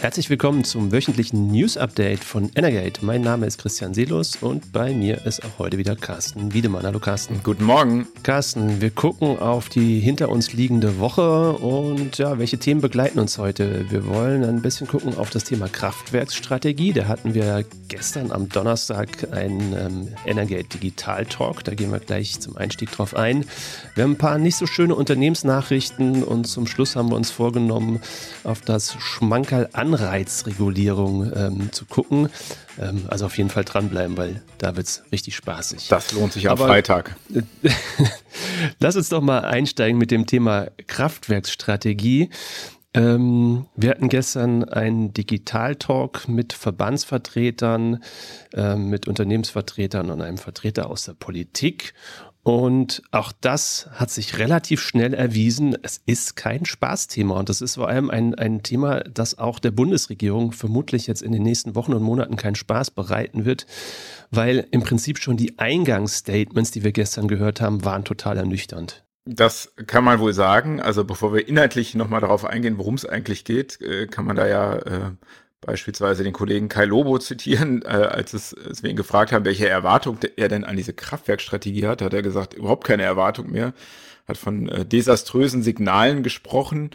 Herzlich 0.00 0.30
willkommen 0.30 0.62
zum 0.62 0.92
wöchentlichen 0.92 1.50
News 1.50 1.76
Update 1.76 2.22
von 2.22 2.52
Energate. 2.54 3.04
Mein 3.04 3.20
Name 3.20 3.46
ist 3.46 3.58
Christian 3.58 3.94
Seelus 3.94 4.36
und 4.36 4.70
bei 4.70 4.94
mir 4.94 5.26
ist 5.26 5.44
auch 5.44 5.58
heute 5.58 5.76
wieder 5.76 5.96
Carsten 5.96 6.54
Wiedemann. 6.54 6.84
Hallo 6.84 7.00
Carsten. 7.00 7.40
Guten 7.42 7.64
Morgen. 7.64 8.06
Carsten, 8.22 8.80
wir 8.80 8.90
gucken 8.90 9.40
auf 9.40 9.68
die 9.68 9.98
hinter 9.98 10.28
uns 10.28 10.52
liegende 10.52 11.00
Woche 11.00 11.50
und 11.50 12.16
ja, 12.16 12.38
welche 12.38 12.58
Themen 12.58 12.80
begleiten 12.80 13.18
uns 13.18 13.38
heute? 13.38 13.90
Wir 13.90 14.06
wollen 14.06 14.44
ein 14.44 14.62
bisschen 14.62 14.86
gucken 14.86 15.18
auf 15.18 15.30
das 15.30 15.42
Thema 15.42 15.66
Kraftwerksstrategie. 15.68 16.92
Da 16.92 17.08
hatten 17.08 17.34
wir 17.34 17.64
gestern 17.88 18.30
am 18.30 18.48
Donnerstag 18.48 19.32
einen 19.32 19.72
ähm, 19.72 20.08
Energate 20.26 20.78
Digital 20.78 21.26
Talk. 21.26 21.64
Da 21.64 21.74
gehen 21.74 21.90
wir 21.90 21.98
gleich 21.98 22.38
zum 22.38 22.56
Einstieg 22.56 22.92
drauf 22.92 23.16
ein. 23.16 23.44
Wir 23.96 24.04
haben 24.04 24.12
ein 24.12 24.18
paar 24.18 24.38
nicht 24.38 24.54
so 24.54 24.66
schöne 24.66 24.94
Unternehmensnachrichten 24.94 26.22
und 26.22 26.46
zum 26.46 26.68
Schluss 26.68 26.94
haben 26.94 27.10
wir 27.10 27.16
uns 27.16 27.32
vorgenommen, 27.32 28.00
auf 28.44 28.60
das 28.60 28.94
Schmankerl 29.00 29.68
an 29.72 29.87
Anreizregulierung 29.94 31.32
ähm, 31.34 31.72
zu 31.72 31.86
gucken. 31.86 32.28
Ähm, 32.78 33.04
also 33.08 33.26
auf 33.26 33.36
jeden 33.38 33.50
Fall 33.50 33.64
dranbleiben, 33.64 34.16
weil 34.16 34.42
da 34.58 34.76
wird 34.76 34.86
es 34.86 35.02
richtig 35.12 35.36
spaßig. 35.36 35.88
Das 35.88 36.12
lohnt 36.12 36.32
sich 36.32 36.48
am 36.48 36.58
Freitag. 36.58 37.16
Lass 38.78 38.96
uns 38.96 39.08
doch 39.08 39.22
mal 39.22 39.40
einsteigen 39.40 39.98
mit 39.98 40.10
dem 40.10 40.26
Thema 40.26 40.68
Kraftwerksstrategie. 40.86 42.30
Ähm, 42.94 43.66
wir 43.76 43.90
hatten 43.90 44.08
gestern 44.08 44.64
einen 44.64 45.12
Digital-Talk 45.12 46.28
mit 46.28 46.52
Verbandsvertretern, 46.52 48.02
äh, 48.54 48.76
mit 48.76 49.06
Unternehmensvertretern 49.06 50.10
und 50.10 50.22
einem 50.22 50.38
Vertreter 50.38 50.90
aus 50.90 51.04
der 51.04 51.12
Politik. 51.14 51.94
Und 52.42 53.02
auch 53.10 53.32
das 53.32 53.88
hat 53.92 54.10
sich 54.10 54.38
relativ 54.38 54.80
schnell 54.80 55.12
erwiesen. 55.12 55.76
Es 55.82 56.00
ist 56.06 56.34
kein 56.34 56.64
Spaßthema. 56.64 57.38
Und 57.38 57.48
das 57.48 57.60
ist 57.60 57.74
vor 57.74 57.88
allem 57.88 58.10
ein, 58.10 58.34
ein 58.34 58.62
Thema, 58.62 59.00
das 59.00 59.38
auch 59.38 59.58
der 59.58 59.70
Bundesregierung 59.70 60.52
vermutlich 60.52 61.06
jetzt 61.06 61.22
in 61.22 61.32
den 61.32 61.42
nächsten 61.42 61.74
Wochen 61.74 61.92
und 61.92 62.02
Monaten 62.02 62.36
keinen 62.36 62.54
Spaß 62.54 62.92
bereiten 62.92 63.44
wird, 63.44 63.66
weil 64.30 64.66
im 64.70 64.82
Prinzip 64.82 65.18
schon 65.18 65.36
die 65.36 65.58
Eingangsstatements, 65.58 66.70
die 66.70 66.84
wir 66.84 66.92
gestern 66.92 67.28
gehört 67.28 67.60
haben, 67.60 67.84
waren 67.84 68.04
total 68.04 68.38
ernüchternd. 68.38 69.04
Das 69.26 69.74
kann 69.86 70.04
man 70.04 70.20
wohl 70.20 70.32
sagen. 70.32 70.80
Also 70.80 71.04
bevor 71.04 71.34
wir 71.34 71.46
inhaltlich 71.46 71.94
nochmal 71.94 72.22
darauf 72.22 72.46
eingehen, 72.46 72.78
worum 72.78 72.94
es 72.94 73.04
eigentlich 73.04 73.44
geht, 73.44 73.78
äh, 73.82 74.06
kann 74.06 74.24
man 74.24 74.36
da 74.36 74.46
ja 74.46 74.76
äh, 74.76 75.10
beispielsweise 75.60 76.22
den 76.22 76.32
Kollegen 76.32 76.68
Kai 76.68 76.84
Lobo 76.84 77.18
zitieren, 77.18 77.82
äh, 77.82 77.88
als, 77.88 78.32
es, 78.32 78.54
als 78.54 78.82
wir 78.82 78.90
ihn 78.90 78.96
gefragt 78.96 79.32
haben, 79.32 79.44
welche 79.44 79.68
Erwartung 79.68 80.18
er 80.36 80.48
denn 80.48 80.64
an 80.64 80.76
diese 80.76 80.92
Kraftwerkstrategie 80.92 81.86
hat, 81.86 82.02
hat 82.02 82.14
er 82.14 82.22
gesagt, 82.22 82.54
überhaupt 82.54 82.86
keine 82.86 83.02
Erwartung 83.02 83.50
mehr, 83.50 83.74
hat 84.26 84.36
von 84.36 84.68
äh, 84.68 84.84
desaströsen 84.84 85.62
Signalen 85.62 86.22
gesprochen, 86.22 86.90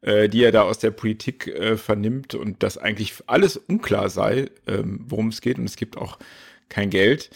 äh, 0.00 0.28
die 0.28 0.42
er 0.42 0.52
da 0.52 0.62
aus 0.62 0.78
der 0.78 0.90
Politik 0.90 1.46
äh, 1.48 1.76
vernimmt 1.76 2.34
und 2.34 2.62
dass 2.62 2.78
eigentlich 2.78 3.14
alles 3.26 3.56
unklar 3.56 4.10
sei, 4.10 4.50
ähm, 4.66 5.04
worum 5.06 5.28
es 5.28 5.40
geht 5.40 5.58
und 5.58 5.64
es 5.64 5.76
gibt 5.76 5.96
auch 5.96 6.18
kein 6.68 6.90
Geld. 6.90 7.30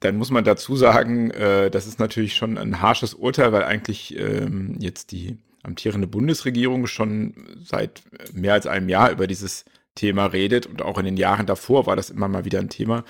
Dann 0.00 0.16
muss 0.16 0.30
man 0.30 0.44
dazu 0.44 0.76
sagen, 0.76 1.30
äh, 1.30 1.70
das 1.70 1.86
ist 1.86 1.98
natürlich 1.98 2.34
schon 2.34 2.58
ein 2.58 2.80
harsches 2.80 3.14
Urteil, 3.14 3.52
weil 3.52 3.64
eigentlich 3.64 4.18
ähm, 4.18 4.76
jetzt 4.80 5.12
die 5.12 5.36
amtierende 5.62 6.06
Bundesregierung 6.06 6.86
schon 6.86 7.34
seit 7.62 8.02
mehr 8.32 8.54
als 8.54 8.66
einem 8.66 8.88
Jahr 8.88 9.10
über 9.10 9.26
dieses 9.26 9.66
Thema 9.94 10.26
redet 10.26 10.66
und 10.66 10.82
auch 10.82 10.98
in 10.98 11.04
den 11.04 11.16
Jahren 11.16 11.46
davor 11.46 11.86
war 11.86 11.96
das 11.96 12.10
immer 12.10 12.28
mal 12.28 12.44
wieder 12.44 12.58
ein 12.58 12.68
Thema. 12.70 13.04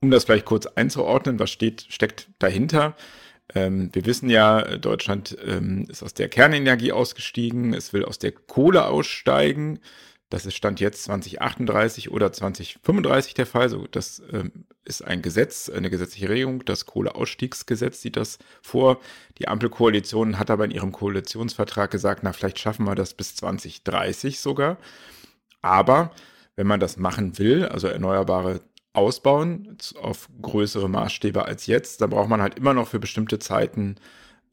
Um 0.00 0.10
das 0.10 0.24
vielleicht 0.24 0.44
kurz 0.44 0.66
einzuordnen, 0.66 1.38
was 1.38 1.50
steht, 1.50 1.86
steckt 1.88 2.28
dahinter? 2.38 2.96
Ähm, 3.54 3.90
wir 3.92 4.06
wissen 4.06 4.30
ja, 4.30 4.76
Deutschland 4.76 5.36
ähm, 5.44 5.86
ist 5.88 6.02
aus 6.02 6.14
der 6.14 6.28
Kernenergie 6.28 6.92
ausgestiegen, 6.92 7.74
es 7.74 7.92
will 7.92 8.04
aus 8.04 8.18
der 8.18 8.32
Kohle 8.32 8.86
aussteigen. 8.86 9.80
Das 10.30 10.44
ist 10.44 10.56
Stand 10.56 10.78
jetzt 10.80 11.04
2038 11.04 12.10
oder 12.10 12.30
2035 12.30 13.32
der 13.32 13.46
Fall. 13.46 13.70
So, 13.70 13.86
das 13.86 14.22
ähm, 14.30 14.66
ist 14.84 15.02
ein 15.02 15.22
Gesetz, 15.22 15.70
eine 15.70 15.88
gesetzliche 15.88 16.28
Regelung. 16.28 16.64
Das 16.66 16.84
Kohleausstiegsgesetz 16.84 18.02
sieht 18.02 18.16
das 18.16 18.38
vor. 18.60 19.00
Die 19.38 19.48
Ampelkoalition 19.48 20.38
hat 20.38 20.50
aber 20.50 20.66
in 20.66 20.70
ihrem 20.70 20.92
Koalitionsvertrag 20.92 21.90
gesagt, 21.90 22.24
na, 22.24 22.34
vielleicht 22.34 22.58
schaffen 22.58 22.84
wir 22.84 22.94
das 22.94 23.14
bis 23.14 23.36
2030 23.36 24.40
sogar. 24.40 24.76
Aber 25.62 26.12
wenn 26.56 26.66
man 26.66 26.80
das 26.80 26.96
machen 26.96 27.38
will, 27.38 27.66
also 27.66 27.88
Erneuerbare 27.88 28.60
ausbauen 28.92 29.76
auf 30.00 30.28
größere 30.42 30.88
Maßstäbe 30.88 31.44
als 31.44 31.66
jetzt, 31.66 32.00
dann 32.00 32.10
braucht 32.10 32.28
man 32.28 32.42
halt 32.42 32.58
immer 32.58 32.74
noch 32.74 32.88
für 32.88 32.98
bestimmte 32.98 33.38
Zeiten 33.38 33.96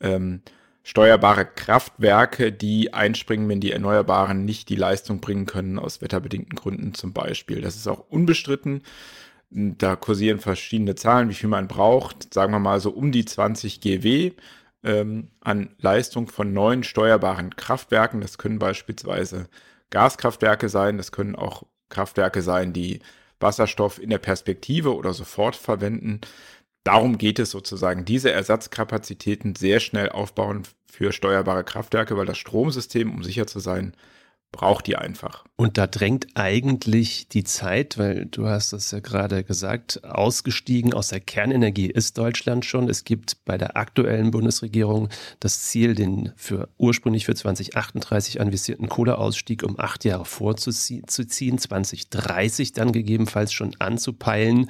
ähm, 0.01 0.41
steuerbare 0.83 1.45
Kraftwerke, 1.45 2.51
die 2.51 2.93
einspringen, 2.93 3.49
wenn 3.49 3.59
die 3.59 3.71
Erneuerbaren 3.71 4.45
nicht 4.45 4.69
die 4.69 4.75
Leistung 4.75 5.19
bringen 5.19 5.47
können, 5.47 5.79
aus 5.79 5.99
wetterbedingten 6.01 6.55
Gründen 6.55 6.93
zum 6.93 7.11
Beispiel. 7.11 7.61
Das 7.61 7.75
ist 7.75 7.87
auch 7.87 8.05
unbestritten. 8.09 8.83
Da 9.49 9.95
kursieren 9.95 10.39
verschiedene 10.39 10.93
Zahlen, 10.93 11.29
wie 11.29 11.33
viel 11.33 11.49
man 11.49 11.67
braucht. 11.67 12.31
Sagen 12.33 12.51
wir 12.51 12.59
mal 12.59 12.79
so 12.79 12.91
um 12.91 13.11
die 13.11 13.25
20 13.25 13.81
GW 13.81 14.33
ähm, 14.83 15.29
an 15.41 15.71
Leistung 15.79 16.27
von 16.27 16.53
neuen 16.53 16.83
steuerbaren 16.83 17.55
Kraftwerken. 17.55 18.21
Das 18.21 18.37
können 18.37 18.59
beispielsweise 18.59 19.47
Gaskraftwerke 19.89 20.69
sein, 20.69 20.97
das 20.97 21.11
können 21.11 21.35
auch 21.35 21.63
Kraftwerke 21.89 22.41
sein, 22.41 22.73
die 22.73 22.99
Wasserstoff 23.39 24.01
in 24.01 24.09
der 24.09 24.17
Perspektive 24.17 24.95
oder 24.95 25.13
sofort 25.13 25.55
verwenden. 25.55 26.21
Darum 26.83 27.17
geht 27.17 27.39
es 27.39 27.51
sozusagen, 27.51 28.05
diese 28.05 28.31
Ersatzkapazitäten 28.31 29.55
sehr 29.55 29.79
schnell 29.79 30.09
aufbauen 30.09 30.63
für 30.85 31.11
steuerbare 31.11 31.63
Kraftwerke, 31.63 32.17
weil 32.17 32.25
das 32.25 32.37
Stromsystem, 32.37 33.11
um 33.13 33.23
sicher 33.23 33.47
zu 33.47 33.59
sein, 33.59 33.95
braucht 34.55 34.87
die 34.87 34.95
einfach. 34.95 35.43
Und 35.57 35.77
da 35.77 35.87
drängt 35.87 36.27
eigentlich 36.33 37.27
die 37.29 37.43
Zeit, 37.43 37.97
weil 37.97 38.25
du 38.25 38.47
hast 38.47 38.73
es 38.73 38.91
ja 38.91 38.99
gerade 38.99 39.43
gesagt, 39.43 40.03
ausgestiegen 40.03 40.93
aus 40.93 41.09
der 41.09 41.21
Kernenergie 41.21 41.87
ist 41.89 42.17
Deutschland 42.17 42.65
schon. 42.65 42.89
Es 42.89 43.03
gibt 43.03 43.45
bei 43.45 43.57
der 43.57 43.77
aktuellen 43.77 44.31
Bundesregierung 44.31 45.09
das 45.39 45.61
Ziel, 45.63 45.95
den 45.95 46.33
für 46.35 46.69
ursprünglich 46.77 47.25
für 47.25 47.35
2038 47.35 48.41
anvisierten 48.41 48.89
Kohleausstieg 48.89 49.63
um 49.63 49.79
acht 49.79 50.03
Jahre 50.03 50.25
vorzuziehen, 50.25 51.07
2030 51.07 52.73
dann 52.73 52.91
gegebenenfalls 52.91 53.53
schon 53.53 53.75
anzupeilen. 53.79 54.69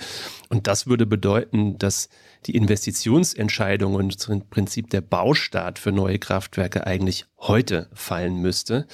Und 0.50 0.68
das 0.68 0.86
würde 0.86 1.06
bedeuten, 1.06 1.80
dass 1.80 2.10
die 2.46 2.56
Investitionsentscheidung 2.56 3.96
und 3.96 4.28
im 4.30 4.48
Prinzip 4.50 4.90
der 4.92 5.02
Baustart 5.02 5.80
für 5.80 5.92
neue 5.92 6.20
Kraftwerke 6.20 6.86
eigentlich 6.86 7.26
heute 7.40 7.90
fallen 7.94 8.42
müsste. 8.42 8.88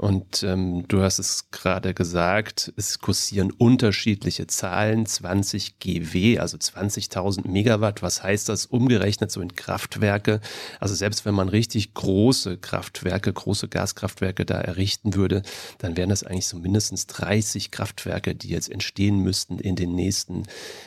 Und 0.00 0.42
ähm, 0.44 0.88
du 0.88 1.02
hast 1.02 1.18
es 1.18 1.50
gerade 1.50 1.92
gesagt, 1.92 2.72
es 2.78 3.00
kursieren 3.00 3.50
unterschiedliche 3.50 4.46
Zahlen, 4.46 5.04
20 5.04 5.78
GW, 5.78 6.38
also 6.38 6.56
20.000 6.56 7.46
Megawatt. 7.46 8.00
Was 8.00 8.22
heißt 8.22 8.48
das 8.48 8.64
umgerechnet 8.64 9.30
so 9.30 9.42
in 9.42 9.54
Kraftwerke? 9.54 10.40
Also 10.78 10.94
selbst 10.94 11.26
wenn 11.26 11.34
man 11.34 11.50
richtig 11.50 11.92
große 11.92 12.56
Kraftwerke, 12.56 13.30
große 13.30 13.68
Gaskraftwerke 13.68 14.46
da 14.46 14.58
errichten 14.58 15.16
würde, 15.16 15.42
dann 15.76 15.98
wären 15.98 16.08
das 16.08 16.24
eigentlich 16.24 16.46
so 16.46 16.56
mindestens 16.56 17.06
30 17.06 17.70
Kraftwerke, 17.70 18.34
die 18.34 18.48
jetzt 18.48 18.70
entstehen 18.70 19.18
müssten 19.18 19.58
in 19.58 19.76
den 19.76 19.94
nächsten 19.94 20.44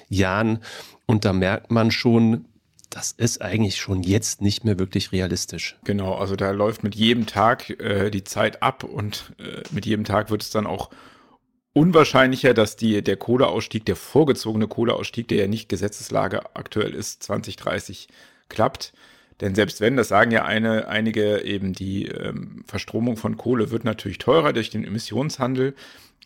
Jahren. 0.09 0.57
Und 1.05 1.23
da 1.23 1.33
merkt 1.33 1.69
man 1.69 1.91
schon, 1.91 2.45
das 2.93 3.11
ist 3.11 3.41
eigentlich 3.41 3.77
schon 3.77 4.03
jetzt 4.03 4.41
nicht 4.41 4.65
mehr 4.65 4.77
wirklich 4.77 5.11
realistisch. 5.11 5.77
Genau, 5.83 6.13
also 6.13 6.35
da 6.35 6.51
läuft 6.51 6.83
mit 6.83 6.93
jedem 6.93 7.25
Tag 7.25 7.69
äh, 7.79 8.11
die 8.11 8.23
Zeit 8.23 8.61
ab 8.61 8.83
und 8.83 9.33
äh, 9.39 9.63
mit 9.71 9.87
jedem 9.87 10.05
Tag 10.05 10.29
wird 10.29 10.43
es 10.43 10.51
dann 10.51 10.67
auch 10.67 10.91
unwahrscheinlicher, 11.73 12.53
dass 12.53 12.75
die, 12.75 13.03
der 13.03 13.17
Kohleausstieg, 13.17 13.83
der 13.85 13.95
vorgezogene 13.95 14.67
Kohleausstieg, 14.67 15.27
der 15.27 15.39
ja 15.39 15.47
nicht 15.47 15.69
Gesetzeslage 15.69 16.55
aktuell 16.55 16.93
ist, 16.93 17.23
2030 17.23 18.09
klappt. 18.47 18.93
Denn 19.41 19.55
selbst 19.55 19.81
wenn, 19.81 19.97
das 19.97 20.09
sagen 20.09 20.29
ja 20.29 20.45
eine, 20.45 20.87
einige 20.87 21.41
eben, 21.41 21.73
die 21.73 22.05
ähm, 22.05 22.63
Verstromung 22.67 23.17
von 23.17 23.37
Kohle 23.37 23.71
wird 23.71 23.85
natürlich 23.85 24.19
teurer 24.19 24.53
durch 24.53 24.69
den 24.69 24.85
Emissionshandel. 24.85 25.73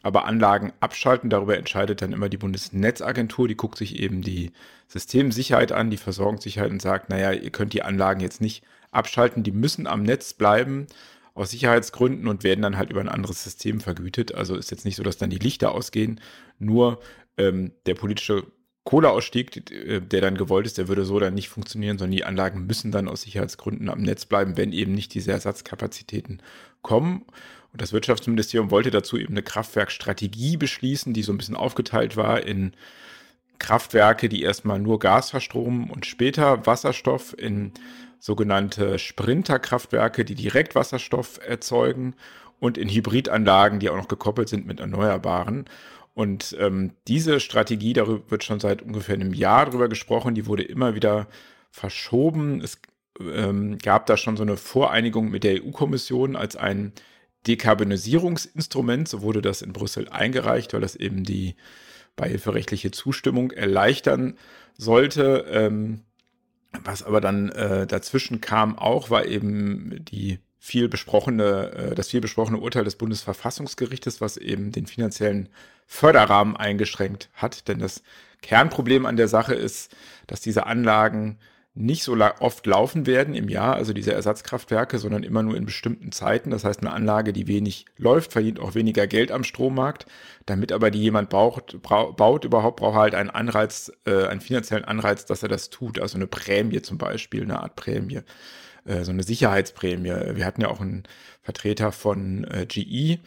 Aber 0.03 0.25
Anlagen 0.25 0.73
abschalten, 0.79 1.29
darüber 1.29 1.57
entscheidet 1.57 2.01
dann 2.01 2.13
immer 2.13 2.29
die 2.29 2.37
Bundesnetzagentur. 2.37 3.47
Die 3.47 3.57
guckt 3.57 3.77
sich 3.77 3.99
eben 3.99 4.21
die 4.21 4.51
Systemsicherheit 4.87 5.71
an, 5.71 5.89
die 5.89 5.97
Versorgungssicherheit 5.97 6.71
und 6.71 6.81
sagt, 6.81 7.09
naja, 7.09 7.31
ihr 7.31 7.49
könnt 7.49 7.73
die 7.73 7.83
Anlagen 7.83 8.21
jetzt 8.21 8.41
nicht 8.41 8.63
abschalten, 8.91 9.43
die 9.43 9.51
müssen 9.51 9.87
am 9.87 10.03
Netz 10.03 10.33
bleiben 10.33 10.87
aus 11.33 11.51
Sicherheitsgründen 11.51 12.27
und 12.27 12.43
werden 12.43 12.61
dann 12.61 12.77
halt 12.77 12.89
über 12.89 13.01
ein 13.01 13.09
anderes 13.09 13.43
System 13.43 13.79
vergütet. 13.79 14.33
Also 14.33 14.55
ist 14.55 14.71
jetzt 14.71 14.85
nicht 14.85 14.95
so, 14.95 15.03
dass 15.03 15.17
dann 15.17 15.29
die 15.29 15.37
Lichter 15.37 15.71
ausgehen, 15.71 16.19
nur 16.57 16.99
ähm, 17.37 17.73
der 17.85 17.93
politische 17.93 18.43
Kohleausstieg, 18.87 19.69
äh, 19.69 19.99
der 19.99 20.21
dann 20.21 20.37
gewollt 20.37 20.65
ist, 20.65 20.77
der 20.77 20.87
würde 20.87 21.03
so 21.03 21.19
dann 21.19 21.33
nicht 21.33 21.49
funktionieren, 21.49 21.97
sondern 21.97 22.15
die 22.15 22.23
Anlagen 22.23 22.65
müssen 22.67 22.91
dann 22.91 23.09
aus 23.09 23.23
Sicherheitsgründen 23.23 23.89
am 23.89 24.01
Netz 24.01 24.25
bleiben, 24.25 24.55
wenn 24.55 24.71
eben 24.71 24.93
nicht 24.93 25.13
diese 25.13 25.33
Ersatzkapazitäten 25.33 26.41
kommen. 26.81 27.25
Und 27.73 27.81
das 27.81 27.91
Wirtschaftsministerium 27.91 28.71
wollte 28.71 28.89
dazu 28.89 29.17
eben 29.17 29.33
eine 29.33 29.43
Kraftwerkstrategie 29.43 30.55
beschließen, 30.55 31.13
die 31.13 31.21
so 31.21 31.33
ein 31.33 31.37
bisschen 31.37 31.57
aufgeteilt 31.57 32.15
war 32.15 32.43
in 32.43 32.71
Kraftwerke, 33.59 34.29
die 34.29 34.43
erstmal 34.43 34.79
nur 34.79 34.99
Gas 34.99 35.31
verstromen 35.31 35.89
und 35.89 36.05
später 36.05 36.65
Wasserstoff 36.65 37.37
in 37.37 37.73
sogenannte 38.19 38.99
Sprinterkraftwerke, 38.99 40.23
die 40.23 40.35
direkt 40.35 40.75
Wasserstoff 40.75 41.41
erzeugen 41.45 42.15
und 42.61 42.77
in 42.77 42.87
Hybridanlagen, 42.87 43.79
die 43.79 43.89
auch 43.89 43.97
noch 43.97 44.07
gekoppelt 44.07 44.47
sind 44.47 44.65
mit 44.65 44.79
Erneuerbaren. 44.79 45.65
Und 46.17 46.57
ähm, 46.59 46.93
diese 47.07 47.39
Strategie, 47.39 47.93
darüber 47.93 48.31
wird 48.31 48.43
schon 48.43 48.59
seit 48.59 48.81
ungefähr 48.81 49.13
einem 49.13 49.35
Jahr 49.35 49.69
drüber 49.69 49.87
gesprochen, 49.87 50.33
die 50.33 50.47
wurde 50.47 50.63
immer 50.63 50.95
wieder 50.95 51.27
verschoben. 51.69 52.59
Es 52.59 52.79
ähm, 53.19 53.77
gab 53.77 54.07
da 54.07 54.17
schon 54.17 54.35
so 54.35 54.41
eine 54.41 54.57
Voreinigung 54.57 55.29
mit 55.29 55.43
der 55.43 55.63
EU-Kommission 55.63 56.35
als 56.35 56.55
ein 56.55 56.91
Dekarbonisierungsinstrument, 57.45 59.07
so 59.07 59.21
wurde 59.21 59.43
das 59.43 59.61
in 59.61 59.73
Brüssel 59.73 60.09
eingereicht, 60.09 60.73
weil 60.73 60.81
das 60.81 60.95
eben 60.95 61.23
die 61.23 61.53
beihilferechtliche 62.15 62.89
Zustimmung 62.89 63.51
erleichtern 63.51 64.39
sollte. 64.75 65.45
Ähm, 65.51 65.99
was 66.83 67.03
aber 67.03 67.21
dann 67.21 67.49
äh, 67.49 67.85
dazwischen 67.85 68.41
kam 68.41 68.75
auch, 68.75 69.11
war 69.11 69.27
eben 69.27 70.03
die 70.05 70.39
viel 70.57 70.89
besprochene, 70.89 71.73
äh, 71.73 71.95
das 71.95 72.09
viel 72.09 72.21
besprochene 72.21 72.57
Urteil 72.57 72.85
des 72.85 72.95
Bundesverfassungsgerichtes, 72.95 74.19
was 74.19 74.37
eben 74.37 74.71
den 74.71 74.87
finanziellen 74.87 75.49
Förderrahmen 75.87 76.55
eingeschränkt 76.55 77.29
hat. 77.33 77.67
Denn 77.67 77.79
das 77.79 78.03
Kernproblem 78.41 79.05
an 79.05 79.17
der 79.17 79.27
Sache 79.27 79.55
ist, 79.55 79.95
dass 80.27 80.41
diese 80.41 80.67
Anlagen 80.67 81.39
nicht 81.79 82.03
so 82.03 82.17
oft 82.39 82.65
laufen 82.65 83.05
werden 83.05 83.35
im 83.35 83.49
Jahr, 83.49 83.75
also 83.75 83.93
diese 83.93 84.11
Ersatzkraftwerke, 84.11 84.97
sondern 84.97 85.21
immer 85.21 85.43
nur 85.43 85.55
in 85.55 85.65
bestimmten 85.65 86.11
Zeiten. 86.11 86.49
Das 86.49 86.63
heißt, 86.63 86.81
eine 86.81 86.91
Anlage, 86.91 87.33
die 87.33 87.47
wenig 87.47 87.85
läuft, 87.97 88.33
verdient 88.33 88.59
auch 88.59 88.73
weniger 88.73 89.05
Geld 89.05 89.31
am 89.31 89.43
Strommarkt. 89.43 90.07
Damit 90.47 90.71
aber 90.71 90.89
die 90.89 91.01
jemand 91.01 91.29
braucht, 91.29 91.79
baut 91.83 92.45
überhaupt, 92.45 92.79
braucht 92.79 92.95
er 92.95 93.01
halt 93.01 93.15
einen 93.15 93.29
Anreiz, 93.29 93.91
äh, 94.05 94.25
einen 94.25 94.41
finanziellen 94.41 94.85
Anreiz, 94.85 95.25
dass 95.25 95.43
er 95.43 95.49
das 95.49 95.69
tut. 95.69 95.99
Also 95.99 96.17
eine 96.17 96.25
Prämie 96.25 96.81
zum 96.81 96.97
Beispiel, 96.97 97.43
eine 97.43 97.61
Art 97.61 97.75
Prämie, 97.75 98.21
äh, 98.85 99.03
so 99.03 99.11
eine 99.11 99.23
Sicherheitsprämie. 99.23 100.35
Wir 100.35 100.45
hatten 100.45 100.61
ja 100.61 100.69
auch 100.69 100.81
einen 100.81 101.03
Vertreter 101.43 101.91
von 101.91 102.43
äh, 102.45 102.65
GE, 102.65 103.19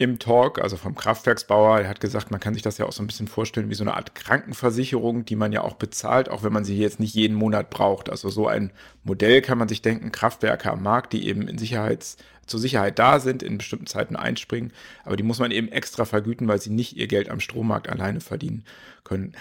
im 0.00 0.18
Talk, 0.18 0.62
also 0.62 0.78
vom 0.78 0.94
Kraftwerksbauer. 0.94 1.80
Er 1.80 1.88
hat 1.88 2.00
gesagt, 2.00 2.30
man 2.30 2.40
kann 2.40 2.54
sich 2.54 2.62
das 2.62 2.78
ja 2.78 2.86
auch 2.86 2.92
so 2.92 3.02
ein 3.02 3.06
bisschen 3.06 3.28
vorstellen 3.28 3.68
wie 3.68 3.74
so 3.74 3.84
eine 3.84 3.96
Art 3.96 4.14
Krankenversicherung, 4.14 5.26
die 5.26 5.36
man 5.36 5.52
ja 5.52 5.60
auch 5.60 5.74
bezahlt, 5.74 6.30
auch 6.30 6.42
wenn 6.42 6.54
man 6.54 6.64
sie 6.64 6.78
jetzt 6.78 7.00
nicht 7.00 7.14
jeden 7.14 7.36
Monat 7.36 7.68
braucht. 7.68 8.08
Also 8.08 8.30
so 8.30 8.48
ein 8.48 8.72
Modell 9.04 9.42
kann 9.42 9.58
man 9.58 9.68
sich 9.68 9.82
denken, 9.82 10.10
Kraftwerke 10.10 10.72
am 10.72 10.82
Markt, 10.82 11.12
die 11.12 11.28
eben 11.28 11.46
in 11.46 11.58
Sicherheits, 11.58 12.16
zur 12.46 12.58
Sicherheit 12.58 12.98
da 12.98 13.20
sind, 13.20 13.42
in 13.42 13.58
bestimmten 13.58 13.86
Zeiten 13.86 14.16
einspringen, 14.16 14.72
aber 15.04 15.16
die 15.16 15.22
muss 15.22 15.38
man 15.38 15.50
eben 15.50 15.68
extra 15.68 16.06
vergüten, 16.06 16.48
weil 16.48 16.60
sie 16.60 16.70
nicht 16.70 16.96
ihr 16.96 17.06
Geld 17.06 17.28
am 17.28 17.38
Strommarkt 17.38 17.88
alleine 17.88 18.20
verdienen 18.20 18.64
können. 19.04 19.34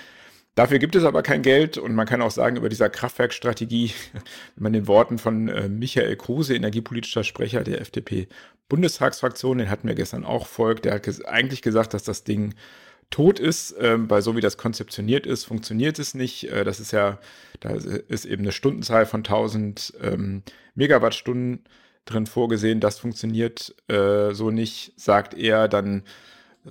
Dafür 0.56 0.80
gibt 0.80 0.96
es 0.96 1.06
aber 1.06 1.24
kein 1.24 1.42
Geld 1.42 1.78
und 1.78 1.96
man 1.96 2.06
kann 2.06 2.22
auch 2.22 2.32
sagen, 2.32 2.58
über 2.58 2.70
dieser 2.70 2.90
Kraftwerkstrategie, 2.90 3.94
wenn 4.56 4.64
man 4.64 4.74
den 4.74 4.88
Worten 4.88 5.18
von 5.18 5.48
äh, 5.48 5.70
Michael 5.70 6.16
Kruse, 6.16 6.56
energiepolitischer 6.56 7.24
Sprecher 7.24 7.64
der 7.64 7.82
FDP-Bundestagsfraktion, 7.82 9.60
den 9.60 9.70
hatten 9.70 9.88
wir 9.88 9.96
gestern 9.96 10.26
auch 10.26 10.48
folgt, 10.48 10.86
der 10.86 10.96
hat 10.96 11.26
eigentlich 11.26 11.62
gesagt, 11.62 11.94
dass 11.94 12.04
das 12.04 12.24
Ding 12.24 12.56
tot 13.10 13.40
ist, 13.40 13.76
ähm, 13.80 14.10
weil 14.10 14.22
so 14.22 14.36
wie 14.36 14.42
das 14.42 14.58
konzeptioniert 14.58 15.26
ist, 15.26 15.46
funktioniert 15.46 15.98
es 15.98 16.14
nicht. 16.14 16.46
Äh, 16.46 16.64
das 16.64 16.80
ist 16.80 16.92
ja, 16.92 17.20
da 17.60 17.72
ist 17.72 18.26
eben 18.26 18.44
eine 18.44 18.52
Stundenzahl 18.52 19.06
von 19.06 19.22
1000 19.22 19.94
ähm, 20.02 20.44
Megawattstunden 20.76 21.64
drin 22.06 22.28
vorgesehen. 22.28 22.80
Das 22.80 23.00
funktioniert 23.00 23.76
äh, 23.88 24.34
so 24.34 24.52
nicht, 24.52 24.94
sagt 24.96 25.34
er. 25.34 25.68
Dann 25.68 26.04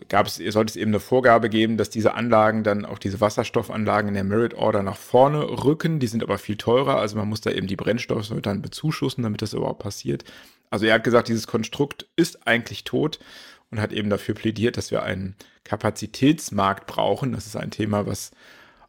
gab 0.08 0.26
es, 0.26 0.36
sollte 0.36 0.70
es 0.70 0.76
eben 0.76 0.90
eine 0.90 1.00
Vorgabe 1.00 1.48
geben, 1.48 1.76
dass 1.76 1.90
diese 1.90 2.14
Anlagen 2.14 2.64
dann 2.64 2.84
auch 2.84 2.98
diese 2.98 3.20
Wasserstoffanlagen 3.20 4.08
in 4.08 4.14
der 4.14 4.24
Merit 4.24 4.54
Order 4.54 4.82
nach 4.82 4.96
vorne 4.96 5.42
rücken. 5.42 5.98
Die 6.00 6.06
sind 6.06 6.22
aber 6.22 6.38
viel 6.38 6.56
teurer, 6.56 6.98
also 6.98 7.16
man 7.16 7.28
muss 7.28 7.40
da 7.40 7.50
eben 7.50 7.66
die 7.66 7.76
Brennstoffe 7.76 8.32
dann 8.42 8.62
bezuschussen, 8.62 9.22
damit 9.22 9.42
das 9.42 9.54
überhaupt 9.54 9.82
passiert. 9.82 10.24
Also 10.70 10.86
er 10.86 10.94
hat 10.94 11.04
gesagt, 11.04 11.28
dieses 11.28 11.46
Konstrukt 11.46 12.06
ist 12.16 12.46
eigentlich 12.46 12.84
tot 12.84 13.18
und 13.70 13.80
hat 13.80 13.92
eben 13.92 14.10
dafür 14.10 14.34
plädiert, 14.34 14.76
dass 14.76 14.90
wir 14.90 15.02
einen 15.02 15.36
Kapazitätsmarkt 15.64 16.86
brauchen. 16.86 17.32
Das 17.32 17.46
ist 17.46 17.56
ein 17.56 17.70
Thema, 17.70 18.06
was 18.06 18.30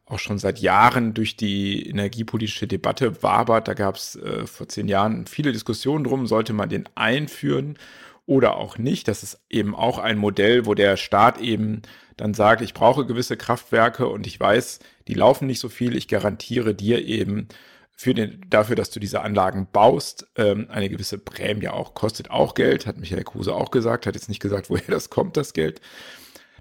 auch 0.06 0.20
schon 0.20 0.40
seit 0.40 0.60
Jahren 0.60 1.14
durch 1.14 1.38
die 1.38 1.88
energiepolitische 1.88 2.68
Debatte 2.68 3.22
wabert. 3.22 3.68
Da 3.68 3.74
gab 3.74 3.96
es 3.96 4.16
äh, 4.16 4.48
vor 4.48 4.68
zehn 4.68 4.88
Jahren 4.88 5.28
viele 5.28 5.52
Diskussionen 5.52 6.04
drum, 6.04 6.26
sollte 6.26 6.54
man 6.54 6.70
den 6.70 6.90
einführen 6.96 7.78
oder 8.30 8.58
auch 8.58 8.78
nicht. 8.78 9.08
Das 9.08 9.24
ist 9.24 9.42
eben 9.50 9.74
auch 9.74 9.98
ein 9.98 10.20
Modell, 10.20 10.68
wo 10.68 10.76
der 10.76 10.98
Staat 10.98 11.40
eben 11.40 11.82
dann 12.16 12.36
sagt, 12.36 12.62
ich 12.62 12.76
brauche 12.76 13.08
gewisse 13.08 13.38
Kraftwerke 13.38 14.08
und 14.08 14.28
ich 14.28 14.40
weiß, 14.40 14.80
die 15.08 15.16
laufen 15.16 15.48
nicht 15.48 15.60
so 15.60 15.68
viel. 15.68 15.96
Ich 15.96 16.08
garantiere 16.08 16.76
dir 16.76 17.04
eben 17.04 17.48
für 17.90 18.14
den, 18.14 18.46
dafür, 18.48 18.76
dass 18.76 18.92
du 18.92 19.00
diese 19.00 19.22
Anlagen 19.22 19.68
baust, 19.72 20.28
ähm, 20.36 20.68
eine 20.70 20.90
gewisse 20.90 21.18
Prämie 21.18 21.70
auch. 21.70 21.96
Kostet 21.96 22.30
auch 22.30 22.54
Geld, 22.54 22.86
hat 22.86 22.98
Michael 22.98 23.24
Kruse 23.24 23.56
auch 23.56 23.72
gesagt, 23.72 24.06
hat 24.06 24.14
jetzt 24.14 24.30
nicht 24.30 24.42
gesagt, 24.42 24.70
woher 24.70 24.86
das 24.88 25.10
kommt, 25.10 25.36
das 25.36 25.54
Geld. 25.54 25.82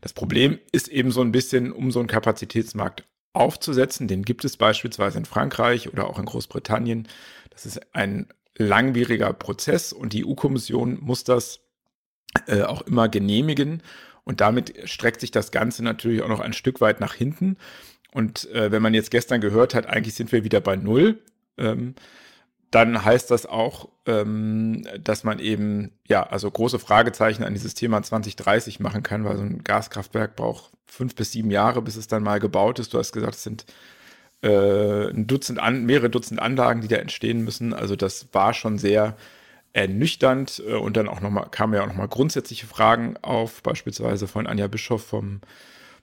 Das 0.01 0.15
Problem 0.15 0.59
ist 0.73 0.89
eben 0.89 1.11
so 1.11 1.21
ein 1.21 1.33
bisschen, 1.33 1.71
um 1.73 1.91
so 1.91 1.99
einen 1.99 2.09
Kapazitätsmarkt 2.09 3.05
aufzusetzen, 3.35 4.09
den 4.09 4.23
gibt 4.23 4.47
es 4.47 4.57
beispielsweise 4.57 5.19
in 5.19 5.27
Frankreich 5.27 5.93
oder 5.93 6.09
auch 6.09 6.19
in 6.19 6.25
Großbritannien. 6.25 7.09
Das 7.51 7.67
ist 7.67 7.95
ein 7.95 8.29
langwieriger 8.59 9.33
Prozess 9.33 9.93
und 9.93 10.13
die 10.13 10.27
EU-Kommission 10.27 10.99
muss 11.01 11.25
das 11.25 11.61
äh, 12.47 12.63
auch 12.63 12.83
immer 12.83 13.09
genehmigen. 13.09 13.83
Und 14.25 14.43
damit 14.43 14.75
streckt 14.85 15.21
sich 15.23 15.31
das 15.31 15.51
Ganze 15.53 15.83
natürlich 15.83 16.23
auch 16.23 16.29
noch 16.29 16.41
ein 16.41 16.53
Stück 16.53 16.81
weit 16.83 17.01
nach 17.01 17.15
hinten. 17.15 17.57
Und 18.13 18.51
äh, 18.51 18.71
wenn 18.71 18.83
man 18.83 18.95
jetzt 18.95 19.11
gestern 19.11 19.41
gehört 19.41 19.75
hat, 19.75 19.87
eigentlich 19.87 20.15
sind 20.15 20.33
wir 20.33 20.45
wieder 20.45 20.61
bei 20.61 20.77
Null, 20.77 21.23
ähm, 21.57 21.95
dann 22.71 23.03
heißt 23.03 23.31
das 23.31 23.47
auch, 23.47 23.89
ähm, 24.05 24.87
dass 25.03 25.25
man 25.25 25.39
eben, 25.39 25.93
ja, 26.07 26.23
also 26.25 26.51
große 26.51 26.79
Fragezeichen 26.79 27.43
an 27.43 27.55
dieses 27.55 27.75
Thema 27.75 28.03
2030 28.03 28.81
machen 28.81 29.03
kann, 29.03 29.25
weil 29.25 29.39
so 29.39 29.43
ein 29.43 29.65
Gaskraftwerk 29.65 30.37
braucht 30.37 30.73
fünf 30.87 31.15
bis 31.15 31.33
sieben 31.33 31.51
Jahre, 31.51 31.81
bis 31.81 31.97
es 31.97 32.09
dann 32.09 32.23
mal 32.23 32.41
gebaut 32.41 32.79
ist. 32.79 32.93
Du 32.93 32.99
hast 32.99 33.13
gesagt, 33.13 33.35
es 33.35 33.43
sind 33.43 33.65
äh, 34.43 35.09
ein 35.11 35.27
Dutzend 35.27 35.59
an, 35.59 35.85
mehrere 35.85 36.11
Dutzend 36.11 36.41
Anlagen, 36.41 36.81
die 36.81 36.89
da 36.89 36.97
entstehen 36.97 37.45
müssen. 37.45 37.75
Also 37.75 37.97
das 37.97 38.29
war 38.33 38.55
schon 38.55 38.79
sehr 38.79 39.17
ernüchternd 39.73 40.63
äh, 40.67 40.75
und 40.75 40.97
dann 40.97 41.09
auch 41.09 41.21
noch 41.21 41.31
mal 41.31 41.47
kamen 41.47 41.75
ja 41.75 41.83
auch 41.83 41.89
nochmal 41.89 42.09
grundsätzliche 42.09 42.67
Fragen 42.67 43.17
auf, 43.23 43.63
beispielsweise 43.63 44.27
von 44.27 44.47
Anja 44.47 44.67
Bischoff 44.69 45.05
vom 45.07 45.41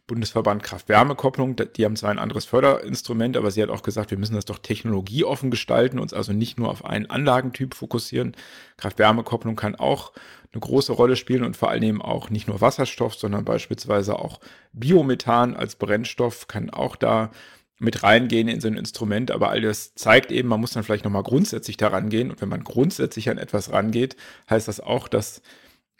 Bundesverband 0.07 0.61
Kraft-Wärme-Kopplung. 0.61 1.55
Die 1.55 1.83
haben 1.83 1.95
zwar 1.95 2.11
ein 2.11 2.19
anderes 2.19 2.45
Förderinstrument, 2.45 3.37
aber 3.37 3.49
sie 3.49 3.63
hat 3.63 3.69
auch 3.69 3.81
gesagt, 3.81 4.11
wir 4.11 4.19
müssen 4.19 4.35
das 4.35 4.45
doch 4.45 4.59
technologieoffen 4.59 5.49
gestalten, 5.49 5.97
uns 5.97 6.13
also 6.13 6.31
nicht 6.31 6.59
nur 6.59 6.69
auf 6.69 6.85
einen 6.85 7.09
Anlagentyp 7.09 7.73
fokussieren. 7.73 8.35
Kraft-Wärme-Kopplung 8.77 9.55
kann 9.55 9.75
auch 9.75 10.11
eine 10.53 10.59
große 10.61 10.93
Rolle 10.93 11.15
spielen 11.15 11.43
und 11.43 11.57
vor 11.57 11.69
allem 11.69 12.01
auch 12.01 12.29
nicht 12.29 12.47
nur 12.47 12.61
Wasserstoff, 12.61 13.15
sondern 13.15 13.45
beispielsweise 13.45 14.19
auch 14.19 14.39
Biomethan 14.73 15.55
als 15.55 15.75
Brennstoff 15.75 16.47
kann 16.47 16.69
auch 16.69 16.95
da 16.95 17.31
mit 17.77 18.03
reingehen 18.03 18.47
in 18.47 18.61
so 18.61 18.67
ein 18.67 18.77
Instrument, 18.77 19.31
aber 19.31 19.49
all 19.49 19.61
das 19.61 19.95
zeigt 19.95 20.31
eben, 20.31 20.47
man 20.47 20.61
muss 20.61 20.71
dann 20.71 20.83
vielleicht 20.83 21.03
nochmal 21.03 21.23
grundsätzlich 21.23 21.77
daran 21.77 22.09
gehen. 22.09 22.31
Und 22.31 22.41
wenn 22.41 22.49
man 22.49 22.63
grundsätzlich 22.63 23.29
an 23.29 23.37
etwas 23.37 23.71
rangeht, 23.71 24.15
heißt 24.49 24.67
das 24.67 24.79
auch, 24.79 25.07
dass 25.07 25.41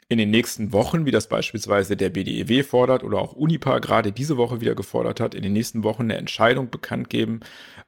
in 0.08 0.18
den 0.18 0.30
nächsten 0.30 0.72
Wochen, 0.72 1.04
wie 1.04 1.10
das 1.10 1.28
beispielsweise 1.28 1.96
der 1.96 2.10
BDEW 2.10 2.62
fordert 2.62 3.02
oder 3.02 3.18
auch 3.18 3.32
Unipa 3.32 3.80
gerade 3.80 4.12
diese 4.12 4.36
Woche 4.36 4.60
wieder 4.60 4.76
gefordert 4.76 5.18
hat, 5.20 5.34
in 5.34 5.42
den 5.42 5.52
nächsten 5.52 5.82
Wochen 5.82 6.04
eine 6.04 6.16
Entscheidung 6.16 6.70
bekannt 6.70 7.10
geben 7.10 7.40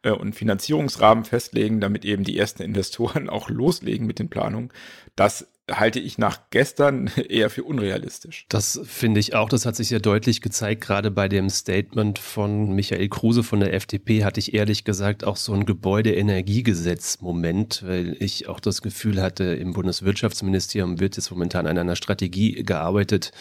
äh, 0.02 0.10
und 0.10 0.34
Finanzierungsrahmen 0.34 1.24
festlegen, 1.24 1.80
damit 1.80 2.04
eben 2.04 2.24
die 2.24 2.36
ersten 2.36 2.62
Investoren 2.62 3.28
auch 3.30 3.48
loslegen 3.48 4.06
mit 4.06 4.18
den 4.18 4.30
Planungen. 4.30 4.72
Das 5.14 5.48
halte 5.70 6.00
ich 6.00 6.18
nach 6.18 6.40
gestern 6.50 7.10
eher 7.28 7.50
für 7.50 7.64
unrealistisch. 7.64 8.46
Das 8.48 8.80
finde 8.84 9.20
ich 9.20 9.34
auch. 9.34 9.48
Das 9.48 9.66
hat 9.66 9.74
sich 9.76 9.90
ja 9.90 9.98
deutlich 9.98 10.40
gezeigt. 10.40 10.82
Gerade 10.82 11.10
bei 11.10 11.28
dem 11.28 11.50
Statement 11.50 12.18
von 12.18 12.74
Michael 12.74 13.08
Kruse 13.08 13.42
von 13.42 13.60
der 13.60 13.74
FDP 13.74 14.24
hatte 14.24 14.40
ich 14.40 14.54
ehrlich 14.54 14.84
gesagt 14.84 15.24
auch 15.24 15.36
so 15.36 15.52
ein 15.52 15.66
Gebäudeenergiegesetz-Moment, 15.66 17.82
weil 17.86 18.16
ich 18.20 18.48
auch 18.48 18.60
das 18.60 18.80
Gefühl 18.82 19.20
hatte, 19.20 19.42
im 19.44 19.72
Bundeswirtschaftsministerium 19.72 21.00
wird 21.00 21.16
jetzt 21.16 21.30
momentan 21.30 21.66
an 21.66 21.78
einer 21.78 21.96
Strategie 21.96 22.62
gearbeitet, 22.62 23.32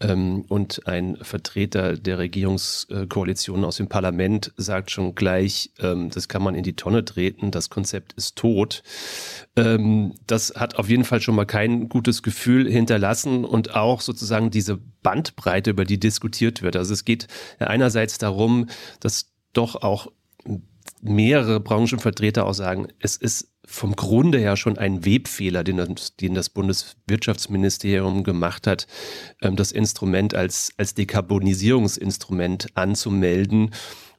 ähm, 0.00 0.44
und 0.48 0.86
ein 0.86 1.16
Vertreter 1.22 1.96
der 1.96 2.18
Regierungskoalition 2.18 3.64
aus 3.64 3.76
dem 3.76 3.88
Parlament 3.88 4.52
sagt 4.56 4.90
schon 4.90 5.14
gleich, 5.14 5.70
ähm, 5.78 6.10
das 6.10 6.28
kann 6.28 6.42
man 6.42 6.54
in 6.54 6.64
die 6.64 6.76
Tonne 6.76 7.04
treten, 7.04 7.50
das 7.50 7.70
Konzept 7.70 8.12
ist 8.14 8.36
tot. 8.36 8.82
Ähm, 9.56 10.14
das 10.26 10.54
hat 10.56 10.76
auf 10.76 10.88
jeden 10.88 11.04
Fall 11.04 11.20
schon 11.20 11.36
mal 11.36 11.46
kein 11.46 11.88
gutes 11.88 12.22
Gefühl 12.22 12.70
hinterlassen 12.70 13.44
und 13.44 13.74
auch 13.74 14.00
sozusagen 14.00 14.50
diese 14.50 14.78
Bandbreite, 15.02 15.70
über 15.70 15.84
die 15.84 16.00
diskutiert 16.00 16.62
wird. 16.62 16.76
Also 16.76 16.92
es 16.92 17.04
geht 17.04 17.28
einerseits 17.58 18.18
darum, 18.18 18.68
dass 19.00 19.32
doch 19.52 19.76
auch 19.76 20.08
mehrere 21.00 21.60
Branchenvertreter 21.60 22.46
auch 22.46 22.54
sagen, 22.54 22.88
es 22.98 23.16
ist 23.16 23.53
vom 23.66 23.96
Grunde 23.96 24.38
her 24.38 24.56
schon 24.56 24.78
ein 24.78 25.04
Webfehler, 25.04 25.64
den 25.64 25.78
das, 25.78 26.16
den 26.16 26.34
das 26.34 26.50
Bundeswirtschaftsministerium 26.50 28.24
gemacht 28.24 28.66
hat, 28.66 28.86
ähm, 29.42 29.56
das 29.56 29.72
Instrument 29.72 30.34
als, 30.34 30.72
als 30.76 30.94
Dekarbonisierungsinstrument 30.94 32.76
anzumelden 32.76 33.70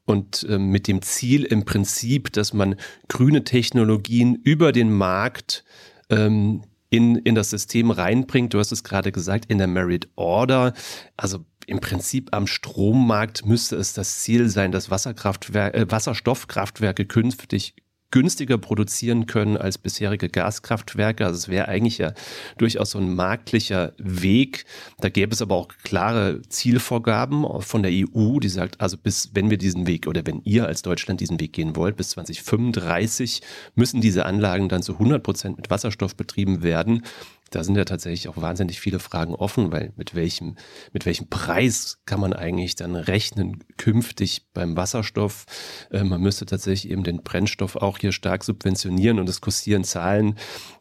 und 0.06 0.44
äh, 0.50 0.58
mit 0.58 0.88
dem 0.88 1.02
Ziel 1.02 1.44
im 1.44 1.66
Prinzip, 1.66 2.32
dass 2.34 2.54
man 2.54 2.76
grüne 3.08 3.44
Technologien 3.44 4.36
über 4.36 4.72
den 4.72 4.94
Markt 4.94 5.64
ähm, 6.10 6.64
in, 6.90 7.16
in 7.18 7.36
das 7.36 7.50
System 7.50 7.92
reinbringt. 7.92 8.54
Du 8.54 8.60
hast 8.60 8.72
es 8.72 8.84
gerade 8.84 9.12
gesagt, 9.12 9.46
in 9.50 9.58
der 9.58 9.68
Merit 9.68 10.08
Order. 10.16 10.74
Also 11.18 11.40
im 11.68 11.80
Prinzip 11.80 12.30
am 12.32 12.48
Strommarkt 12.48 13.46
müsste 13.46 13.76
es 13.76 13.94
das 13.94 14.20
Ziel 14.20 14.50
sein, 14.50 14.72
dass 14.72 14.92
Wasserkraftwer 14.92 15.74
äh, 15.74 15.90
Wasserstoffkraftwerke 15.90 17.06
künftig 17.06 17.76
günstiger 18.16 18.58
produzieren 18.58 19.26
können 19.26 19.58
als 19.58 19.78
bisherige 19.78 20.30
Gaskraftwerke. 20.30 21.26
Also 21.26 21.36
es 21.38 21.48
wäre 21.50 21.68
eigentlich 21.68 21.98
ja 21.98 22.14
durchaus 22.58 22.92
so 22.92 22.98
ein 22.98 23.14
marktlicher 23.14 23.92
Weg. 23.98 24.64
Da 25.02 25.10
gäbe 25.10 25.34
es 25.34 25.42
aber 25.42 25.56
auch 25.56 25.68
klare 25.84 26.42
Zielvorgaben 26.48 27.46
von 27.60 27.84
der 27.84 27.92
EU, 27.92 28.40
die 28.40 28.48
sagt, 28.48 28.80
also 28.80 28.96
bis, 28.98 29.32
wenn 29.34 29.50
wir 29.50 29.58
diesen 29.58 29.86
Weg 29.86 30.08
oder 30.08 30.26
wenn 30.26 30.40
ihr 30.46 30.66
als 30.66 30.82
Deutschland 30.82 31.20
diesen 31.20 31.42
Weg 31.42 31.52
gehen 31.52 31.76
wollt, 31.76 31.98
bis 31.98 32.12
2035 32.12 33.42
müssen 33.76 34.00
diese 34.00 34.26
Anlagen 34.26 34.70
dann 34.70 34.82
zu 34.82 34.94
100 34.94 35.22
Prozent 35.22 35.58
mit 35.58 35.70
Wasserstoff 35.70 36.16
betrieben 36.16 36.64
werden 36.64 37.04
da 37.52 37.64
sind 37.64 37.76
ja 37.76 37.86
tatsächlich 37.86 38.28
auch 38.28 38.38
wahnsinnig 38.38 38.80
viele 38.80 39.00
Fragen 39.00 39.36
offen, 39.36 39.72
weil 39.72 39.94
mit 39.96 40.16
welchem, 40.16 40.56
mit 40.94 41.06
welchem 41.06 41.30
Preis 41.30 42.00
kann 42.06 42.20
man 42.20 42.34
eigentlich 42.34 42.76
dann 42.76 42.96
rechnen 42.96 43.64
künftig 43.78 44.48
beim 44.54 44.76
Wasserstoff? 44.76 45.46
Äh, 45.92 46.04
man 46.04 46.22
müsste 46.22 46.46
tatsächlich 46.46 46.92
eben 46.92 47.04
den 47.04 47.24
Brennstoff 47.24 47.76
auch 47.76 47.98
hier 47.98 48.12
stark 48.12 48.44
subventionieren 48.44 49.20
und 49.20 49.30
es 49.30 49.42
kursieren 49.42 49.84
Zahlen, 49.84 50.36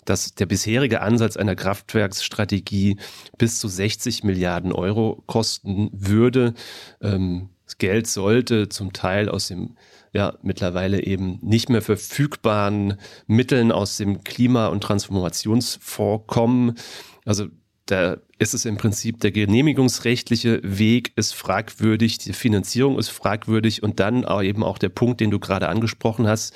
dass 0.04 0.34
der 0.34 0.46
bisherige 0.46 1.00
Ansatz 1.00 1.36
einer 1.36 1.54
Kraftwerksstrategie 1.54 2.98
bis 3.38 3.58
zu 3.58 3.68
60 3.68 4.24
Milliarden 4.24 4.72
Euro 4.72 5.22
kosten 5.26 5.90
würde. 5.92 6.54
Ähm, 7.00 7.50
das 7.64 7.78
Geld 7.78 8.06
sollte 8.06 8.68
zum 8.68 8.92
Teil 8.92 9.28
aus 9.28 9.48
dem 9.48 9.76
ja 10.12 10.38
mittlerweile 10.42 11.02
eben 11.02 11.38
nicht 11.42 11.68
mehr 11.68 11.82
verfügbaren 11.82 12.98
Mitteln 13.26 13.72
aus 13.72 13.96
dem 13.96 14.22
Klima- 14.22 14.68
und 14.68 14.82
Transformationsfonds 14.82 16.26
kommen. 16.28 16.76
Also 17.24 17.46
da 17.86 18.16
ist 18.38 18.54
es 18.54 18.64
im 18.64 18.76
Prinzip, 18.76 19.20
der 19.20 19.32
genehmigungsrechtliche 19.32 20.60
Weg 20.62 21.12
ist 21.16 21.34
fragwürdig, 21.34 22.18
die 22.18 22.32
Finanzierung 22.32 22.98
ist 22.98 23.10
fragwürdig 23.10 23.82
und 23.82 24.00
dann 24.00 24.24
eben 24.42 24.62
auch 24.62 24.78
der 24.78 24.88
Punkt, 24.88 25.20
den 25.20 25.30
du 25.30 25.38
gerade 25.38 25.68
angesprochen 25.68 26.26
hast, 26.26 26.54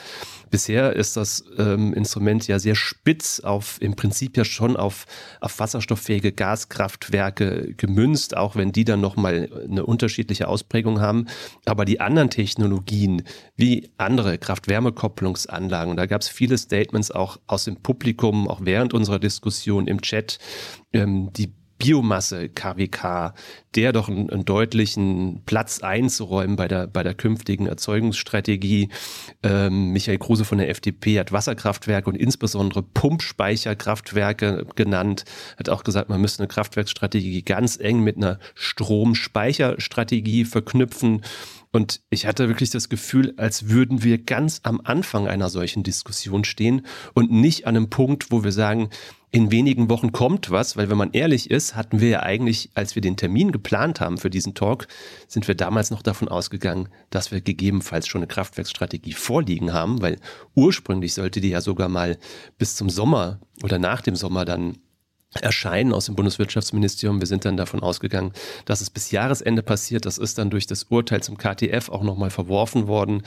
Bisher 0.50 0.94
ist 0.94 1.16
das 1.16 1.44
ähm, 1.58 1.92
Instrument 1.92 2.46
ja 2.46 2.58
sehr 2.58 2.74
spitz 2.74 3.40
auf, 3.40 3.78
im 3.80 3.96
Prinzip 3.96 4.36
ja 4.36 4.44
schon 4.44 4.76
auf, 4.76 5.06
auf 5.40 5.58
wasserstofffähige 5.58 6.32
Gaskraftwerke 6.32 7.74
gemünzt, 7.76 8.36
auch 8.36 8.56
wenn 8.56 8.72
die 8.72 8.84
dann 8.84 9.00
nochmal 9.00 9.50
eine 9.68 9.84
unterschiedliche 9.84 10.48
Ausprägung 10.48 11.00
haben. 11.00 11.26
Aber 11.64 11.84
die 11.84 12.00
anderen 12.00 12.30
Technologien, 12.30 13.22
wie 13.56 13.90
andere 13.98 14.38
Kraft-Wärme-Kopplungsanlagen, 14.38 15.96
da 15.96 16.06
gab 16.06 16.22
es 16.22 16.28
viele 16.28 16.56
Statements 16.58 17.10
auch 17.10 17.38
aus 17.46 17.64
dem 17.64 17.76
Publikum, 17.76 18.48
auch 18.48 18.60
während 18.62 18.94
unserer 18.94 19.18
Diskussion 19.18 19.86
im 19.86 20.00
Chat, 20.02 20.38
ähm, 20.92 21.32
die 21.32 21.57
Biomasse 21.78 22.48
KWK, 22.48 23.34
der 23.74 23.92
doch 23.92 24.08
einen, 24.08 24.30
einen, 24.30 24.44
deutlichen 24.44 25.42
Platz 25.46 25.80
einzuräumen 25.80 26.56
bei 26.56 26.66
der, 26.66 26.86
bei 26.86 27.02
der 27.02 27.14
künftigen 27.14 27.66
Erzeugungsstrategie. 27.66 28.88
Ähm, 29.42 29.92
Michael 29.92 30.18
Kruse 30.18 30.44
von 30.44 30.58
der 30.58 30.68
FDP 30.70 31.20
hat 31.20 31.32
Wasserkraftwerke 31.32 32.10
und 32.10 32.16
insbesondere 32.16 32.82
Pumpspeicherkraftwerke 32.82 34.66
genannt, 34.74 35.24
hat 35.56 35.68
auch 35.68 35.84
gesagt, 35.84 36.08
man 36.08 36.20
müsste 36.20 36.42
eine 36.42 36.48
Kraftwerksstrategie 36.48 37.42
ganz 37.42 37.78
eng 37.78 38.00
mit 38.02 38.16
einer 38.16 38.38
Stromspeicherstrategie 38.54 40.44
verknüpfen. 40.44 41.22
Und 41.70 42.00
ich 42.10 42.26
hatte 42.26 42.48
wirklich 42.48 42.70
das 42.70 42.88
Gefühl, 42.88 43.34
als 43.36 43.68
würden 43.68 44.02
wir 44.02 44.18
ganz 44.18 44.60
am 44.62 44.80
Anfang 44.82 45.28
einer 45.28 45.50
solchen 45.50 45.82
Diskussion 45.82 46.44
stehen 46.44 46.86
und 47.14 47.30
nicht 47.30 47.66
an 47.66 47.76
einem 47.76 47.90
Punkt, 47.90 48.30
wo 48.30 48.42
wir 48.42 48.52
sagen, 48.52 48.88
in 49.30 49.50
wenigen 49.50 49.90
Wochen 49.90 50.12
kommt 50.12 50.50
was, 50.50 50.76
weil 50.76 50.88
wenn 50.88 50.96
man 50.96 51.12
ehrlich 51.12 51.50
ist, 51.50 51.76
hatten 51.76 52.00
wir 52.00 52.08
ja 52.08 52.22
eigentlich, 52.22 52.70
als 52.74 52.94
wir 52.94 53.02
den 53.02 53.16
Termin 53.16 53.52
geplant 53.52 54.00
haben 54.00 54.16
für 54.16 54.30
diesen 54.30 54.54
Talk, 54.54 54.88
sind 55.26 55.46
wir 55.48 55.54
damals 55.54 55.90
noch 55.90 56.02
davon 56.02 56.28
ausgegangen, 56.28 56.88
dass 57.10 57.30
wir 57.30 57.40
gegebenenfalls 57.42 58.06
schon 58.06 58.20
eine 58.20 58.28
Kraftwerksstrategie 58.28 59.12
vorliegen 59.12 59.72
haben, 59.72 60.00
weil 60.00 60.16
ursprünglich 60.54 61.12
sollte 61.12 61.40
die 61.40 61.50
ja 61.50 61.60
sogar 61.60 61.88
mal 61.88 62.16
bis 62.56 62.74
zum 62.74 62.88
Sommer 62.88 63.40
oder 63.62 63.78
nach 63.78 64.00
dem 64.00 64.16
Sommer 64.16 64.46
dann 64.46 64.78
erscheinen 65.34 65.92
aus 65.92 66.06
dem 66.06 66.16
Bundeswirtschaftsministerium. 66.16 67.20
Wir 67.20 67.26
sind 67.26 67.44
dann 67.44 67.58
davon 67.58 67.80
ausgegangen, 67.80 68.32
dass 68.64 68.80
es 68.80 68.88
bis 68.88 69.10
Jahresende 69.10 69.62
passiert. 69.62 70.06
Das 70.06 70.16
ist 70.16 70.38
dann 70.38 70.48
durch 70.48 70.66
das 70.66 70.84
Urteil 70.84 71.22
zum 71.22 71.36
KTF 71.36 71.90
auch 71.90 72.02
nochmal 72.02 72.30
verworfen 72.30 72.86
worden. 72.86 73.22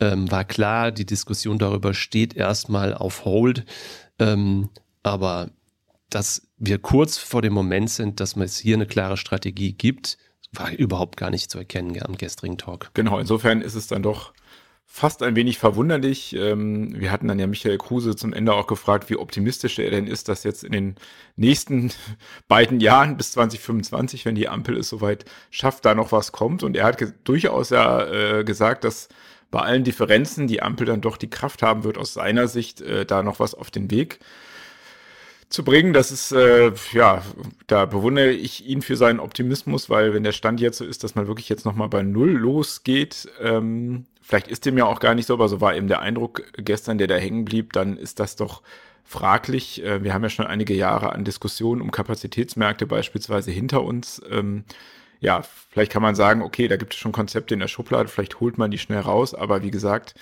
Ähm, 0.00 0.28
war 0.30 0.44
klar, 0.44 0.90
die 0.90 1.06
Diskussion 1.06 1.58
darüber 1.58 1.94
steht 1.94 2.34
erstmal 2.34 2.94
auf 2.94 3.24
Hold. 3.24 3.64
Ähm, 4.18 4.70
aber 5.06 5.50
dass 6.10 6.48
wir 6.58 6.78
kurz 6.78 7.16
vor 7.16 7.42
dem 7.42 7.52
Moment 7.52 7.90
sind, 7.90 8.20
dass 8.20 8.36
es 8.36 8.58
hier 8.58 8.76
eine 8.76 8.86
klare 8.86 9.16
Strategie 9.16 9.72
gibt, 9.72 10.18
war 10.52 10.72
überhaupt 10.72 11.16
gar 11.16 11.30
nicht 11.30 11.50
zu 11.50 11.58
erkennen 11.58 12.00
am 12.02 12.16
gestrigen 12.16 12.58
Talk. 12.58 12.90
Genau, 12.94 13.18
insofern 13.18 13.60
ist 13.60 13.74
es 13.74 13.86
dann 13.86 14.02
doch 14.02 14.32
fast 14.84 15.22
ein 15.22 15.36
wenig 15.36 15.58
verwunderlich. 15.58 16.34
Ähm, 16.34 16.98
wir 16.98 17.10
hatten 17.10 17.28
dann 17.28 17.38
ja 17.38 17.46
Michael 17.46 17.76
Kruse 17.76 18.16
zum 18.16 18.32
Ende 18.32 18.54
auch 18.54 18.66
gefragt, 18.66 19.10
wie 19.10 19.16
optimistisch 19.16 19.78
er 19.78 19.90
denn 19.90 20.06
ist, 20.06 20.28
dass 20.28 20.44
jetzt 20.44 20.64
in 20.64 20.72
den 20.72 20.94
nächsten 21.36 21.92
beiden 22.48 22.80
Jahren 22.80 23.16
bis 23.16 23.32
2025, 23.32 24.24
wenn 24.24 24.36
die 24.36 24.48
Ampel 24.48 24.76
es 24.76 24.88
soweit 24.88 25.24
schafft, 25.50 25.84
da 25.84 25.94
noch 25.94 26.12
was 26.12 26.32
kommt. 26.32 26.62
Und 26.62 26.76
er 26.76 26.84
hat 26.84 27.04
durchaus 27.24 27.70
ja 27.70 28.06
äh, 28.06 28.44
gesagt, 28.44 28.84
dass 28.84 29.08
bei 29.50 29.60
allen 29.60 29.84
Differenzen 29.84 30.46
die 30.46 30.62
Ampel 30.62 30.86
dann 30.86 31.00
doch 31.00 31.16
die 31.16 31.30
Kraft 31.30 31.62
haben 31.62 31.84
wird, 31.84 31.98
aus 31.98 32.14
seiner 32.14 32.48
Sicht 32.48 32.80
äh, 32.80 33.04
da 33.04 33.22
noch 33.22 33.38
was 33.38 33.54
auf 33.54 33.70
den 33.70 33.90
Weg 33.90 34.20
zu 35.48 35.64
bringen. 35.64 35.92
Das 35.92 36.10
ist, 36.10 36.32
äh, 36.32 36.72
ja, 36.92 37.22
da 37.66 37.84
bewundere 37.86 38.30
ich 38.32 38.66
ihn 38.66 38.82
für 38.82 38.96
seinen 38.96 39.20
Optimismus, 39.20 39.88
weil 39.88 40.12
wenn 40.12 40.24
der 40.24 40.32
Stand 40.32 40.60
jetzt 40.60 40.78
so 40.78 40.84
ist, 40.84 41.04
dass 41.04 41.14
man 41.14 41.26
wirklich 41.28 41.48
jetzt 41.48 41.64
nochmal 41.64 41.88
bei 41.88 42.02
Null 42.02 42.30
losgeht, 42.30 43.28
ähm, 43.40 44.06
vielleicht 44.22 44.48
ist 44.48 44.66
dem 44.66 44.76
ja 44.76 44.86
auch 44.86 45.00
gar 45.00 45.14
nicht 45.14 45.26
so, 45.26 45.34
aber 45.34 45.48
so 45.48 45.60
war 45.60 45.76
eben 45.76 45.88
der 45.88 46.00
Eindruck 46.00 46.42
gestern, 46.56 46.98
der 46.98 47.06
da 47.06 47.16
hängen 47.16 47.44
blieb, 47.44 47.72
dann 47.72 47.96
ist 47.96 48.18
das 48.18 48.36
doch 48.36 48.62
fraglich. 49.04 49.84
Äh, 49.84 50.02
wir 50.02 50.12
haben 50.12 50.24
ja 50.24 50.30
schon 50.30 50.46
einige 50.46 50.74
Jahre 50.74 51.12
an 51.12 51.24
Diskussionen 51.24 51.80
um 51.80 51.92
Kapazitätsmärkte 51.92 52.86
beispielsweise 52.86 53.52
hinter 53.52 53.84
uns. 53.84 54.20
Ähm, 54.30 54.64
ja, 55.20 55.42
vielleicht 55.70 55.92
kann 55.92 56.02
man 56.02 56.14
sagen, 56.14 56.42
okay, 56.42 56.68
da 56.68 56.76
gibt 56.76 56.92
es 56.92 56.98
schon 56.98 57.12
Konzepte 57.12 57.54
in 57.54 57.60
der 57.60 57.68
Schublade, 57.68 58.08
vielleicht 58.08 58.40
holt 58.40 58.58
man 58.58 58.70
die 58.70 58.78
schnell 58.78 59.00
raus, 59.00 59.34
aber 59.34 59.62
wie 59.62 59.70
gesagt, 59.70 60.14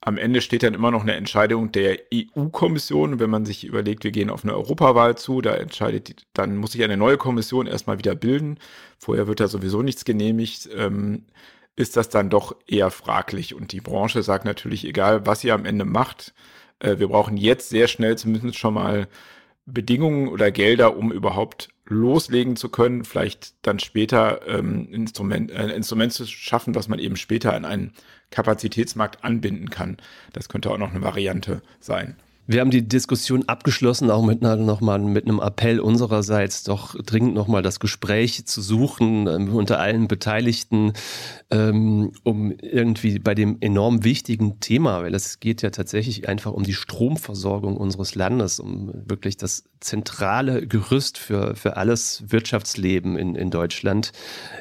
am 0.00 0.18
Ende 0.18 0.40
steht 0.40 0.62
dann 0.62 0.74
immer 0.74 0.90
noch 0.90 1.02
eine 1.02 1.14
Entscheidung 1.14 1.72
der 1.72 1.98
EU-Kommission. 2.12 3.18
Wenn 3.18 3.30
man 3.30 3.44
sich 3.44 3.64
überlegt, 3.64 4.04
wir 4.04 4.12
gehen 4.12 4.30
auf 4.30 4.44
eine 4.44 4.54
Europawahl 4.54 5.16
zu, 5.16 5.40
da 5.40 5.54
entscheidet, 5.54 6.08
die, 6.08 6.16
dann 6.32 6.56
muss 6.56 6.72
sich 6.72 6.84
eine 6.84 6.96
neue 6.96 7.16
Kommission 7.16 7.66
erstmal 7.66 7.98
wieder 7.98 8.14
bilden. 8.14 8.58
Vorher 8.98 9.26
wird 9.26 9.40
da 9.40 9.48
sowieso 9.48 9.82
nichts 9.82 10.04
genehmigt. 10.04 10.68
Ähm, 10.76 11.24
ist 11.76 11.96
das 11.96 12.08
dann 12.08 12.30
doch 12.30 12.56
eher 12.66 12.90
fraglich. 12.90 13.54
Und 13.54 13.72
die 13.72 13.80
Branche 13.80 14.22
sagt 14.22 14.44
natürlich, 14.44 14.84
egal 14.84 15.26
was 15.26 15.44
ihr 15.44 15.54
am 15.54 15.66
Ende 15.66 15.84
macht, 15.84 16.34
äh, 16.78 16.98
wir 16.98 17.08
brauchen 17.08 17.36
jetzt 17.36 17.68
sehr 17.68 17.88
schnell 17.88 18.16
zumindest 18.16 18.58
schon 18.58 18.74
mal 18.74 19.08
Bedingungen 19.66 20.28
oder 20.28 20.50
Gelder, 20.50 20.96
um 20.96 21.12
überhaupt 21.12 21.68
loslegen 21.86 22.56
zu 22.56 22.68
können, 22.68 23.04
vielleicht 23.04 23.54
dann 23.66 23.78
später 23.78 24.46
ähm, 24.46 24.88
Instrument, 24.92 25.50
äh, 25.50 25.68
Instrument 25.68 26.12
zu 26.12 26.26
schaffen, 26.26 26.74
was 26.74 26.88
man 26.88 26.98
eben 26.98 27.16
später 27.16 27.54
an 27.54 27.64
einen 27.64 27.92
Kapazitätsmarkt 28.30 29.24
anbinden 29.24 29.70
kann. 29.70 29.96
Das 30.32 30.48
könnte 30.48 30.70
auch 30.70 30.78
noch 30.78 30.90
eine 30.90 31.02
Variante 31.02 31.62
sein. 31.80 32.16
Wir 32.48 32.60
haben 32.60 32.70
die 32.70 32.86
Diskussion 32.86 33.48
abgeschlossen, 33.48 34.10
auch 34.10 34.24
mit, 34.24 34.40
noch 34.40 34.80
mal, 34.80 35.00
mit 35.00 35.24
einem 35.24 35.40
Appell 35.40 35.80
unsererseits, 35.80 36.62
doch 36.62 36.94
dringend 36.94 37.34
nochmal 37.34 37.62
das 37.62 37.80
Gespräch 37.80 38.46
zu 38.46 38.62
suchen 38.62 39.26
ähm, 39.26 39.54
unter 39.54 39.80
allen 39.80 40.06
Beteiligten, 40.06 40.92
ähm, 41.50 42.12
um 42.22 42.52
irgendwie 42.52 43.18
bei 43.18 43.34
dem 43.34 43.56
enorm 43.60 44.04
wichtigen 44.04 44.60
Thema, 44.60 45.02
weil 45.02 45.14
es 45.14 45.40
geht 45.40 45.62
ja 45.62 45.70
tatsächlich 45.70 46.28
einfach 46.28 46.52
um 46.52 46.62
die 46.62 46.74
Stromversorgung 46.74 47.76
unseres 47.76 48.14
Landes, 48.14 48.60
um 48.60 48.92
wirklich 49.06 49.36
das 49.36 49.64
zentrale 49.80 50.66
Gerüst 50.68 51.18
für, 51.18 51.56
für 51.56 51.76
alles 51.76 52.24
Wirtschaftsleben 52.28 53.18
in, 53.18 53.34
in 53.34 53.50
Deutschland, 53.50 54.12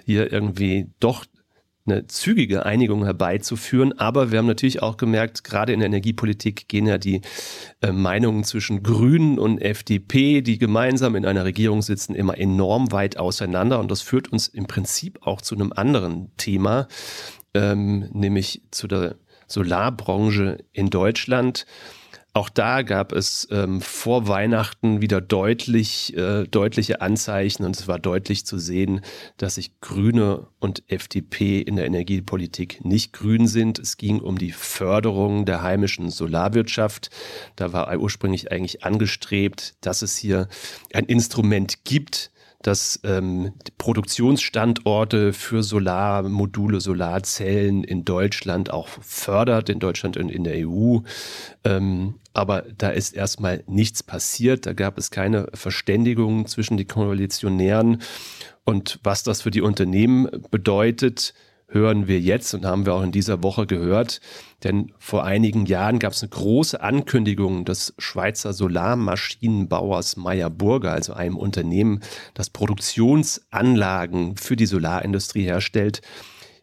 hier 0.06 0.32
irgendwie 0.32 0.90
doch 1.00 1.26
eine 1.86 2.08
zügige 2.08 2.66
Einigung 2.66 3.04
herbeizuführen. 3.04 3.98
Aber 3.98 4.32
wir 4.32 4.40
haben 4.40 4.48
natürlich 4.48 4.82
auch 4.82 4.98
gemerkt, 4.98 5.44
gerade 5.44 5.74
in 5.74 5.80
der 5.80 5.88
Energiepolitik 5.88 6.68
gehen 6.68 6.88
ja 6.88 6.98
die 6.98 7.22
äh, 7.82 7.92
Meinungen 7.92 8.44
zwischen 8.44 8.84
Grünen 8.84 9.38
und 9.38 9.60
FDP, 9.60 10.42
die 10.42 10.58
gemeinsam 10.58 11.16
in 11.16 11.26
einer 11.26 11.46
Regierung 11.46 11.82
sitzen, 11.82 12.16
immer 12.16 12.38
enorm 12.38 12.92
weit 12.92 13.18
auseinander. 13.18 13.80
Und 13.80 13.92
das 13.92 14.02
führt 14.02 14.32
uns 14.32 14.48
im 14.48 14.66
Prinzip 14.68 15.20
auch 15.22 15.42
zu 15.42 15.56
einem 15.56 15.72
anderen 15.74 16.32
Thema, 16.38 16.88
ähm, 17.54 18.10
nämlich 18.12 18.64
zu 18.72 18.88
der 18.88 19.16
Solarbranche 19.48 20.66
in 20.72 20.90
Deutschland. 20.90 21.66
Auch 22.36 22.50
da 22.50 22.82
gab 22.82 23.14
es 23.14 23.48
ähm, 23.50 23.80
vor 23.80 24.28
Weihnachten 24.28 25.00
wieder 25.00 25.22
deutlich, 25.22 26.16
äh, 26.18 26.44
deutliche 26.44 27.00
Anzeichen 27.00 27.64
und 27.64 27.78
es 27.78 27.88
war 27.88 27.98
deutlich 27.98 28.46
zu 28.46 28.60
sehen, 28.60 29.00
dass 29.38 29.56
sich 29.56 29.80
Grüne 29.80 30.48
und 30.60 30.84
FDP 30.88 31.62
in 31.62 31.78
der 31.78 31.86
Energiepolitik 31.86 32.84
nicht 32.84 33.14
grün 33.14 33.48
sind. 33.48 33.80
Es 33.80 33.96
ging 33.96 34.20
um 34.20 34.38
die 34.38 34.52
Förderung 34.52 35.46
der 35.46 35.64
heimischen 35.64 36.10
Solarwirtschaft. 36.10 37.10
Da 37.56 37.72
war 37.72 37.98
ursprünglich 37.98 38.52
eigentlich 38.52 38.84
angestrebt, 38.84 39.76
dass 39.80 40.02
es 40.02 40.18
hier 40.18 40.50
ein 40.94 41.06
Instrument 41.06 41.86
gibt, 41.86 42.32
das 42.62 43.00
ähm, 43.06 43.54
Produktionsstandorte 43.78 45.32
für 45.32 45.64
Solarmodule, 45.64 46.82
Solarzellen 46.82 47.86
in 47.86 48.04
Deutschland 48.04 48.72
auch 48.72 48.90
fördert, 48.90 49.70
in 49.70 49.80
Deutschland 49.80 50.18
und 50.18 50.30
in 50.30 50.44
der 50.44 50.68
EU. 50.68 51.00
Ähm, 51.64 52.16
aber 52.36 52.64
da 52.78 52.90
ist 52.90 53.16
erstmal 53.16 53.64
nichts 53.68 54.04
passiert. 54.04 54.66
Da 54.66 54.74
gab 54.74 54.98
es 54.98 55.10
keine 55.10 55.48
Verständigung 55.54 56.48
zwischen 56.48 56.78
den 56.78 56.88
Koalitionären. 56.88 58.02
Und 58.64 59.00
was 59.04 59.24
das 59.24 59.42
für 59.42 59.52
die 59.52 59.62
Unternehmen 59.62 60.28
bedeutet, 60.52 61.34
hören 61.68 62.08
wir 62.08 62.20
jetzt 62.20 62.54
und 62.54 62.66
haben 62.66 62.86
wir 62.86 62.94
auch 62.94 63.04
in 63.04 63.12
dieser 63.12 63.42
Woche 63.42 63.66
gehört. 63.66 64.20
Denn 64.64 64.92
vor 65.00 65.24
einigen 65.24 65.66
Jahren 65.66 66.00
gab 66.00 66.14
es 66.14 66.22
eine 66.24 66.30
große 66.30 66.82
Ankündigung 66.82 67.66
des 67.66 67.94
Schweizer 67.98 68.54
Solarmaschinenbauers 68.54 70.18
Meyer 70.18 70.50
Burger, 70.50 70.92
also 70.92 71.14
einem 71.14 71.38
Unternehmen, 71.38 72.02
das 72.34 72.50
Produktionsanlagen 72.50 74.38
für 74.38 74.56
die 74.56 74.66
Solarindustrie 74.66 75.44
herstellt 75.44 76.02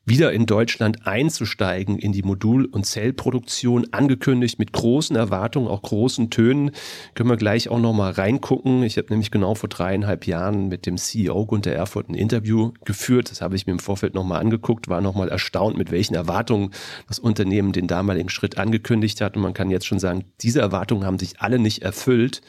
wieder 0.04 0.32
in 0.32 0.46
Deutschland 0.46 1.06
einzusteigen 1.06 1.98
in 1.98 2.12
die 2.12 2.22
Modul- 2.22 2.64
und 2.64 2.84
Zellproduktion, 2.84 3.86
angekündigt 3.92 4.58
mit 4.58 4.72
großen 4.72 5.14
Erwartungen, 5.14 5.68
auch 5.68 5.82
großen 5.82 6.30
Tönen. 6.30 6.72
Können 7.14 7.30
wir 7.30 7.36
gleich 7.36 7.68
auch 7.68 7.78
nochmal 7.78 8.12
reingucken. 8.12 8.82
Ich 8.82 8.98
habe 8.98 9.08
nämlich 9.10 9.30
genau 9.30 9.54
vor 9.54 9.68
dreieinhalb 9.68 10.26
Jahren 10.26 10.68
mit 10.68 10.86
dem 10.86 10.96
CEO 10.96 11.46
Gunter 11.46 11.72
Erfurt 11.72 12.08
ein 12.08 12.14
Interview 12.14 12.72
geführt. 12.84 13.30
Das 13.30 13.40
habe 13.40 13.54
ich 13.54 13.66
mir 13.66 13.74
im 13.74 13.78
Vorfeld 13.78 14.14
nochmal 14.14 14.40
angeguckt, 14.40 14.88
war 14.88 15.00
nochmal 15.00 15.28
erstaunt, 15.28 15.78
mit 15.78 15.92
welchen 15.92 16.14
Erwartungen 16.14 16.70
das 17.06 17.20
Unternehmen 17.20 17.72
den 17.72 17.86
damaligen 17.86 18.28
Schritt 18.28 18.58
angekündigt 18.58 19.20
hat. 19.20 19.36
Und 19.36 19.42
man 19.42 19.54
kann 19.54 19.70
jetzt 19.70 19.86
schon 19.86 20.00
sagen, 20.00 20.24
diese 20.40 20.60
Erwartungen 20.60 21.04
haben 21.04 21.18
sich 21.20 21.40
alle 21.40 21.60
nicht 21.60 21.82
erfüllt. 21.82 22.42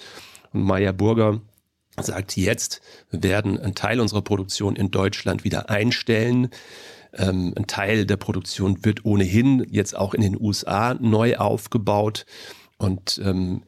Und 0.54 0.64
Meyer 0.64 0.94
Burger 0.94 1.40
sagt 2.02 2.36
jetzt, 2.36 2.82
werden 3.12 3.60
einen 3.60 3.76
Teil 3.76 4.00
unserer 4.00 4.24
Produktion 4.24 4.76
in 4.76 4.90
Deutschland 4.90 5.44
wieder 5.44 5.70
einstellen. 5.70 6.50
Ähm, 7.16 7.54
ein 7.56 7.68
Teil 7.68 8.06
der 8.06 8.18
Produktion 8.18 8.84
wird 8.84 9.06
ohnehin 9.06 9.66
jetzt 9.70 9.96
auch 9.96 10.14
in 10.14 10.22
den 10.22 10.40
USA 10.40 10.96
neu 10.96 11.38
aufgebaut 11.38 12.26
und 12.78 13.22
ähm, 13.24 13.64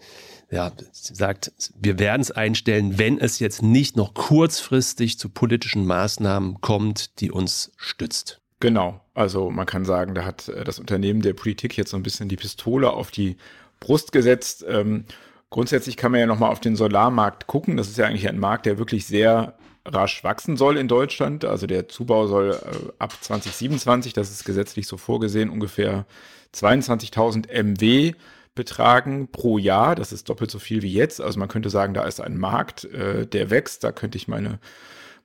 ja, 0.51 0.71
sagt, 0.91 1.51
wir 1.79 1.99
werden 1.99 2.21
es 2.21 2.31
einstellen, 2.31 2.97
wenn 2.97 3.19
es 3.19 3.39
jetzt 3.39 3.61
nicht 3.61 3.97
noch 3.97 4.13
kurzfristig 4.13 5.19
zu 5.19 5.29
politischen 5.29 5.85
Maßnahmen 5.85 6.61
kommt, 6.61 7.19
die 7.19 7.31
uns 7.31 7.71
stützt. 7.77 8.41
Genau, 8.59 9.01
also 9.13 9.49
man 9.51 9.65
kann 9.65 9.85
sagen, 9.85 10.15
da 10.15 10.23
hat 10.25 10.47
äh, 10.49 10.63
das 10.63 10.79
Unternehmen 10.79 11.21
der 11.21 11.33
Politik 11.33 11.77
jetzt 11.77 11.91
so 11.91 11.97
ein 11.97 12.03
bisschen 12.03 12.29
die 12.29 12.37
Pistole 12.37 12.91
auf 12.91 13.11
die 13.11 13.37
Brust 13.79 14.11
gesetzt. 14.11 14.65
Ähm, 14.67 15.05
grundsätzlich 15.49 15.97
kann 15.97 16.11
man 16.11 16.21
ja 16.21 16.25
nochmal 16.25 16.51
auf 16.51 16.61
den 16.61 16.75
Solarmarkt 16.75 17.47
gucken. 17.47 17.77
Das 17.77 17.89
ist 17.89 17.97
ja 17.97 18.05
eigentlich 18.05 18.27
ein 18.29 18.39
Markt, 18.39 18.65
der 18.65 18.77
wirklich 18.77 19.05
sehr 19.05 19.57
rasch 19.86 20.24
wachsen 20.24 20.58
soll 20.58 20.77
in 20.77 20.88
Deutschland. 20.88 21.46
Also 21.46 21.68
der 21.68 21.88
Zubau 21.88 22.27
soll 22.27 22.51
äh, 22.51 22.92
ab 23.00 23.13
2027, 23.20 24.13
das 24.13 24.32
ist 24.32 24.46
gesetzlich 24.46 24.88
so 24.88 24.98
vorgesehen, 24.98 25.50
ungefähr 25.50 26.06
22.000 26.54 27.51
MW 27.51 28.13
betragen 28.56 29.27
pro 29.32 29.58
Jahr. 29.58 29.96
Das 29.96 30.12
ist 30.12 30.30
doppelt 30.30 30.50
so 30.50 30.60
viel 30.60 30.82
wie 30.82 30.94
jetzt. 30.94 31.22
Also 31.22 31.39
man 31.39 31.50
könnte 31.50 31.70
sagen, 31.70 31.94
da 31.94 32.06
ist 32.06 32.22
ein 32.22 32.38
Markt, 32.38 32.86
äh, 32.86 33.27
der 33.27 33.50
wächst. 33.50 33.84
Da 33.84 33.92
könnte 33.92 34.18
ich 34.18 34.27
meine 34.27 34.60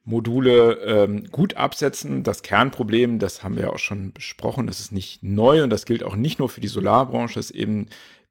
Module 0.05 0.75
ähm, 0.85 1.31
gut 1.31 1.57
absetzen. 1.57 2.23
Das 2.23 2.43
Kernproblem, 2.43 3.19
das 3.19 3.43
haben 3.43 3.57
wir 3.57 3.73
auch 3.73 3.79
schon 3.79 4.13
besprochen, 4.13 4.67
das 4.67 4.81
ist 4.81 4.93
nicht 4.93 5.23
neu 5.23 5.63
und 5.63 5.71
das 5.71 5.85
gilt 5.85 6.03
auch 6.03 6.17
nicht 6.17 6.39
nur 6.39 6.49
für 6.49 6.61
die 6.61 6.69
Solarbranche, 6.69 7.39
ist 7.39 7.51
eben 7.51 7.87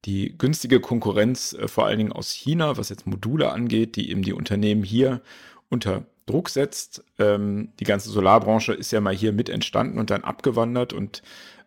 die 0.05 0.35
günstige 0.37 0.79
Konkurrenz, 0.79 1.53
äh, 1.53 1.67
vor 1.67 1.85
allen 1.85 1.97
Dingen 1.97 2.11
aus 2.11 2.31
China, 2.31 2.77
was 2.77 2.89
jetzt 2.89 3.07
Module 3.07 3.51
angeht, 3.51 3.95
die 3.95 4.09
eben 4.11 4.23
die 4.23 4.33
Unternehmen 4.33 4.83
hier 4.83 5.21
unter 5.69 6.05
Druck 6.29 6.49
setzt. 6.49 7.03
Ähm, 7.17 7.69
die 7.79 7.85
ganze 7.85 8.09
Solarbranche 8.09 8.73
ist 8.73 8.91
ja 8.91 9.01
mal 9.01 9.15
hier 9.15 9.33
mit 9.33 9.49
entstanden 9.49 9.99
und 9.99 10.09
dann 10.09 10.23
abgewandert 10.23 10.93
und 10.93 11.23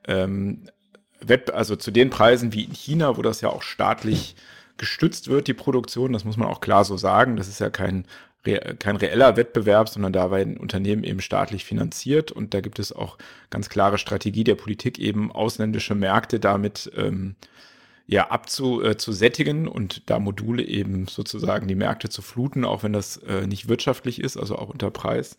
ähm, 0.07 0.69
also 1.53 1.77
zu 1.77 1.91
den 1.91 2.11
Preisen 2.11 2.53
wie 2.53 2.65
in 2.65 2.73
China, 2.73 3.17
wo 3.17 3.23
das 3.23 3.41
ja 3.41 3.49
auch 3.49 3.63
staatlich 3.63 4.35
gestützt 4.77 5.29
wird, 5.29 5.47
die 5.47 5.55
Produktion, 5.55 6.13
das 6.13 6.25
muss 6.25 6.37
man 6.37 6.49
auch 6.49 6.61
klar 6.61 6.85
so 6.85 6.97
sagen. 6.97 7.37
Das 7.37 7.47
ist 7.47 7.61
ja 7.61 7.71
kein, 7.71 8.07
kein 8.81 8.97
reeller 8.97 9.37
Wettbewerb, 9.37 9.89
sondern 9.89 10.13
da 10.13 10.31
werden 10.33 10.57
Unternehmen 10.57 11.05
eben 11.05 11.21
staatlich 11.21 11.65
finanziert 11.65 12.33
und 12.33 12.55
da 12.55 12.61
gibt 12.61 12.81
es 12.81 12.93
auch 12.93 13.19
ganz 13.51 13.69
klare 13.69 13.99
Strategie 13.99 14.43
der 14.43 14.57
Politik, 14.57 14.99
eben 14.99 15.31
ausländische 15.31 15.95
Märkte 15.95 16.41
damit 16.41 16.91
ähm, 16.97 17.37
ja, 18.13 18.29
abzusättigen 18.29 19.67
äh, 19.67 19.71
und 19.71 20.11
da 20.11 20.19
Module 20.19 20.63
eben 20.63 21.09
sozusagen 21.09 21.67
die 21.67 21.75
Märkte 21.75 22.11
zu 22.11 22.21
fluten, 22.21 22.67
auch 22.67 22.83
wenn 22.83 22.93
das 22.93 23.17
äh, 23.17 23.47
nicht 23.47 23.69
wirtschaftlich 23.69 24.21
ist, 24.21 24.37
also 24.37 24.57
auch 24.57 24.69
unter 24.69 24.91
Preis. 24.91 25.39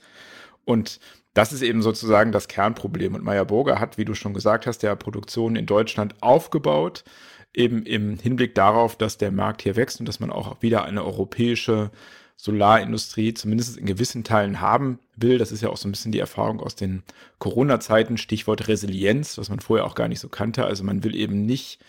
Und 0.65 0.99
das 1.35 1.53
ist 1.53 1.61
eben 1.61 1.83
sozusagen 1.83 2.31
das 2.31 2.47
Kernproblem. 2.47 3.13
Und 3.13 3.23
Meyer 3.23 3.45
Burger 3.45 3.79
hat, 3.79 3.99
wie 3.99 4.05
du 4.05 4.15
schon 4.15 4.33
gesagt 4.33 4.65
hast, 4.65 4.79
der 4.79 4.95
Produktion 4.95 5.55
in 5.55 5.67
Deutschland 5.67 6.15
aufgebaut, 6.21 7.03
eben 7.53 7.85
im 7.85 8.17
Hinblick 8.17 8.55
darauf, 8.55 8.97
dass 8.97 9.19
der 9.19 9.31
Markt 9.31 9.61
hier 9.61 9.75
wächst 9.75 9.99
und 9.99 10.07
dass 10.07 10.19
man 10.19 10.31
auch 10.31 10.63
wieder 10.63 10.83
eine 10.83 11.03
europäische 11.03 11.91
Solarindustrie 12.37 13.35
zumindest 13.35 13.77
in 13.77 13.85
gewissen 13.85 14.23
Teilen 14.23 14.61
haben 14.61 14.97
will. 15.15 15.37
Das 15.37 15.51
ist 15.51 15.61
ja 15.61 15.69
auch 15.69 15.77
so 15.77 15.87
ein 15.87 15.91
bisschen 15.91 16.11
die 16.11 16.19
Erfahrung 16.19 16.59
aus 16.59 16.75
den 16.75 17.03
Corona-Zeiten, 17.37 18.17
Stichwort 18.17 18.67
Resilienz, 18.67 19.37
was 19.37 19.49
man 19.49 19.59
vorher 19.59 19.85
auch 19.85 19.93
gar 19.93 20.07
nicht 20.07 20.19
so 20.19 20.29
kannte. 20.29 20.65
Also 20.65 20.83
man 20.83 21.03
will 21.03 21.15
eben 21.15 21.45
nicht 21.45 21.79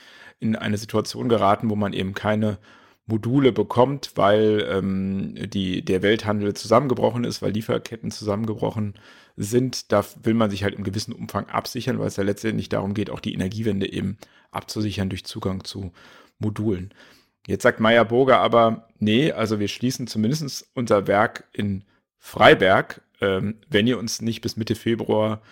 in 0.40 0.56
eine 0.56 0.78
Situation 0.78 1.28
geraten, 1.28 1.70
wo 1.70 1.76
man 1.76 1.92
eben 1.92 2.14
keine 2.14 2.58
Module 3.06 3.52
bekommt, 3.52 4.12
weil 4.14 4.66
ähm, 4.70 5.34
die, 5.50 5.84
der 5.84 6.02
Welthandel 6.02 6.54
zusammengebrochen 6.54 7.24
ist, 7.24 7.42
weil 7.42 7.52
Lieferketten 7.52 8.10
zusammengebrochen 8.10 8.94
sind. 9.36 9.92
Da 9.92 10.04
will 10.22 10.34
man 10.34 10.50
sich 10.50 10.64
halt 10.64 10.74
im 10.74 10.84
gewissen 10.84 11.12
Umfang 11.12 11.46
absichern, 11.48 11.98
weil 11.98 12.06
es 12.06 12.16
ja 12.16 12.24
letztendlich 12.24 12.70
darum 12.70 12.94
geht, 12.94 13.10
auch 13.10 13.20
die 13.20 13.34
Energiewende 13.34 13.92
eben 13.92 14.16
abzusichern 14.52 15.10
durch 15.10 15.24
Zugang 15.24 15.64
zu 15.64 15.92
Modulen. 16.38 16.94
Jetzt 17.46 17.62
sagt 17.62 17.78
Meyer 17.78 18.06
Burger 18.06 18.38
aber, 18.38 18.88
nee, 18.98 19.32
also 19.32 19.60
wir 19.60 19.68
schließen 19.68 20.06
zumindest 20.06 20.70
unser 20.74 21.06
Werk 21.06 21.44
in 21.52 21.84
Freiberg, 22.18 23.02
ähm, 23.20 23.56
wenn 23.68 23.86
ihr 23.86 23.98
uns 23.98 24.22
nicht 24.22 24.40
bis 24.40 24.56
Mitte 24.56 24.74
Februar 24.74 25.42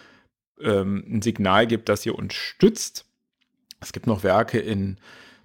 ähm, 0.61 1.05
ein 1.07 1.23
Signal 1.23 1.67
gibt, 1.67 1.91
dass 1.91 2.07
ihr 2.07 2.15
uns 2.15 2.33
stützt 2.33 3.05
es 3.83 3.93
gibt 3.93 4.07
noch 4.07 4.23
Werke 4.23 4.59
in 4.59 4.97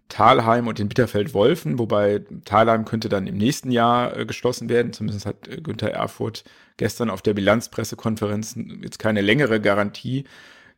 Talheim 0.10 0.68
und 0.68 0.80
in 0.80 0.88
Bitterfeld-Wolfen, 0.88 1.80
wobei 1.80 2.24
Talheim 2.46 2.86
könnte 2.86 3.10
dann 3.10 3.28
im 3.28 3.36
nächsten 3.38 3.72
Jahr 3.72 4.16
äh, 4.16 4.26
geschlossen 4.26 4.70
werden. 4.70 4.94
Zumindest 4.94 5.26
hat 5.26 5.48
äh, 5.48 5.58
Günther 5.58 5.92
Erfurt 5.92 6.44
gestern 6.78 7.10
auf 7.10 7.22
der 7.22 7.34
Bilanzpressekonferenz 7.34 8.56
jetzt 8.82 9.00
keine 9.00 9.22
längere 9.22 9.60
Garantie 9.60 10.24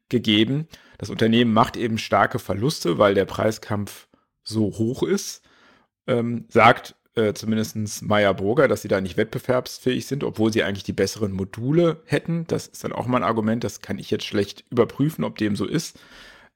gegeben. 0.09 0.67
Das 0.97 1.09
Unternehmen 1.09 1.53
macht 1.53 1.77
eben 1.77 1.97
starke 1.97 2.39
Verluste, 2.39 2.97
weil 2.97 3.13
der 3.13 3.25
Preiskampf 3.25 4.07
so 4.43 4.65
hoch 4.77 5.03
ist. 5.03 5.43
Ähm, 6.07 6.45
sagt 6.49 6.95
äh, 7.15 7.33
zumindest 7.33 8.01
Meyer 8.01 8.33
Burger, 8.33 8.67
dass 8.67 8.81
sie 8.81 8.87
da 8.87 8.99
nicht 8.99 9.17
wettbewerbsfähig 9.17 10.07
sind, 10.07 10.23
obwohl 10.23 10.51
sie 10.51 10.63
eigentlich 10.63 10.83
die 10.83 10.93
besseren 10.93 11.31
Module 11.31 12.01
hätten. 12.05 12.45
Das 12.47 12.67
ist 12.67 12.83
dann 12.83 12.93
auch 12.93 13.05
mal 13.05 13.17
ein 13.17 13.23
Argument, 13.23 13.63
das 13.63 13.81
kann 13.81 13.99
ich 13.99 14.09
jetzt 14.09 14.25
schlecht 14.25 14.63
überprüfen, 14.71 15.23
ob 15.23 15.37
dem 15.37 15.55
so 15.55 15.65
ist. 15.65 15.99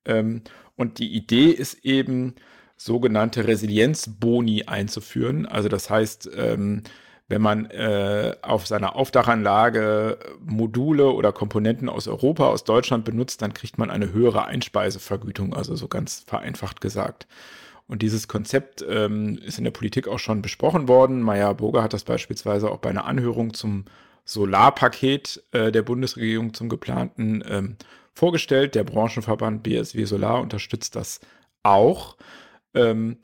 Ähm, 0.06 0.42
und 0.76 1.00
die 1.00 1.14
Idee 1.14 1.50
ist 1.50 1.86
eben, 1.86 2.36
sogenannte 2.84 3.48
Resilienzboni 3.48 4.64
einzuführen. 4.64 5.46
Also 5.46 5.70
das 5.70 5.90
heißt, 5.90 6.30
ähm, 6.36 6.84
wenn 7.30 7.42
man 7.42 7.66
äh, 7.68 8.36
auf 8.42 8.68
seiner 8.68 8.96
Aufdachanlage 8.96 10.18
Module 10.46 11.12
oder 11.12 11.32
Komponenten 11.32 11.88
aus 11.88 12.08
Europa, 12.08 12.48
aus 12.48 12.66
Deutschland 12.66 13.06
benutzt, 13.06 13.42
dann 13.42 13.54
kriegt 13.54 13.78
man 13.78 13.90
eine 13.90 14.12
höhere 14.12 14.46
Einspeisevergütung, 14.46 15.54
also 15.56 15.76
so 15.76 15.88
ganz 15.88 16.26
vereinfacht 16.28 16.82
gesagt. 16.82 17.28
Und 17.88 18.02
dieses 18.02 18.28
Konzept 18.28 18.84
ähm, 18.88 19.40
ist 19.44 19.58
in 19.58 19.64
der 19.64 19.72
Politik 19.72 20.08
auch 20.08 20.20
schon 20.20 20.42
besprochen 20.42 20.88
worden. 20.88 21.22
Meyer 21.22 21.54
Burger 21.54 21.84
hat 21.84 21.94
das 21.94 22.04
beispielsweise 22.04 22.70
auch 22.70 22.80
bei 22.80 22.90
einer 22.90 23.06
Anhörung 23.06 23.54
zum 23.54 23.86
Solarpaket 24.26 25.44
äh, 25.52 25.72
der 25.72 25.82
Bundesregierung 25.82 26.54
zum 26.54 26.70
geplanten 26.70 27.44
ähm, 27.48 27.78
vorgestellt. 28.14 28.76
Der 28.76 28.84
Branchenverband 28.84 29.64
BSW 29.64 30.06
Solar 30.06 30.42
unterstützt 30.42 30.96
das 30.96 31.20
auch. 31.64 32.18
Ähm, 32.74 33.18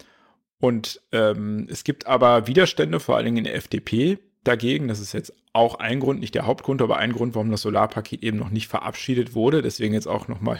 und 0.59 1.01
ähm, 1.11 1.67
es 1.69 1.83
gibt 1.83 2.07
aber 2.07 2.47
Widerstände, 2.47 2.99
vor 2.99 3.15
allen 3.15 3.25
Dingen 3.25 3.37
in 3.37 3.43
der 3.45 3.55
FDP 3.55 4.19
dagegen. 4.43 4.87
Das 4.87 4.99
ist 4.99 5.13
jetzt 5.13 5.33
auch 5.53 5.75
ein 5.75 5.99
Grund, 5.99 6.19
nicht 6.19 6.35
der 6.35 6.45
Hauptgrund, 6.45 6.81
aber 6.81 6.97
ein 6.97 7.13
Grund, 7.13 7.35
warum 7.35 7.51
das 7.51 7.61
Solarpaket 7.61 8.23
eben 8.23 8.37
noch 8.37 8.49
nicht 8.49 8.67
verabschiedet 8.67 9.33
wurde. 9.33 9.61
Deswegen 9.61 9.93
jetzt 9.93 10.07
auch 10.07 10.27
nochmal 10.27 10.59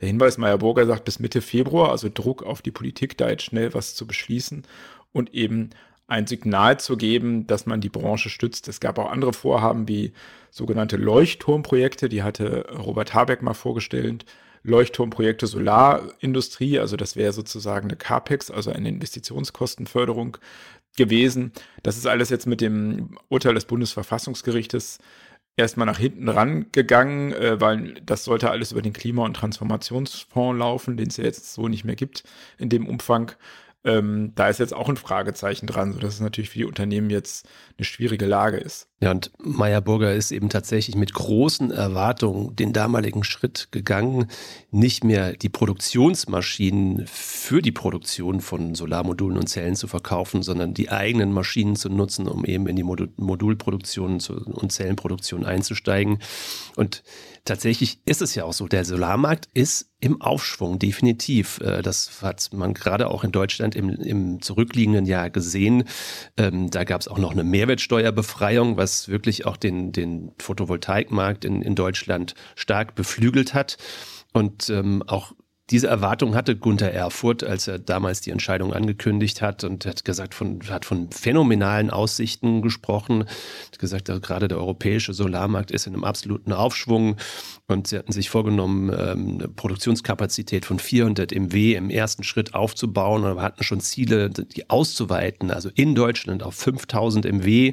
Der 0.00 0.08
Hinweis 0.08 0.38
Meyer 0.38 0.58
Burger 0.58 0.86
sagt 0.86 1.04
bis 1.04 1.20
Mitte 1.20 1.40
Februar, 1.40 1.90
also 1.90 2.08
Druck 2.12 2.42
auf 2.42 2.62
die 2.62 2.72
Politik, 2.72 3.16
da 3.16 3.28
jetzt 3.28 3.44
schnell 3.44 3.74
was 3.74 3.94
zu 3.94 4.06
beschließen 4.06 4.66
und 5.12 5.34
eben 5.34 5.70
ein 6.06 6.26
Signal 6.26 6.78
zu 6.78 6.96
geben, 6.96 7.46
dass 7.46 7.66
man 7.66 7.80
die 7.80 7.88
Branche 7.88 8.28
stützt. 8.28 8.68
Es 8.68 8.80
gab 8.80 8.98
auch 8.98 9.10
andere 9.10 9.32
Vorhaben 9.32 9.88
wie 9.88 10.12
sogenannte 10.50 10.96
Leuchtturmprojekte, 10.96 12.08
die 12.08 12.22
hatte 12.22 12.66
Robert 12.70 13.14
Habeck 13.14 13.42
mal 13.42 13.54
vorgestellt. 13.54 14.24
Leuchtturmprojekte 14.62 15.46
Solarindustrie, 15.46 16.78
also 16.78 16.96
das 16.96 17.16
wäre 17.16 17.32
sozusagen 17.32 17.88
eine 17.88 17.96
CAPEX, 17.96 18.50
also 18.50 18.70
eine 18.70 18.88
Investitionskostenförderung 18.88 20.38
gewesen. 20.96 21.52
Das 21.82 21.98
ist 21.98 22.06
alles 22.06 22.30
jetzt 22.30 22.46
mit 22.46 22.60
dem 22.60 23.18
Urteil 23.28 23.54
des 23.54 23.66
Bundesverfassungsgerichtes 23.66 25.00
erstmal 25.56 25.86
nach 25.86 25.98
hinten 25.98 26.28
rangegangen, 26.28 27.32
äh, 27.32 27.60
weil 27.60 27.94
das 28.04 28.24
sollte 28.24 28.50
alles 28.50 28.72
über 28.72 28.82
den 28.82 28.92
Klima- 28.92 29.24
und 29.24 29.34
Transformationsfonds 29.34 30.58
laufen, 30.58 30.96
den 30.96 31.08
es 31.08 31.16
ja 31.16 31.24
jetzt 31.24 31.52
so 31.52 31.68
nicht 31.68 31.84
mehr 31.84 31.96
gibt 31.96 32.24
in 32.58 32.68
dem 32.68 32.86
Umfang. 32.86 33.32
Ähm, 33.84 34.32
da 34.34 34.48
ist 34.48 34.58
jetzt 34.58 34.74
auch 34.74 34.88
ein 34.88 34.96
Fragezeichen 34.96 35.66
dran, 35.66 35.92
sodass 35.92 36.14
es 36.14 36.20
natürlich 36.20 36.50
für 36.50 36.58
die 36.58 36.64
Unternehmen 36.64 37.10
jetzt 37.10 37.46
eine 37.76 37.84
schwierige 37.84 38.26
Lage 38.26 38.56
ist. 38.58 38.88
Ja, 39.04 39.10
und 39.10 39.32
Meyer 39.36 39.82
Burger 39.82 40.14
ist 40.14 40.32
eben 40.32 40.48
tatsächlich 40.48 40.96
mit 40.96 41.12
großen 41.12 41.70
Erwartungen 41.70 42.56
den 42.56 42.72
damaligen 42.72 43.22
Schritt 43.22 43.68
gegangen, 43.70 44.28
nicht 44.70 45.04
mehr 45.04 45.34
die 45.34 45.50
Produktionsmaschinen 45.50 47.06
für 47.06 47.60
die 47.60 47.70
Produktion 47.70 48.40
von 48.40 48.74
Solarmodulen 48.74 49.36
und 49.36 49.46
Zellen 49.46 49.76
zu 49.76 49.88
verkaufen, 49.88 50.42
sondern 50.42 50.72
die 50.72 50.88
eigenen 50.88 51.32
Maschinen 51.32 51.76
zu 51.76 51.90
nutzen, 51.90 52.26
um 52.26 52.46
eben 52.46 52.66
in 52.66 52.76
die 52.76 52.82
Modulproduktion 52.82 54.22
und 54.22 54.72
Zellenproduktion 54.72 55.44
einzusteigen. 55.44 56.20
Und 56.74 57.02
tatsächlich 57.44 58.00
ist 58.06 58.22
es 58.22 58.34
ja 58.34 58.44
auch 58.44 58.54
so, 58.54 58.68
der 58.68 58.86
Solarmarkt 58.86 59.50
ist 59.52 59.90
im 60.00 60.20
Aufschwung, 60.20 60.78
definitiv. 60.78 61.60
Äh, 61.60 61.82
das 61.82 62.22
hat 62.22 62.50
man 62.52 62.74
gerade 62.74 63.08
auch 63.10 63.24
in 63.24 63.32
Deutschland 63.32 63.74
im, 63.74 63.88
im 63.88 64.42
zurückliegenden 64.42 65.06
Jahr 65.06 65.30
gesehen. 65.30 65.84
Ähm, 66.36 66.70
da 66.70 66.84
gab 66.84 67.00
es 67.00 67.08
auch 67.08 67.18
noch 67.18 67.32
eine 67.32 67.44
Mehrwertsteuerbefreiung, 67.44 68.76
was 68.76 68.93
wirklich 69.08 69.46
auch 69.46 69.56
den, 69.56 69.92
den 69.92 70.32
Photovoltaikmarkt 70.38 71.44
in, 71.44 71.62
in 71.62 71.74
Deutschland 71.74 72.34
stark 72.54 72.94
beflügelt 72.94 73.54
hat. 73.54 73.76
Und 74.32 74.68
ähm, 74.70 75.02
auch 75.06 75.32
diese 75.70 75.86
Erwartung 75.86 76.34
hatte 76.34 76.56
Gunther 76.56 76.92
Erfurt, 76.92 77.42
als 77.42 77.68
er 77.68 77.78
damals 77.78 78.20
die 78.20 78.30
Entscheidung 78.30 78.74
angekündigt 78.74 79.40
hat 79.40 79.64
und 79.64 79.86
hat 79.86 80.04
gesagt, 80.04 80.34
von, 80.34 80.60
hat 80.68 80.84
von 80.84 81.10
phänomenalen 81.10 81.88
Aussichten 81.88 82.60
gesprochen. 82.60 83.24
Hat 83.66 83.78
gesagt, 83.78 84.08
gerade 84.08 84.48
der 84.48 84.58
europäische 84.58 85.14
Solarmarkt 85.14 85.70
ist 85.70 85.86
in 85.86 85.94
einem 85.94 86.04
absoluten 86.04 86.52
Aufschwung 86.52 87.16
und 87.66 87.86
sie 87.86 87.96
hatten 87.96 88.12
sich 88.12 88.28
vorgenommen, 88.28 88.90
ähm, 88.90 89.38
eine 89.38 89.48
Produktionskapazität 89.48 90.66
von 90.66 90.78
400 90.78 91.32
MW 91.32 91.76
im 91.76 91.88
ersten 91.88 92.24
Schritt 92.24 92.54
aufzubauen, 92.54 93.24
aber 93.24 93.40
hatten 93.40 93.64
schon 93.64 93.80
Ziele, 93.80 94.28
die 94.28 94.68
auszuweiten, 94.68 95.50
also 95.50 95.70
in 95.74 95.94
Deutschland 95.94 96.42
auf 96.42 96.56
5000 96.56 97.24
MW. 97.24 97.72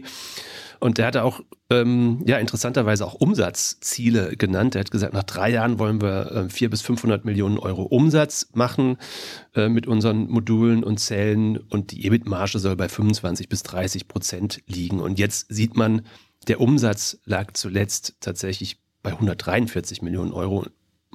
Und 0.81 0.97
der 0.97 1.05
hatte 1.05 1.23
auch, 1.23 1.41
ähm, 1.69 2.23
ja, 2.25 2.39
interessanterweise 2.39 3.05
auch 3.05 3.13
Umsatzziele 3.13 4.35
genannt. 4.35 4.73
Er 4.75 4.81
hat 4.81 4.89
gesagt, 4.89 5.13
nach 5.13 5.23
drei 5.23 5.51
Jahren 5.51 5.77
wollen 5.77 6.01
wir 6.01 6.31
äh, 6.31 6.49
400 6.49 6.71
bis 6.71 6.81
500 6.81 7.23
Millionen 7.23 7.59
Euro 7.59 7.83
Umsatz 7.83 8.49
machen 8.55 8.97
äh, 9.53 9.69
mit 9.69 9.85
unseren 9.85 10.27
Modulen 10.27 10.83
und 10.83 10.99
Zellen 10.99 11.57
und 11.57 11.91
die 11.91 12.03
EBIT-Marge 12.07 12.57
soll 12.57 12.75
bei 12.75 12.89
25 12.89 13.47
bis 13.47 13.61
30 13.61 14.07
Prozent 14.07 14.63
liegen. 14.65 14.99
Und 14.99 15.19
jetzt 15.19 15.53
sieht 15.53 15.77
man, 15.77 16.01
der 16.47 16.59
Umsatz 16.59 17.19
lag 17.25 17.51
zuletzt 17.53 18.15
tatsächlich 18.19 18.79
bei 19.03 19.11
143 19.11 20.01
Millionen 20.01 20.33
Euro 20.33 20.65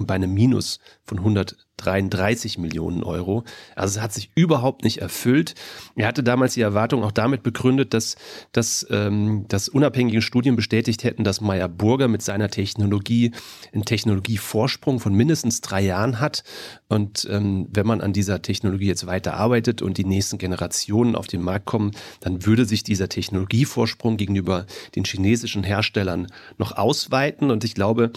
bei 0.05 0.15
einem 0.15 0.33
Minus 0.33 0.79
von 1.03 1.17
133 1.17 2.59
Millionen 2.59 3.03
Euro. 3.03 3.43
Also 3.75 3.97
es 3.97 4.03
hat 4.03 4.13
sich 4.13 4.29
überhaupt 4.35 4.83
nicht 4.83 5.01
erfüllt. 5.01 5.55
Er 5.95 6.07
hatte 6.07 6.21
damals 6.21 6.53
die 6.53 6.61
Erwartung 6.61 7.03
auch 7.03 7.11
damit 7.11 7.41
begründet, 7.41 7.93
dass, 7.93 8.15
dass, 8.51 8.85
ähm, 8.91 9.45
dass 9.47 9.69
unabhängige 9.69 10.21
Studien 10.21 10.55
bestätigt 10.55 11.03
hätten, 11.03 11.23
dass 11.23 11.41
Meyer 11.41 11.67
Burger 11.67 12.07
mit 12.07 12.21
seiner 12.21 12.49
Technologie 12.49 13.31
einen 13.73 13.85
Technologievorsprung 13.85 14.99
von 14.99 15.13
mindestens 15.13 15.61
drei 15.61 15.81
Jahren 15.81 16.19
hat. 16.19 16.43
Und 16.89 17.27
ähm, 17.31 17.67
wenn 17.71 17.87
man 17.87 18.01
an 18.01 18.13
dieser 18.13 18.41
Technologie 18.43 18.87
jetzt 18.87 19.07
weiter 19.07 19.33
arbeitet 19.33 19.81
und 19.81 19.97
die 19.97 20.05
nächsten 20.05 20.37
Generationen 20.37 21.15
auf 21.15 21.25
den 21.25 21.41
Markt 21.41 21.65
kommen, 21.65 21.91
dann 22.19 22.45
würde 22.45 22.65
sich 22.65 22.83
dieser 22.83 23.09
Technologievorsprung 23.09 24.17
gegenüber 24.17 24.67
den 24.95 25.05
chinesischen 25.05 25.63
Herstellern 25.63 26.27
noch 26.59 26.77
ausweiten. 26.77 27.49
Und 27.49 27.63
ich 27.63 27.73
glaube, 27.73 28.11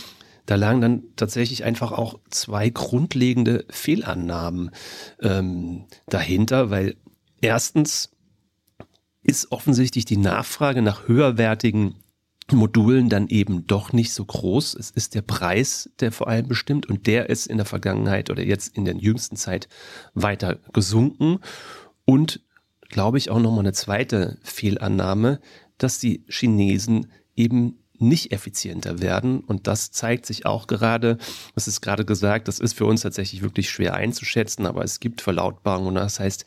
da 0.47 0.55
lagen 0.57 0.81
dann 0.81 1.03
tatsächlich 1.17 1.65
einfach 1.65 1.93
auch 1.93 2.19
zwei 2.31 2.71
grundlegende 2.71 3.65
Fehlannahmen 3.71 4.71
ähm, 5.21 5.85
dahinter, 6.07 6.71
weil 6.71 6.97
erstens 7.41 8.11
ist 9.23 9.53
offensichtlich 9.53 10.05
die 10.05 10.17
Nachfrage 10.17 10.83
nach 10.83 11.07
höherwertigen 11.07 11.97
Modulen 12.53 13.09
dann 13.09 13.29
eben 13.29 13.67
doch 13.67 13.93
nicht 13.93 14.13
so 14.13 14.25
groß. 14.25 14.75
Es 14.75 14.91
ist 14.91 15.15
der 15.15 15.23
Preis, 15.23 15.91
der 16.01 16.13
vor 16.13 16.29
allem 16.29 16.49
bestimmt 16.49 16.87
und 16.87 17.07
der 17.07 17.29
ist 17.31 17.47
in 17.47 17.57
der 17.57 17.67
Vergangenheit 17.67 18.31
oder 18.31 18.45
jetzt 18.45 18.77
in 18.77 18.85
der 18.85 18.97
jüngsten 18.97 19.37
Zeit 19.37 19.69
weiter 20.15 20.59
gesunken. 20.73 21.39
Und 22.05 22.41
glaube 22.89 23.19
ich 23.19 23.31
auch 23.31 23.39
nochmal 23.39 23.61
eine 23.61 23.73
zweite 23.73 24.39
Fehlannahme, 24.43 25.41
dass 25.79 25.99
die 25.99 26.25
Chinesen 26.29 27.13
eben 27.37 27.79
nicht 28.01 28.33
effizienter 28.33 29.01
werden. 29.01 29.41
Und 29.41 29.67
das 29.67 29.91
zeigt 29.91 30.27
sich 30.27 30.47
auch 30.47 30.67
gerade, 30.67 31.19
was 31.55 31.69
ist 31.69 31.81
gerade 31.81 32.05
gesagt, 32.05 32.49
das 32.49 32.59
ist 32.59 32.75
für 32.75 32.87
uns 32.87 33.03
tatsächlich 33.03 33.43
wirklich 33.43 33.71
schwer 33.71 33.95
einzuschätzen, 33.95 34.67
aber 34.67 34.83
es 34.85 35.01
gibt 35.01 35.21
Verlautbarungen. 35.21 35.95
Das 35.95 36.21
heißt, 36.21 36.45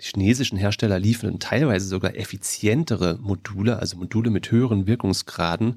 die 0.00 0.04
chinesischen 0.04 0.58
Hersteller 0.58 0.98
liefern 0.98 1.38
teilweise 1.38 1.86
sogar 1.86 2.16
effizientere 2.16 3.18
Module, 3.20 3.78
also 3.78 3.96
Module 3.96 4.30
mit 4.30 4.50
höheren 4.50 4.86
Wirkungsgraden. 4.86 5.76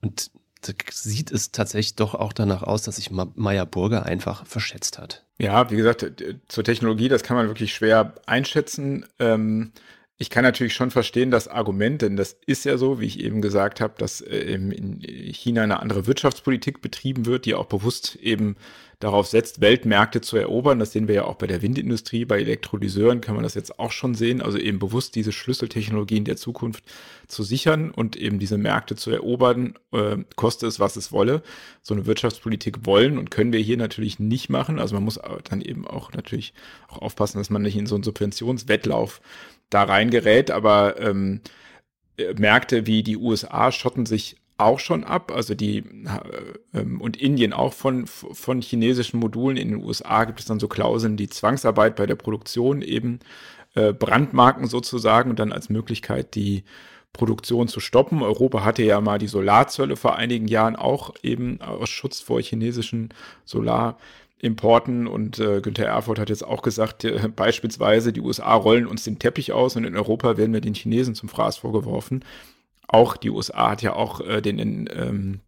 Und 0.00 0.30
da 0.62 0.72
sieht 0.90 1.30
es 1.30 1.52
tatsächlich 1.52 1.94
doch 1.94 2.14
auch 2.14 2.32
danach 2.32 2.62
aus, 2.62 2.82
dass 2.82 2.96
sich 2.96 3.10
Meyer 3.10 3.66
Burger 3.66 4.06
einfach 4.06 4.46
verschätzt 4.46 4.98
hat. 4.98 5.24
Ja, 5.38 5.70
wie 5.70 5.76
gesagt, 5.76 6.04
zur 6.48 6.64
Technologie, 6.64 7.08
das 7.08 7.22
kann 7.22 7.36
man 7.36 7.46
wirklich 7.46 7.72
schwer 7.72 8.14
einschätzen. 8.26 9.06
Ähm 9.18 9.72
ich 10.20 10.30
kann 10.30 10.42
natürlich 10.42 10.74
schon 10.74 10.90
verstehen 10.90 11.30
das 11.30 11.46
Argument, 11.46 12.02
denn 12.02 12.16
das 12.16 12.36
ist 12.44 12.64
ja 12.64 12.76
so, 12.76 12.98
wie 12.98 13.06
ich 13.06 13.20
eben 13.20 13.40
gesagt 13.40 13.80
habe, 13.80 13.94
dass 13.98 14.20
äh, 14.20 14.36
in 14.36 15.00
China 15.00 15.62
eine 15.62 15.78
andere 15.80 16.08
Wirtschaftspolitik 16.08 16.82
betrieben 16.82 17.24
wird, 17.24 17.44
die 17.44 17.54
auch 17.54 17.66
bewusst 17.66 18.16
eben 18.16 18.56
darauf 18.98 19.28
setzt, 19.28 19.60
Weltmärkte 19.60 20.20
zu 20.20 20.36
erobern. 20.36 20.80
Das 20.80 20.90
sehen 20.90 21.06
wir 21.06 21.14
ja 21.14 21.24
auch 21.24 21.36
bei 21.36 21.46
der 21.46 21.62
Windindustrie, 21.62 22.24
bei 22.24 22.40
Elektrolyseuren 22.40 23.20
kann 23.20 23.36
man 23.36 23.44
das 23.44 23.54
jetzt 23.54 23.78
auch 23.78 23.92
schon 23.92 24.16
sehen. 24.16 24.42
Also 24.42 24.58
eben 24.58 24.80
bewusst 24.80 25.14
diese 25.14 25.30
Schlüsseltechnologien 25.30 26.24
der 26.24 26.36
Zukunft 26.36 26.82
zu 27.28 27.44
sichern 27.44 27.92
und 27.92 28.16
eben 28.16 28.40
diese 28.40 28.58
Märkte 28.58 28.96
zu 28.96 29.12
erobern, 29.12 29.78
äh, 29.92 30.16
koste 30.34 30.66
es, 30.66 30.80
was 30.80 30.96
es 30.96 31.12
wolle. 31.12 31.42
So 31.82 31.94
eine 31.94 32.06
Wirtschaftspolitik 32.06 32.86
wollen 32.86 33.18
und 33.18 33.30
können 33.30 33.52
wir 33.52 33.60
hier 33.60 33.76
natürlich 33.76 34.18
nicht 34.18 34.50
machen. 34.50 34.80
Also 34.80 34.96
man 34.96 35.04
muss 35.04 35.20
dann 35.48 35.60
eben 35.60 35.86
auch 35.86 36.12
natürlich 36.12 36.54
auch 36.88 36.98
aufpassen, 36.98 37.38
dass 37.38 37.50
man 37.50 37.62
nicht 37.62 37.76
in 37.76 37.86
so 37.86 37.94
einen 37.94 38.02
Subventionswettlauf 38.02 39.20
da 39.70 39.84
reingerät, 39.84 40.50
aber 40.50 41.00
ähm, 41.00 41.40
Märkte 42.36 42.86
wie 42.86 43.02
die 43.02 43.16
USA 43.16 43.70
schotten 43.70 44.06
sich 44.06 44.36
auch 44.58 44.80
schon 44.80 45.04
ab, 45.04 45.30
also 45.32 45.54
die 45.54 45.78
äh, 45.78 46.78
ähm, 46.78 47.00
und 47.00 47.16
Indien 47.16 47.52
auch 47.52 47.72
von, 47.72 48.06
von 48.06 48.60
chinesischen 48.60 49.20
Modulen. 49.20 49.56
In 49.56 49.68
den 49.68 49.84
USA 49.84 50.24
gibt 50.24 50.40
es 50.40 50.46
dann 50.46 50.58
so 50.58 50.66
Klauseln, 50.66 51.16
die 51.16 51.28
Zwangsarbeit 51.28 51.94
bei 51.94 52.06
der 52.06 52.16
Produktion 52.16 52.82
eben 52.82 53.20
äh, 53.74 53.92
Brandmarken 53.92 54.66
sozusagen 54.66 55.30
und 55.30 55.38
dann 55.38 55.52
als 55.52 55.70
Möglichkeit 55.70 56.34
die 56.34 56.64
Produktion 57.12 57.68
zu 57.68 57.78
stoppen. 57.78 58.22
Europa 58.22 58.64
hatte 58.64 58.82
ja 58.82 59.00
mal 59.00 59.18
die 59.18 59.28
Solarzölle 59.28 59.96
vor 59.96 60.16
einigen 60.16 60.48
Jahren 60.48 60.76
auch 60.76 61.14
eben 61.22 61.60
aus 61.60 61.88
Schutz 61.88 62.20
vor 62.20 62.42
chinesischen 62.42 63.14
Solar 63.44 63.96
Importen 64.40 65.06
und 65.06 65.38
äh, 65.40 65.60
Günther 65.60 65.86
Erfurt 65.86 66.18
hat 66.18 66.28
jetzt 66.28 66.44
auch 66.44 66.62
gesagt, 66.62 67.04
äh, 67.04 67.28
beispielsweise 67.34 68.12
die 68.12 68.20
USA 68.20 68.54
rollen 68.54 68.86
uns 68.86 69.04
den 69.04 69.18
Teppich 69.18 69.52
aus 69.52 69.76
und 69.76 69.84
in 69.84 69.96
Europa 69.96 70.36
werden 70.36 70.52
wir 70.52 70.60
den 70.60 70.74
Chinesen 70.74 71.14
zum 71.14 71.28
Fraß 71.28 71.58
vorgeworfen. 71.58 72.24
Auch 72.86 73.16
die 73.16 73.30
USA 73.30 73.70
hat 73.70 73.82
ja 73.82 73.94
auch 73.94 74.20
äh, 74.20 74.40
den 74.40 74.88
ähm, 74.92 75.40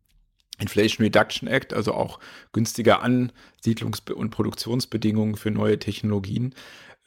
Inflation 0.59 1.05
Reduction 1.05 1.48
Act, 1.48 1.72
also 1.72 1.94
auch 1.94 2.18
günstige 2.53 3.03
Ansiedlungs- 3.03 4.12
und 4.12 4.31
Produktionsbedingungen 4.31 5.37
für 5.37 5.50
neue 5.50 5.79
Technologien. 5.79 6.55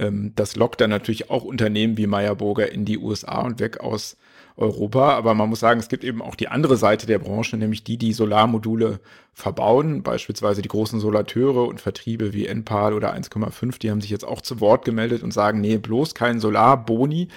Ähm, 0.04 0.34
das 0.36 0.56
lockt 0.56 0.82
dann 0.82 0.90
natürlich 0.90 1.30
auch 1.30 1.44
Unternehmen 1.44 1.98
wie 1.98 2.08
Meyer 2.08 2.36
Burger 2.36 2.72
in 2.72 2.86
die 2.86 2.98
USA 2.98 3.42
und 3.42 3.60
weg 3.60 3.80
aus 3.80 4.18
Europa. 4.56 5.16
Aber 5.16 5.34
man 5.34 5.50
muss 5.50 5.62
sagen, 5.62 5.80
es 5.80 5.90
gibt 5.90 6.04
eben 6.04 6.22
auch 6.22 6.36
die 6.36 6.48
andere 6.48 6.78
Seite 6.78 7.08
der 7.08 7.20
Branche, 7.20 7.58
nämlich 7.58 7.84
die, 7.84 7.98
die 7.98 8.14
Solarmodule 8.14 9.00
verbauen, 9.34 10.04
beispielsweise 10.04 10.62
die 10.62 10.70
großen 10.70 11.00
Solateure 11.00 11.68
und 11.68 11.82
Vertriebe 11.82 12.34
wie 12.34 12.46
Enpal 12.46 12.94
oder 12.94 13.14
1,5, 13.14 13.80
die 13.80 13.90
haben 13.90 14.02
sich 14.02 14.12
jetzt 14.12 14.26
auch 14.26 14.42
zu 14.42 14.60
Wort 14.60 14.86
gemeldet 14.86 15.24
und 15.24 15.32
sagen, 15.32 15.62
nee, 15.62 15.78
bloß 15.78 16.14
kein 16.14 16.40
Solarboni. 16.40 17.30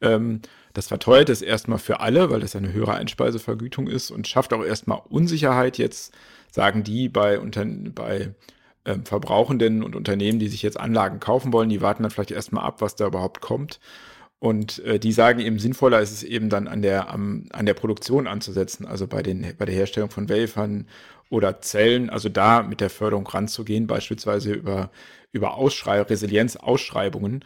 Ähm, 0.00 0.42
das 0.74 0.88
verteuert 0.88 1.28
es 1.30 1.42
erstmal 1.42 1.78
für 1.78 2.00
alle, 2.00 2.30
weil 2.30 2.40
das 2.40 2.54
eine 2.54 2.72
höhere 2.72 2.94
Einspeisevergütung 2.94 3.88
ist 3.88 4.10
und 4.10 4.28
schafft 4.28 4.52
auch 4.52 4.64
erstmal 4.64 5.00
Unsicherheit. 5.08 5.78
Jetzt 5.78 6.14
sagen 6.50 6.84
die 6.84 7.08
bei, 7.08 7.40
unter, 7.40 7.64
bei 7.64 8.34
ähm, 8.84 9.04
Verbrauchenden 9.04 9.82
und 9.82 9.96
Unternehmen, 9.96 10.38
die 10.38 10.48
sich 10.48 10.62
jetzt 10.62 10.78
Anlagen 10.78 11.20
kaufen 11.20 11.52
wollen, 11.52 11.68
die 11.68 11.80
warten 11.80 12.02
dann 12.02 12.10
vielleicht 12.10 12.30
erstmal 12.30 12.64
ab, 12.64 12.80
was 12.80 12.96
da 12.96 13.06
überhaupt 13.06 13.40
kommt. 13.40 13.80
Und 14.40 14.78
äh, 14.80 15.00
die 15.00 15.12
sagen 15.12 15.40
eben, 15.40 15.58
sinnvoller 15.58 16.00
ist 16.00 16.12
es 16.12 16.22
eben 16.22 16.48
dann 16.48 16.68
an 16.68 16.82
der, 16.82 17.10
am, 17.10 17.46
an 17.52 17.66
der 17.66 17.74
Produktion 17.74 18.26
anzusetzen, 18.26 18.86
also 18.86 19.06
bei, 19.06 19.22
den, 19.22 19.54
bei 19.58 19.64
der 19.64 19.74
Herstellung 19.74 20.10
von 20.10 20.28
Wafern 20.28 20.86
oder 21.28 21.60
Zellen, 21.60 22.08
also 22.08 22.28
da 22.28 22.62
mit 22.62 22.80
der 22.80 22.90
Förderung 22.90 23.26
ranzugehen, 23.26 23.86
beispielsweise 23.86 24.52
über, 24.52 24.90
über 25.32 25.54
Ausschrei 25.54 26.00
Resilienz-Ausschreibungen. 26.02 27.44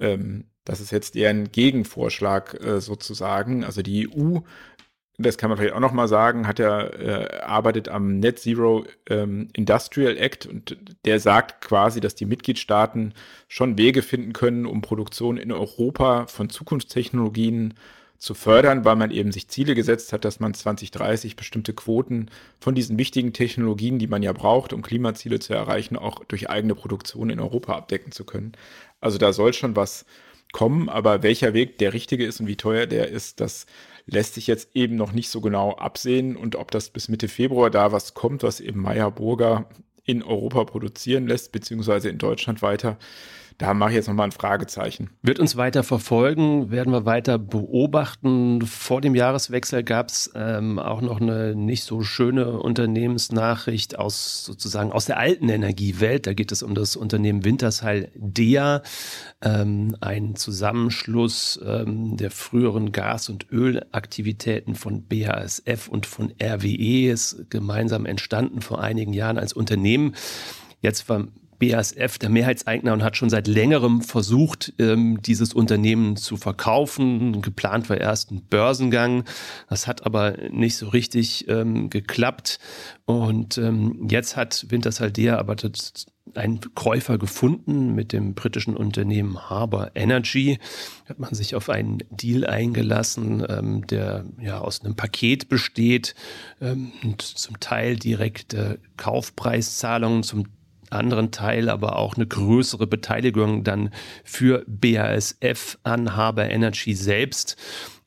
Ähm, 0.00 0.44
das 0.64 0.80
ist 0.80 0.92
jetzt 0.92 1.16
eher 1.16 1.30
ein 1.30 1.50
Gegenvorschlag 1.50 2.62
äh, 2.62 2.80
sozusagen. 2.80 3.64
Also 3.64 3.82
die 3.82 4.08
EU 4.08 4.40
das 5.18 5.36
kann 5.36 5.50
man 5.50 5.58
vielleicht 5.58 5.74
auch 5.74 5.80
nochmal 5.80 6.06
sagen, 6.06 6.46
hat 6.46 6.60
er 6.60 7.00
äh, 7.00 7.40
arbeitet 7.40 7.88
am 7.88 8.20
Net 8.20 8.38
Zero 8.38 8.84
ähm, 9.10 9.48
Industrial 9.52 10.16
Act 10.16 10.46
und 10.46 10.76
der 11.04 11.18
sagt 11.18 11.60
quasi, 11.60 12.00
dass 12.00 12.14
die 12.14 12.24
Mitgliedstaaten 12.26 13.14
schon 13.48 13.76
Wege 13.76 14.02
finden 14.02 14.32
können, 14.32 14.64
um 14.64 14.80
Produktion 14.80 15.36
in 15.36 15.50
Europa 15.50 16.26
von 16.28 16.50
Zukunftstechnologien 16.50 17.74
zu 18.18 18.34
fördern, 18.34 18.84
weil 18.84 18.96
man 18.96 19.10
eben 19.10 19.32
sich 19.32 19.48
Ziele 19.48 19.74
gesetzt 19.74 20.12
hat, 20.12 20.24
dass 20.24 20.40
man 20.40 20.54
2030 20.54 21.36
bestimmte 21.36 21.72
Quoten 21.72 22.30
von 22.60 22.74
diesen 22.74 22.98
wichtigen 22.98 23.32
Technologien, 23.32 23.98
die 23.98 24.08
man 24.08 24.22
ja 24.22 24.32
braucht, 24.32 24.72
um 24.72 24.82
Klimaziele 24.82 25.38
zu 25.40 25.52
erreichen, 25.54 25.96
auch 25.96 26.24
durch 26.24 26.50
eigene 26.50 26.74
Produktion 26.74 27.30
in 27.30 27.40
Europa 27.40 27.76
abdecken 27.76 28.12
zu 28.12 28.24
können. 28.24 28.52
Also 29.00 29.18
da 29.18 29.32
soll 29.32 29.52
schon 29.52 29.76
was 29.76 30.04
kommen, 30.52 30.88
aber 30.88 31.22
welcher 31.22 31.54
Weg 31.54 31.78
der 31.78 31.92
richtige 31.92 32.24
ist 32.24 32.40
und 32.40 32.46
wie 32.46 32.56
teuer 32.56 32.86
der 32.86 33.08
ist, 33.08 33.40
das 33.40 33.66
lässt 34.06 34.34
sich 34.34 34.46
jetzt 34.46 34.70
eben 34.74 34.96
noch 34.96 35.12
nicht 35.12 35.28
so 35.28 35.40
genau 35.40 35.72
absehen. 35.74 36.36
Und 36.36 36.56
ob 36.56 36.70
das 36.70 36.90
bis 36.90 37.08
Mitte 37.08 37.28
Februar 37.28 37.70
da 37.70 37.92
was 37.92 38.14
kommt, 38.14 38.42
was 38.42 38.60
eben 38.60 38.80
Meyer 38.80 39.10
Burger 39.10 39.68
in 40.04 40.22
Europa 40.22 40.64
produzieren 40.64 41.26
lässt, 41.26 41.52
beziehungsweise 41.52 42.08
in 42.08 42.18
Deutschland 42.18 42.62
weiter, 42.62 42.98
da 43.58 43.74
mache 43.74 43.90
ich 43.90 43.96
jetzt 43.96 44.06
nochmal 44.06 44.28
ein 44.28 44.32
Fragezeichen. 44.32 45.10
Wird 45.20 45.40
uns 45.40 45.56
weiter 45.56 45.82
verfolgen, 45.82 46.70
werden 46.70 46.92
wir 46.92 47.04
weiter 47.06 47.40
beobachten. 47.40 48.62
Vor 48.62 49.00
dem 49.00 49.16
Jahreswechsel 49.16 49.82
gab 49.82 50.10
es 50.10 50.30
ähm, 50.36 50.78
auch 50.78 51.00
noch 51.00 51.20
eine 51.20 51.56
nicht 51.56 51.82
so 51.82 52.02
schöne 52.02 52.60
Unternehmensnachricht 52.60 53.98
aus 53.98 54.44
sozusagen 54.44 54.92
aus 54.92 55.06
der 55.06 55.18
alten 55.18 55.48
Energiewelt. 55.48 56.28
Da 56.28 56.34
geht 56.34 56.52
es 56.52 56.62
um 56.62 56.76
das 56.76 56.94
Unternehmen 56.94 57.44
Wintersheil 57.44 58.12
DEA, 58.14 58.82
ähm, 59.42 59.96
ein 60.00 60.36
Zusammenschluss 60.36 61.58
ähm, 61.66 62.16
der 62.16 62.30
früheren 62.30 62.92
Gas- 62.92 63.28
und 63.28 63.50
Ölaktivitäten 63.50 64.76
von 64.76 65.08
BASF 65.08 65.88
und 65.88 66.06
von 66.06 66.32
RWE 66.40 67.10
ist 67.10 67.50
gemeinsam 67.50 68.06
entstanden 68.06 68.60
vor 68.60 68.80
einigen 68.80 69.12
Jahren 69.12 69.36
als 69.36 69.52
Unternehmen. 69.52 70.14
Jetzt 70.80 71.08
war 71.08 71.26
BASF 71.58 72.18
der 72.18 72.28
Mehrheitseigner 72.28 72.92
und 72.92 73.02
hat 73.02 73.16
schon 73.16 73.30
seit 73.30 73.46
längerem 73.46 74.02
versucht, 74.02 74.72
ähm, 74.78 75.20
dieses 75.22 75.54
Unternehmen 75.54 76.16
zu 76.16 76.36
verkaufen. 76.36 77.42
Geplant 77.42 77.90
war 77.90 77.98
erst 77.98 78.30
ein 78.30 78.42
Börsengang. 78.48 79.24
Das 79.68 79.86
hat 79.86 80.06
aber 80.06 80.36
nicht 80.50 80.76
so 80.76 80.88
richtig 80.88 81.48
ähm, 81.48 81.90
geklappt. 81.90 82.58
Und 83.04 83.58
ähm, 83.58 84.06
jetzt 84.10 84.36
hat 84.36 84.66
Wintershaldea 84.68 85.38
aber 85.38 85.56
einen 86.34 86.60
Käufer 86.74 87.18
gefunden 87.18 87.94
mit 87.94 88.12
dem 88.12 88.34
britischen 88.34 88.76
Unternehmen 88.76 89.48
Harbour 89.48 89.92
Energy. 89.94 90.58
Hat 91.08 91.18
man 91.18 91.34
sich 91.34 91.54
auf 91.54 91.70
einen 91.70 91.98
Deal 92.10 92.46
eingelassen, 92.46 93.44
ähm, 93.48 93.86
der 93.86 94.24
ja 94.40 94.58
aus 94.58 94.84
einem 94.84 94.94
Paket 94.94 95.48
besteht 95.48 96.14
ähm, 96.60 96.92
und 97.02 97.22
zum 97.22 97.60
Teil 97.60 97.96
direkte 97.96 98.78
Kaufpreiszahlungen, 98.96 100.22
zum 100.22 100.44
anderen 100.90 101.30
Teil 101.30 101.68
aber 101.68 101.96
auch 101.96 102.16
eine 102.16 102.26
größere 102.26 102.86
Beteiligung 102.86 103.64
dann 103.64 103.90
für 104.24 104.64
BASF 104.66 105.78
an 105.82 106.16
Harbour 106.16 106.44
Energy 106.44 106.94
selbst. 106.94 107.56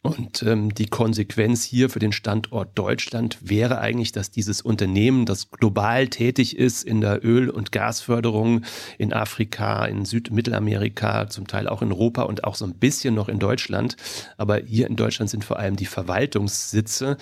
Und 0.03 0.41
ähm, 0.41 0.73
die 0.73 0.87
Konsequenz 0.87 1.63
hier 1.63 1.87
für 1.91 1.99
den 1.99 2.11
Standort 2.11 2.71
Deutschland 2.73 3.37
wäre 3.41 3.77
eigentlich, 3.77 4.11
dass 4.11 4.31
dieses 4.31 4.63
Unternehmen, 4.63 5.27
das 5.27 5.51
global 5.51 6.07
tätig 6.07 6.57
ist 6.57 6.83
in 6.83 7.01
der 7.01 7.23
Öl- 7.23 7.51
und 7.51 7.71
Gasförderung 7.71 8.63
in 8.97 9.13
Afrika, 9.13 9.85
in 9.85 10.05
Südmittelamerika, 10.05 11.29
zum 11.29 11.45
Teil 11.45 11.67
auch 11.67 11.83
in 11.83 11.91
Europa 11.91 12.23
und 12.23 12.45
auch 12.45 12.55
so 12.55 12.65
ein 12.65 12.73
bisschen 12.73 13.13
noch 13.13 13.29
in 13.29 13.37
Deutschland, 13.37 13.95
aber 14.37 14.57
hier 14.57 14.87
in 14.87 14.95
Deutschland 14.95 15.29
sind 15.29 15.45
vor 15.45 15.59
allem 15.59 15.75
die 15.75 15.85
Verwaltungssitze 15.85 17.17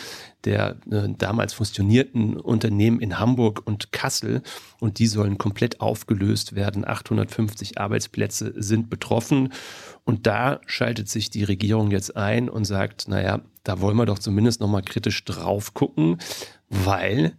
der 0.46 0.78
äh, 0.90 1.10
damals 1.18 1.54
fusionierten 1.54 2.38
Unternehmen 2.38 3.00
in 3.02 3.20
Hamburg 3.20 3.62
und 3.66 3.92
Kassel. 3.92 4.42
Und 4.80 5.00
die 5.00 5.08
sollen 5.08 5.38
komplett 5.38 5.82
aufgelöst 5.82 6.56
werden. 6.56 6.88
850 6.88 7.78
Arbeitsplätze 7.78 8.54
sind 8.56 8.90
betroffen 8.90 9.52
und 10.10 10.26
da 10.26 10.60
schaltet 10.66 11.08
sich 11.08 11.30
die 11.30 11.44
Regierung 11.44 11.92
jetzt 11.92 12.18
ein 12.18 12.50
und 12.50 12.66
sagt, 12.66 13.08
naja, 13.08 13.42
da 13.64 13.80
wollen 13.80 13.96
wir 13.96 14.08
doch 14.08 14.18
zumindest 14.18 14.60
nochmal 14.60 14.82
kritisch 14.82 15.24
drauf 15.24 15.76
gucken, 15.76 16.18
weil 16.68 17.34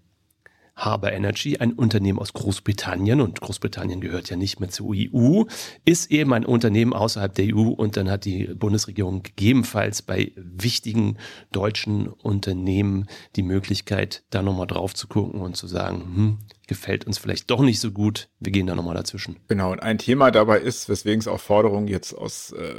Harbour 0.81 1.13
Energy, 1.13 1.59
ein 1.59 1.73
Unternehmen 1.73 2.19
aus 2.19 2.33
Großbritannien, 2.33 3.21
und 3.21 3.41
Großbritannien 3.41 4.01
gehört 4.01 4.31
ja 4.31 4.37
nicht 4.37 4.61
mehr 4.61 4.71
zur 4.71 4.95
EU, 4.95 5.45
ist 5.85 6.11
eben 6.11 6.33
ein 6.33 6.47
Unternehmen 6.47 6.93
außerhalb 6.93 7.35
der 7.35 7.55
EU 7.55 7.69
und 7.69 7.97
dann 7.97 8.11
hat 8.11 8.25
die 8.25 8.47
Bundesregierung 8.55 9.23
gegebenenfalls 9.23 10.03
bei 10.03 10.33
wichtigen 10.37 11.19
deutschen 11.53 12.09
Unternehmen 12.09 13.07
die 13.37 13.43
Möglichkeit, 13.43 14.25
da 14.31 14.43
nochmal 14.43 14.67
drauf 14.67 14.95
zu 14.95 15.07
gucken 15.07 15.41
und 15.41 15.57
zu 15.57 15.67
sagen, 15.67 16.01
hm, 16.01 16.39
gefällt 16.67 17.07
uns 17.07 17.19
vielleicht 17.19 17.51
doch 17.51 17.61
nicht 17.61 17.81
so 17.81 17.91
gut, 17.91 18.31
wir 18.39 18.53
gehen 18.53 18.67
da 18.67 18.75
nochmal 18.75 18.95
dazwischen. 18.95 19.37
Genau, 19.49 19.73
und 19.73 19.83
ein 19.83 19.99
Thema 19.99 20.31
dabei 20.31 20.61
ist, 20.61 20.89
weswegen 20.89 21.21
es 21.21 21.29
auch 21.29 21.41
Forderungen 21.41 21.89
jetzt 21.89 22.15
aus 22.15 22.53
äh, 22.53 22.75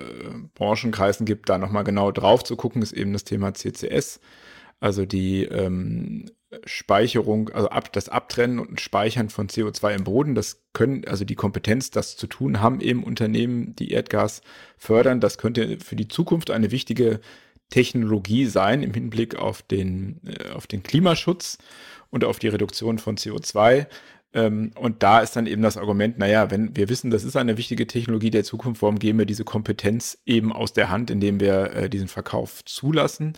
Branchenkreisen 0.56 1.26
gibt, 1.26 1.50
da 1.50 1.58
nochmal 1.58 1.84
genau 1.84 2.12
drauf 2.12 2.44
zu 2.44 2.56
gucken, 2.56 2.82
ist 2.82 2.94
eben 2.94 3.14
das 3.14 3.26
Thema 3.26 3.54
CCS. 3.54 4.20
Also 4.80 5.06
die 5.06 5.44
ähm, 5.44 6.26
Speicherung, 6.66 7.50
also 7.50 7.70
ab, 7.70 7.94
das 7.94 8.10
Abtrennen 8.10 8.60
und 8.60 8.82
Speichern 8.82 9.30
von 9.30 9.48
CO2 9.48 9.96
im 9.96 10.04
Boden, 10.04 10.36
das 10.36 10.64
können, 10.74 11.06
also 11.06 11.24
die 11.24 11.36
Kompetenz, 11.36 11.92
das 11.92 12.18
zu 12.18 12.28
tun, 12.28 12.62
haben 12.62 12.82
eben 12.82 13.04
Unternehmen, 13.04 13.76
die 13.76 13.92
Erdgas 13.92 14.42
fördern. 14.78 15.22
Das 15.22 15.38
könnte 15.38 15.80
für 15.80 15.96
die 15.96 16.08
Zukunft 16.08 16.52
eine 16.52 16.72
wichtige 16.72 17.22
Technologie 17.70 18.46
sein 18.46 18.84
im 18.84 18.94
Hinblick 18.94 19.36
auf 19.36 19.62
den, 19.62 20.20
äh, 20.26 20.50
auf 20.52 20.68
den 20.68 20.84
Klimaschutz 20.84 21.58
und 22.10 22.26
auf 22.26 22.38
die 22.38 22.50
Reduktion 22.50 23.00
von 23.00 23.18
CO2. 23.18 23.88
Ähm, 24.34 24.72
und 24.76 25.04
da 25.04 25.20
ist 25.22 25.36
dann 25.36 25.48
eben 25.48 25.62
das 25.62 25.78
Argument, 25.78 26.18
naja, 26.18 26.52
wenn 26.52 26.76
wir 26.76 26.90
wissen, 26.90 27.12
das 27.12 27.24
ist 27.24 27.38
eine 27.38 27.58
wichtige 27.58 27.88
Technologie 27.88 28.30
der 28.30 28.44
Zukunft, 28.44 28.82
warum 28.82 29.00
geben 29.00 29.20
wir 29.20 29.26
diese 29.26 29.46
Kompetenz 29.46 30.18
eben 30.26 30.54
aus 30.54 30.74
der 30.74 30.90
Hand, 30.90 31.10
indem 31.10 31.40
wir 31.40 31.74
äh, 31.74 31.90
diesen 31.90 32.08
Verkauf 32.10 32.64
zulassen? 32.66 33.34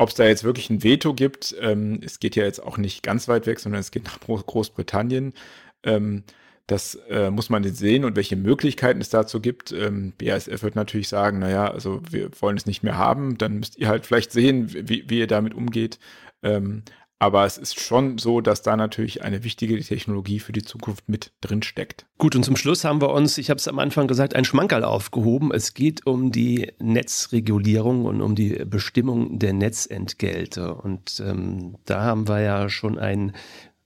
Ob 0.00 0.08
es 0.08 0.14
da 0.14 0.24
jetzt 0.24 0.44
wirklich 0.44 0.70
ein 0.70 0.82
Veto 0.82 1.12
gibt, 1.12 1.54
ähm, 1.60 2.00
es 2.02 2.20
geht 2.20 2.34
ja 2.34 2.44
jetzt 2.44 2.62
auch 2.62 2.78
nicht 2.78 3.02
ganz 3.02 3.28
weit 3.28 3.46
weg, 3.46 3.60
sondern 3.60 3.82
es 3.82 3.90
geht 3.90 4.04
nach 4.04 4.18
Großbritannien. 4.18 5.34
Ähm, 5.82 6.22
das 6.66 6.94
äh, 7.10 7.30
muss 7.30 7.50
man 7.50 7.64
jetzt 7.64 7.76
sehen 7.76 8.06
und 8.06 8.16
welche 8.16 8.36
Möglichkeiten 8.36 9.02
es 9.02 9.10
dazu 9.10 9.40
gibt. 9.40 9.72
Ähm, 9.72 10.14
BASF 10.16 10.62
wird 10.62 10.74
natürlich 10.74 11.08
sagen, 11.08 11.40
naja, 11.40 11.70
also 11.70 12.00
wir 12.10 12.30
wollen 12.40 12.56
es 12.56 12.64
nicht 12.64 12.82
mehr 12.82 12.96
haben, 12.96 13.36
dann 13.36 13.58
müsst 13.58 13.76
ihr 13.76 13.88
halt 13.88 14.06
vielleicht 14.06 14.32
sehen, 14.32 14.72
wie, 14.72 15.04
wie 15.06 15.18
ihr 15.18 15.26
damit 15.26 15.52
umgeht. 15.52 15.98
Ähm, 16.42 16.82
aber 17.20 17.44
es 17.44 17.58
ist 17.58 17.78
schon 17.78 18.16
so, 18.16 18.40
dass 18.40 18.62
da 18.62 18.76
natürlich 18.76 19.22
eine 19.22 19.44
wichtige 19.44 19.78
Technologie 19.78 20.40
für 20.40 20.52
die 20.52 20.62
Zukunft 20.62 21.06
mit 21.06 21.32
drin 21.42 21.62
steckt. 21.62 22.06
Gut, 22.16 22.34
und 22.34 22.44
zum 22.44 22.56
Schluss 22.56 22.82
haben 22.82 23.02
wir 23.02 23.10
uns, 23.10 23.36
ich 23.36 23.50
habe 23.50 23.58
es 23.58 23.68
am 23.68 23.78
Anfang 23.78 24.08
gesagt, 24.08 24.34
ein 24.34 24.46
Schmankerl 24.46 24.84
aufgehoben. 24.84 25.52
Es 25.52 25.74
geht 25.74 26.06
um 26.06 26.32
die 26.32 26.72
Netzregulierung 26.78 28.06
und 28.06 28.22
um 28.22 28.34
die 28.34 28.64
Bestimmung 28.64 29.38
der 29.38 29.52
Netzentgelte. 29.52 30.74
Und 30.74 31.22
ähm, 31.24 31.76
da 31.84 32.02
haben 32.02 32.26
wir 32.26 32.40
ja 32.40 32.70
schon 32.70 32.98
ein 32.98 33.32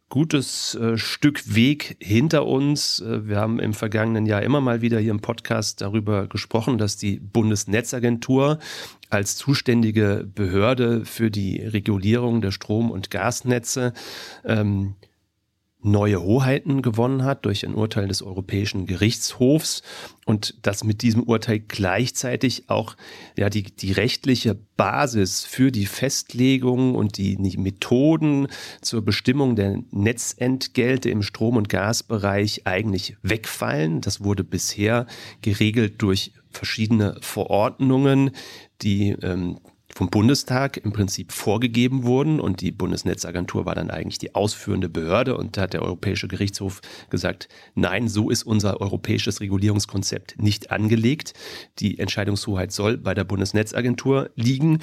gutes 0.08 0.74
äh, 0.74 0.96
Stück 0.96 1.54
Weg 1.54 1.96
hinter 2.00 2.46
uns. 2.46 3.00
Äh, 3.00 3.26
wir 3.26 3.36
haben 3.36 3.58
im 3.58 3.74
vergangenen 3.74 4.26
Jahr 4.26 4.42
immer 4.42 4.60
mal 4.60 4.80
wieder 4.80 4.98
hier 4.98 5.10
im 5.10 5.20
Podcast 5.20 5.80
darüber 5.80 6.26
gesprochen, 6.26 6.78
dass 6.78 6.96
die 6.96 7.18
Bundesnetzagentur 7.18 8.58
als 9.10 9.36
zuständige 9.36 10.28
Behörde 10.32 11.04
für 11.04 11.30
die 11.30 11.60
Regulierung 11.60 12.40
der 12.40 12.50
Strom- 12.50 12.90
und 12.90 13.10
Gasnetze 13.10 13.92
ähm, 14.44 14.94
neue 15.84 16.22
Hoheiten 16.22 16.82
gewonnen 16.82 17.24
hat 17.24 17.44
durch 17.44 17.64
ein 17.64 17.74
Urteil 17.74 18.08
des 18.08 18.22
Europäischen 18.22 18.86
Gerichtshofs 18.86 19.82
und 20.24 20.66
dass 20.66 20.82
mit 20.82 21.02
diesem 21.02 21.22
Urteil 21.24 21.60
gleichzeitig 21.60 22.70
auch 22.70 22.96
ja, 23.36 23.50
die, 23.50 23.62
die 23.64 23.92
rechtliche 23.92 24.58
Basis 24.76 25.44
für 25.44 25.70
die 25.70 25.86
Festlegung 25.86 26.94
und 26.94 27.18
die, 27.18 27.36
die 27.36 27.58
Methoden 27.58 28.48
zur 28.80 29.04
Bestimmung 29.04 29.56
der 29.56 29.78
Netzentgelte 29.90 31.10
im 31.10 31.22
Strom- 31.22 31.56
und 31.56 31.68
Gasbereich 31.68 32.66
eigentlich 32.66 33.16
wegfallen. 33.22 34.00
Das 34.00 34.24
wurde 34.24 34.42
bisher 34.42 35.06
geregelt 35.42 36.00
durch 36.02 36.32
verschiedene 36.50 37.18
Verordnungen, 37.20 38.30
die 38.80 39.10
ähm, 39.10 39.58
vom 39.94 40.11
Bundestag 40.11 40.76
im 40.78 40.92
Prinzip 40.92 41.30
vorgegeben 41.30 42.02
wurden 42.02 42.40
und 42.40 42.61
die 42.61 42.72
Bundesnetzagentur 42.72 43.64
war 43.64 43.76
dann 43.76 43.90
eigentlich 43.90 44.18
die 44.18 44.35
ausführende 44.35 44.88
Behörde 44.88 45.37
und 45.37 45.57
da 45.57 45.62
hat 45.62 45.72
der 45.72 45.83
Europäische 45.83 46.26
Gerichtshof 46.26 46.80
gesagt, 47.11 47.48
nein, 47.74 48.09
so 48.09 48.28
ist 48.28 48.42
unser 48.42 48.80
europäisches 48.80 49.40
Regulierungskonzept 49.40 50.40
nicht 50.42 50.72
angelegt. 50.72 51.35
Die 51.78 51.98
Entscheidungshoheit 51.98 52.72
soll 52.72 52.98
bei 52.98 53.14
der 53.14 53.24
Bundesnetzagentur 53.24 54.30
liegen 54.35 54.80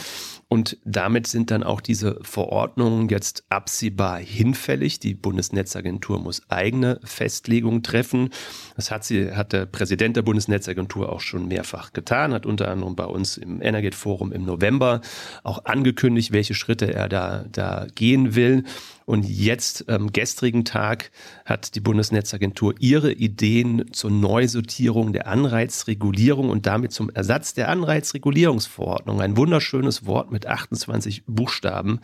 und 0.47 0.77
damit 0.85 1.27
sind 1.27 1.51
dann 1.51 1.63
auch 1.63 1.81
diese 1.81 2.19
Verordnungen 2.21 3.09
jetzt 3.09 3.43
absehbar 3.49 4.17
hinfällig. 4.19 4.99
Die 4.99 5.13
Bundesnetzagentur 5.13 6.19
muss 6.19 6.41
eigene 6.49 7.01
Festlegungen 7.03 7.83
treffen. 7.83 8.29
Das 8.77 8.91
hat 8.91 9.03
sie, 9.03 9.33
hat 9.33 9.51
der 9.51 9.65
Präsident 9.65 10.15
der 10.15 10.21
Bundesnetzagentur 10.21 11.11
auch 11.11 11.19
schon 11.19 11.49
mehrfach 11.49 11.91
getan, 11.91 12.33
hat 12.33 12.45
unter 12.45 12.69
anderem 12.69 12.95
bei 12.95 13.05
uns 13.05 13.35
im 13.35 13.61
Energate 13.61 13.95
Forum 13.95 14.31
im 14.31 14.45
November 14.45 15.00
auch 15.43 15.65
angekündigt, 15.65 16.31
welche 16.31 16.53
Schritte 16.53 16.93
er 16.93 17.09
da, 17.09 17.45
da 17.51 17.87
gehen 17.95 18.35
will. 18.35 18.63
Und 19.05 19.23
jetzt, 19.23 19.89
am 19.89 20.13
gestrigen 20.13 20.63
Tag, 20.63 21.11
hat 21.43 21.75
die 21.75 21.81
Bundesnetzagentur 21.81 22.75
ihre 22.79 23.11
Ideen 23.11 23.91
zur 23.91 24.11
Neusortierung 24.11 25.11
der 25.11 25.27
Anreizregulierung 25.27 26.49
und 26.49 26.65
damit 26.65 26.93
zum 26.93 27.09
Ersatz 27.09 27.53
der 27.53 27.69
Anreizregulierungsverordnung, 27.69 29.19
ein 29.19 29.35
wunderschönes 29.35 30.05
Wort 30.05 30.31
mit 30.31 30.47
28 30.47 31.23
Buchstaben, 31.25 31.99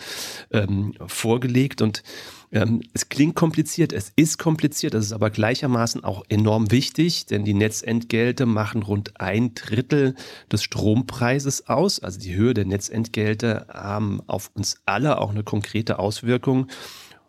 ähm, 0.51 0.95
vorgelegt. 1.07 1.81
Und 1.81 2.03
ähm, 2.51 2.81
es 2.93 3.09
klingt 3.09 3.35
kompliziert, 3.35 3.91
es 3.91 4.11
ist 4.15 4.37
kompliziert, 4.37 4.93
es 4.93 5.07
ist 5.07 5.11
aber 5.11 5.29
gleichermaßen 5.29 6.03
auch 6.03 6.23
enorm 6.29 6.71
wichtig, 6.71 7.25
denn 7.25 7.43
die 7.43 7.53
Netzentgelte 7.53 8.45
machen 8.45 8.83
rund 8.83 9.19
ein 9.19 9.53
Drittel 9.53 10.15
des 10.51 10.63
Strompreises 10.63 11.67
aus. 11.67 11.99
Also 11.99 12.19
die 12.19 12.35
Höhe 12.35 12.53
der 12.53 12.65
Netzentgelte 12.65 13.67
haben 13.69 14.21
auf 14.27 14.51
uns 14.53 14.81
alle 14.85 15.19
auch 15.19 15.31
eine 15.31 15.43
konkrete 15.43 15.99
Auswirkung. 15.99 16.67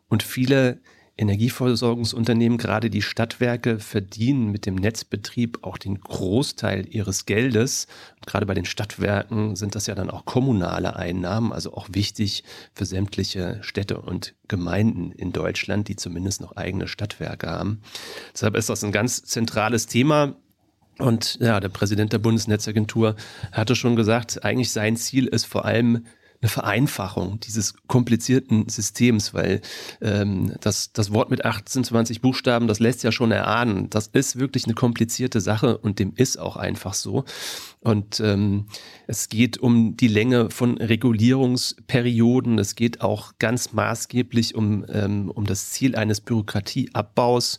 Und 0.08 0.22
viele 0.22 0.80
Energieversorgungsunternehmen, 1.18 2.58
gerade 2.58 2.90
die 2.90 3.02
Stadtwerke, 3.02 3.80
verdienen 3.80 4.50
mit 4.50 4.66
dem 4.66 4.76
Netzbetrieb 4.76 5.58
auch 5.62 5.76
den 5.76 6.00
Großteil 6.00 6.86
ihres 6.88 7.26
Geldes. 7.26 7.88
Und 8.16 8.26
gerade 8.26 8.46
bei 8.46 8.54
den 8.54 8.64
Stadtwerken 8.64 9.56
sind 9.56 9.74
das 9.74 9.88
ja 9.88 9.96
dann 9.96 10.10
auch 10.10 10.24
kommunale 10.24 10.96
Einnahmen, 10.96 11.52
also 11.52 11.74
auch 11.74 11.88
wichtig 11.90 12.44
für 12.72 12.86
sämtliche 12.86 13.58
Städte 13.62 14.00
und 14.00 14.34
Gemeinden 14.46 15.10
in 15.10 15.32
Deutschland, 15.32 15.88
die 15.88 15.96
zumindest 15.96 16.40
noch 16.40 16.56
eigene 16.56 16.86
Stadtwerke 16.86 17.48
haben. 17.48 17.82
Deshalb 18.32 18.56
ist 18.56 18.68
das 18.68 18.84
ein 18.84 18.92
ganz 18.92 19.24
zentrales 19.24 19.86
Thema. 19.86 20.36
Und 20.98 21.38
ja, 21.40 21.60
der 21.60 21.68
Präsident 21.68 22.12
der 22.12 22.18
Bundesnetzagentur 22.18 23.16
hatte 23.52 23.76
schon 23.76 23.96
gesagt, 23.96 24.44
eigentlich 24.44 24.72
sein 24.72 24.96
Ziel 24.96 25.26
ist 25.26 25.46
vor 25.46 25.64
allem 25.64 26.06
eine 26.40 26.48
Vereinfachung 26.48 27.40
dieses 27.40 27.74
komplizierten 27.88 28.68
Systems, 28.68 29.34
weil 29.34 29.60
ähm, 30.00 30.54
das, 30.60 30.92
das 30.92 31.12
Wort 31.12 31.30
mit 31.30 31.44
18, 31.44 31.84
20 31.84 32.20
Buchstaben, 32.20 32.68
das 32.68 32.78
lässt 32.78 33.02
ja 33.02 33.10
schon 33.10 33.32
erahnen. 33.32 33.90
Das 33.90 34.06
ist 34.08 34.38
wirklich 34.38 34.64
eine 34.64 34.74
komplizierte 34.74 35.40
Sache 35.40 35.78
und 35.78 35.98
dem 35.98 36.12
ist 36.14 36.38
auch 36.38 36.56
einfach 36.56 36.94
so. 36.94 37.24
Und 37.80 38.20
ähm, 38.20 38.66
es 39.06 39.28
geht 39.28 39.58
um 39.58 39.96
die 39.96 40.08
Länge 40.08 40.50
von 40.50 40.78
Regulierungsperioden. 40.78 42.58
Es 42.58 42.74
geht 42.74 43.00
auch 43.00 43.32
ganz 43.38 43.72
maßgeblich 43.72 44.54
um, 44.54 44.84
ähm, 44.88 45.30
um 45.30 45.44
das 45.44 45.70
Ziel 45.70 45.96
eines 45.96 46.20
Bürokratieabbaus. 46.20 47.58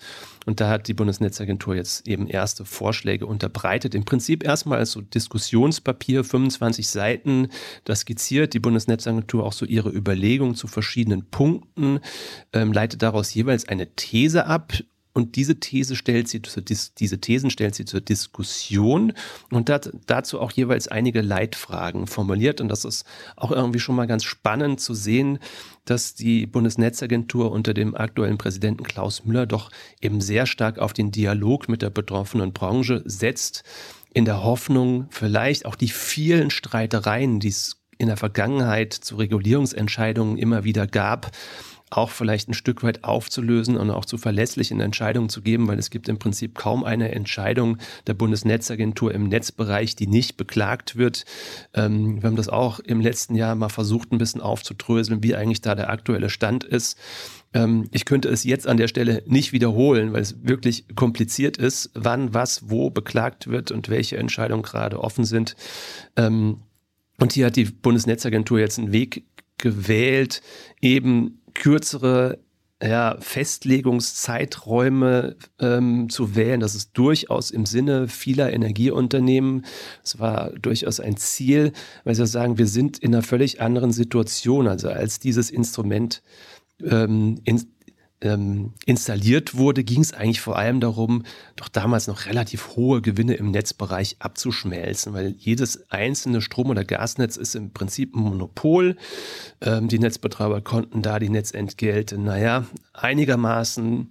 Und 0.49 0.59
da 0.59 0.67
hat 0.67 0.87
die 0.87 0.95
Bundesnetzagentur 0.95 1.75
jetzt 1.75 2.07
eben 2.07 2.25
erste 2.25 2.65
Vorschläge 2.65 3.27
unterbreitet. 3.27 3.93
Im 3.93 4.03
Prinzip 4.03 4.43
erstmal 4.43 4.83
so 4.87 4.99
Diskussionspapier, 4.99 6.23
25 6.23 6.87
Seiten. 6.87 7.49
Da 7.83 7.95
skizziert 7.95 8.55
die 8.55 8.59
Bundesnetzagentur 8.59 9.45
auch 9.45 9.53
so 9.53 9.67
ihre 9.67 9.91
Überlegungen 9.91 10.55
zu 10.55 10.65
verschiedenen 10.65 11.29
Punkten, 11.29 11.99
ähm, 12.51 12.73
leitet 12.73 13.03
daraus 13.03 13.31
jeweils 13.31 13.69
eine 13.69 13.93
These 13.93 14.47
ab 14.47 14.73
und 15.19 15.35
diese 15.35 15.59
These 15.59 15.97
stellt 15.97 16.29
sie 16.29 16.41
zur, 16.41 16.63
diese 16.63 17.19
Thesen 17.19 17.49
stellt 17.49 17.75
sie 17.75 17.83
zur 17.83 17.99
Diskussion 17.99 19.11
und 19.51 19.69
hat 19.69 19.91
dazu 20.07 20.39
auch 20.39 20.51
jeweils 20.51 20.87
einige 20.87 21.19
Leitfragen 21.19 22.07
formuliert. 22.07 22.61
Und 22.61 22.69
das 22.69 22.85
ist 22.85 23.05
auch 23.35 23.51
irgendwie 23.51 23.79
schon 23.79 23.95
mal 23.95 24.07
ganz 24.07 24.23
spannend 24.23 24.79
zu 24.79 24.93
sehen, 24.93 25.39
dass 25.83 26.15
die 26.15 26.45
Bundesnetzagentur 26.45 27.51
unter 27.51 27.73
dem 27.73 27.95
aktuellen 27.95 28.37
Präsidenten 28.37 28.85
Klaus 28.85 29.25
Müller 29.25 29.45
doch 29.45 29.71
eben 29.99 30.21
sehr 30.21 30.45
stark 30.45 30.79
auf 30.79 30.93
den 30.93 31.11
Dialog 31.11 31.67
mit 31.67 31.81
der 31.81 31.89
betroffenen 31.89 32.53
Branche 32.53 33.03
setzt, 33.03 33.63
in 34.13 34.23
der 34.23 34.41
Hoffnung, 34.41 35.07
vielleicht 35.09 35.65
auch 35.65 35.75
die 35.75 35.89
vielen 35.89 36.49
Streitereien, 36.49 37.41
die 37.41 37.49
es 37.49 37.75
in 37.97 38.07
der 38.07 38.17
Vergangenheit 38.17 38.93
zu 38.93 39.17
Regulierungsentscheidungen 39.17 40.37
immer 40.37 40.63
wieder 40.63 40.87
gab, 40.87 41.31
auch 41.89 42.09
vielleicht 42.09 42.49
ein 42.49 42.53
Stück 42.53 42.83
weit 42.83 43.03
aufzulösen 43.03 43.77
und 43.77 43.89
auch 43.89 44.05
zu 44.05 44.17
verlässlichen 44.17 44.79
Entscheidungen 44.79 45.29
zu 45.29 45.41
geben, 45.41 45.67
weil 45.67 45.79
es 45.79 45.89
gibt 45.89 46.07
im 46.09 46.19
Prinzip 46.19 46.55
kaum 46.55 46.83
eine 46.83 47.11
Entscheidung 47.11 47.77
der 48.07 48.13
Bundesnetzagentur 48.13 49.13
im 49.13 49.27
Netzbereich, 49.27 49.95
die 49.95 50.07
nicht 50.07 50.37
beklagt 50.37 50.95
wird. 50.95 51.25
Ähm, 51.73 52.21
wir 52.21 52.27
haben 52.27 52.35
das 52.35 52.49
auch 52.49 52.79
im 52.79 53.01
letzten 53.01 53.35
Jahr 53.35 53.55
mal 53.55 53.69
versucht, 53.69 54.11
ein 54.11 54.17
bisschen 54.17 54.41
aufzudröseln, 54.41 55.23
wie 55.23 55.35
eigentlich 55.35 55.61
da 55.61 55.75
der 55.75 55.89
aktuelle 55.89 56.29
Stand 56.29 56.63
ist. 56.63 56.97
Ähm, 57.53 57.87
ich 57.91 58.05
könnte 58.05 58.29
es 58.29 58.43
jetzt 58.43 58.67
an 58.67 58.77
der 58.77 58.87
Stelle 58.87 59.23
nicht 59.25 59.51
wiederholen, 59.51 60.13
weil 60.13 60.21
es 60.21 60.43
wirklich 60.43 60.85
kompliziert 60.95 61.57
ist, 61.57 61.89
wann, 61.95 62.33
was, 62.33 62.69
wo 62.69 62.89
beklagt 62.89 63.47
wird 63.47 63.71
und 63.71 63.89
welche 63.89 64.17
Entscheidungen 64.17 64.63
gerade 64.63 64.99
offen 64.99 65.23
sind. 65.23 65.55
Ähm, 66.15 66.61
und 67.19 67.33
hier 67.33 67.47
hat 67.47 67.55
die 67.55 67.65
Bundesnetzagentur 67.65 68.59
jetzt 68.59 68.79
einen 68.79 68.91
Weg 68.91 69.25
gewählt, 69.57 70.41
eben 70.81 71.38
kürzere 71.53 72.39
ja, 72.81 73.17
Festlegungszeiträume 73.19 75.35
ähm, 75.59 76.07
zu 76.09 76.33
wählen. 76.35 76.61
Das 76.61 76.75
ist 76.75 76.91
durchaus 76.93 77.51
im 77.51 77.65
Sinne 77.65 78.07
vieler 78.07 78.53
Energieunternehmen. 78.53 79.65
Es 80.03 80.19
war 80.19 80.51
durchaus 80.51 81.01
ein 81.01 81.17
Ziel, 81.17 81.73
weil 82.05 82.15
sie 82.15 82.25
sagen, 82.25 82.57
wir 82.57 82.67
sind 82.67 82.97
in 82.99 83.13
einer 83.13 83.23
völlig 83.23 83.61
anderen 83.61 83.91
Situation, 83.91 84.67
also 84.67 84.87
als 84.89 85.19
dieses 85.19 85.51
Instrument 85.51 86.23
ähm, 86.81 87.41
in, 87.43 87.67
ähm, 88.21 88.73
installiert 88.85 89.55
wurde, 89.55 89.83
ging 89.83 90.01
es 90.01 90.13
eigentlich 90.13 90.41
vor 90.41 90.57
allem 90.57 90.79
darum, 90.79 91.23
doch 91.55 91.69
damals 91.69 92.07
noch 92.07 92.25
relativ 92.25 92.75
hohe 92.75 93.01
Gewinne 93.01 93.35
im 93.35 93.51
Netzbereich 93.51 94.17
abzuschmelzen, 94.19 95.13
weil 95.13 95.35
jedes 95.37 95.89
einzelne 95.89 96.41
Strom- 96.41 96.69
oder 96.69 96.83
Gasnetz 96.83 97.37
ist 97.37 97.55
im 97.55 97.71
Prinzip 97.71 98.15
ein 98.15 98.21
Monopol. 98.21 98.97
Ähm, 99.61 99.87
die 99.87 99.99
Netzbetreiber 99.99 100.61
konnten 100.61 101.01
da 101.01 101.19
die 101.19 101.29
Netzentgelte, 101.29 102.17
naja, 102.17 102.65
einigermaßen 102.93 104.09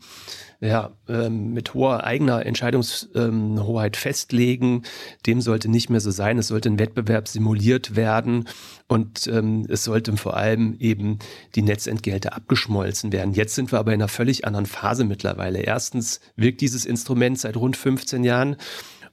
ja, 0.60 0.96
ähm, 1.08 1.52
mit 1.52 1.74
hoher 1.74 2.04
eigener 2.04 2.44
Entscheidungshoheit 2.44 3.96
festlegen. 3.96 4.82
Dem 5.26 5.40
sollte 5.40 5.68
nicht 5.68 5.88
mehr 5.88 6.00
so 6.00 6.10
sein. 6.10 6.38
Es 6.38 6.48
sollte 6.48 6.68
ein 6.68 6.80
Wettbewerb 6.80 7.28
simuliert 7.28 7.94
werden 7.94 8.48
und 8.88 9.28
ähm, 9.28 9.66
es 9.68 9.84
sollte 9.84 10.16
vor 10.16 10.36
allem 10.36 10.74
eben 10.80 11.18
die 11.54 11.62
Netzentgelte 11.62 12.32
abgeschmolzen 12.32 13.12
werden. 13.12 13.34
Jetzt 13.34 13.54
sind 13.54 13.70
wir 13.72 13.78
aber 13.78 13.94
in 13.94 14.00
einer 14.00 14.08
völlig 14.08 14.46
anderen 14.46 14.66
Phase 14.66 15.04
mittlerweile. 15.04 15.60
Erstens 15.60 16.20
wirkt 16.34 16.60
dieses 16.60 16.86
Instrument 16.86 17.38
seit 17.38 17.56
rund 17.56 17.76
15 17.76 18.24
Jahren. 18.24 18.56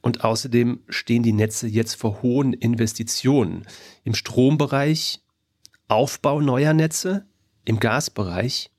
Und 0.02 0.24
außerdem 0.24 0.80
stehen 0.88 1.22
die 1.24 1.32
Netze 1.32 1.66
jetzt 1.66 1.94
vor 1.94 2.22
hohen 2.22 2.52
Investitionen. 2.52 3.66
Im 4.04 4.14
Strombereich 4.14 5.20
Aufbau 5.88 6.40
neuer 6.40 6.74
Netze, 6.74 7.26
im 7.64 7.80
Gasbereich 7.80 8.70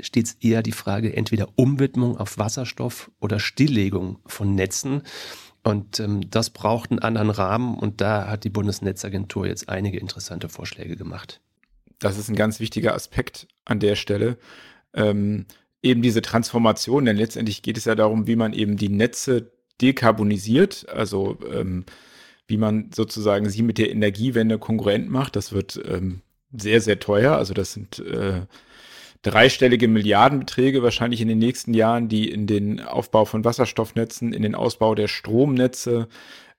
stets 0.00 0.36
eher 0.40 0.62
die 0.62 0.72
Frage 0.72 1.14
entweder 1.16 1.48
Umwidmung 1.56 2.16
auf 2.16 2.38
Wasserstoff 2.38 3.10
oder 3.20 3.40
Stilllegung 3.40 4.18
von 4.26 4.54
Netzen. 4.54 5.02
Und 5.62 6.00
ähm, 6.00 6.30
das 6.30 6.50
braucht 6.50 6.90
einen 6.90 7.00
anderen 7.00 7.30
Rahmen 7.30 7.78
und 7.78 8.00
da 8.00 8.28
hat 8.28 8.44
die 8.44 8.50
Bundesnetzagentur 8.50 9.46
jetzt 9.46 9.68
einige 9.68 9.98
interessante 9.98 10.48
Vorschläge 10.48 10.96
gemacht. 10.96 11.40
Das 11.98 12.16
ist 12.16 12.28
ein 12.28 12.36
ganz 12.36 12.60
wichtiger 12.60 12.94
Aspekt 12.94 13.48
an 13.64 13.80
der 13.80 13.96
Stelle. 13.96 14.38
Ähm, 14.94 15.46
eben 15.82 16.02
diese 16.02 16.22
Transformation, 16.22 17.04
denn 17.04 17.16
letztendlich 17.16 17.62
geht 17.62 17.76
es 17.76 17.84
ja 17.84 17.94
darum, 17.94 18.26
wie 18.26 18.36
man 18.36 18.52
eben 18.52 18.76
die 18.76 18.88
Netze 18.88 19.50
dekarbonisiert, 19.80 20.88
also 20.88 21.38
ähm, 21.52 21.84
wie 22.46 22.56
man 22.56 22.90
sozusagen 22.94 23.48
sie 23.50 23.62
mit 23.62 23.78
der 23.78 23.90
Energiewende 23.90 24.58
konkurrent 24.58 25.10
macht. 25.10 25.36
Das 25.36 25.52
wird 25.52 25.80
ähm, 25.84 26.22
sehr, 26.52 26.80
sehr 26.80 26.98
teuer. 26.98 27.36
Also 27.36 27.54
das 27.54 27.72
sind 27.72 27.98
äh, 27.98 28.42
dreistellige 29.22 29.88
Milliardenbeträge 29.88 30.82
wahrscheinlich 30.82 31.20
in 31.20 31.28
den 31.28 31.38
nächsten 31.38 31.74
Jahren, 31.74 32.08
die 32.08 32.30
in 32.30 32.46
den 32.46 32.80
Aufbau 32.80 33.24
von 33.24 33.44
Wasserstoffnetzen, 33.44 34.32
in 34.32 34.42
den 34.42 34.54
Ausbau 34.54 34.94
der 34.94 35.08
Stromnetze, 35.08 36.08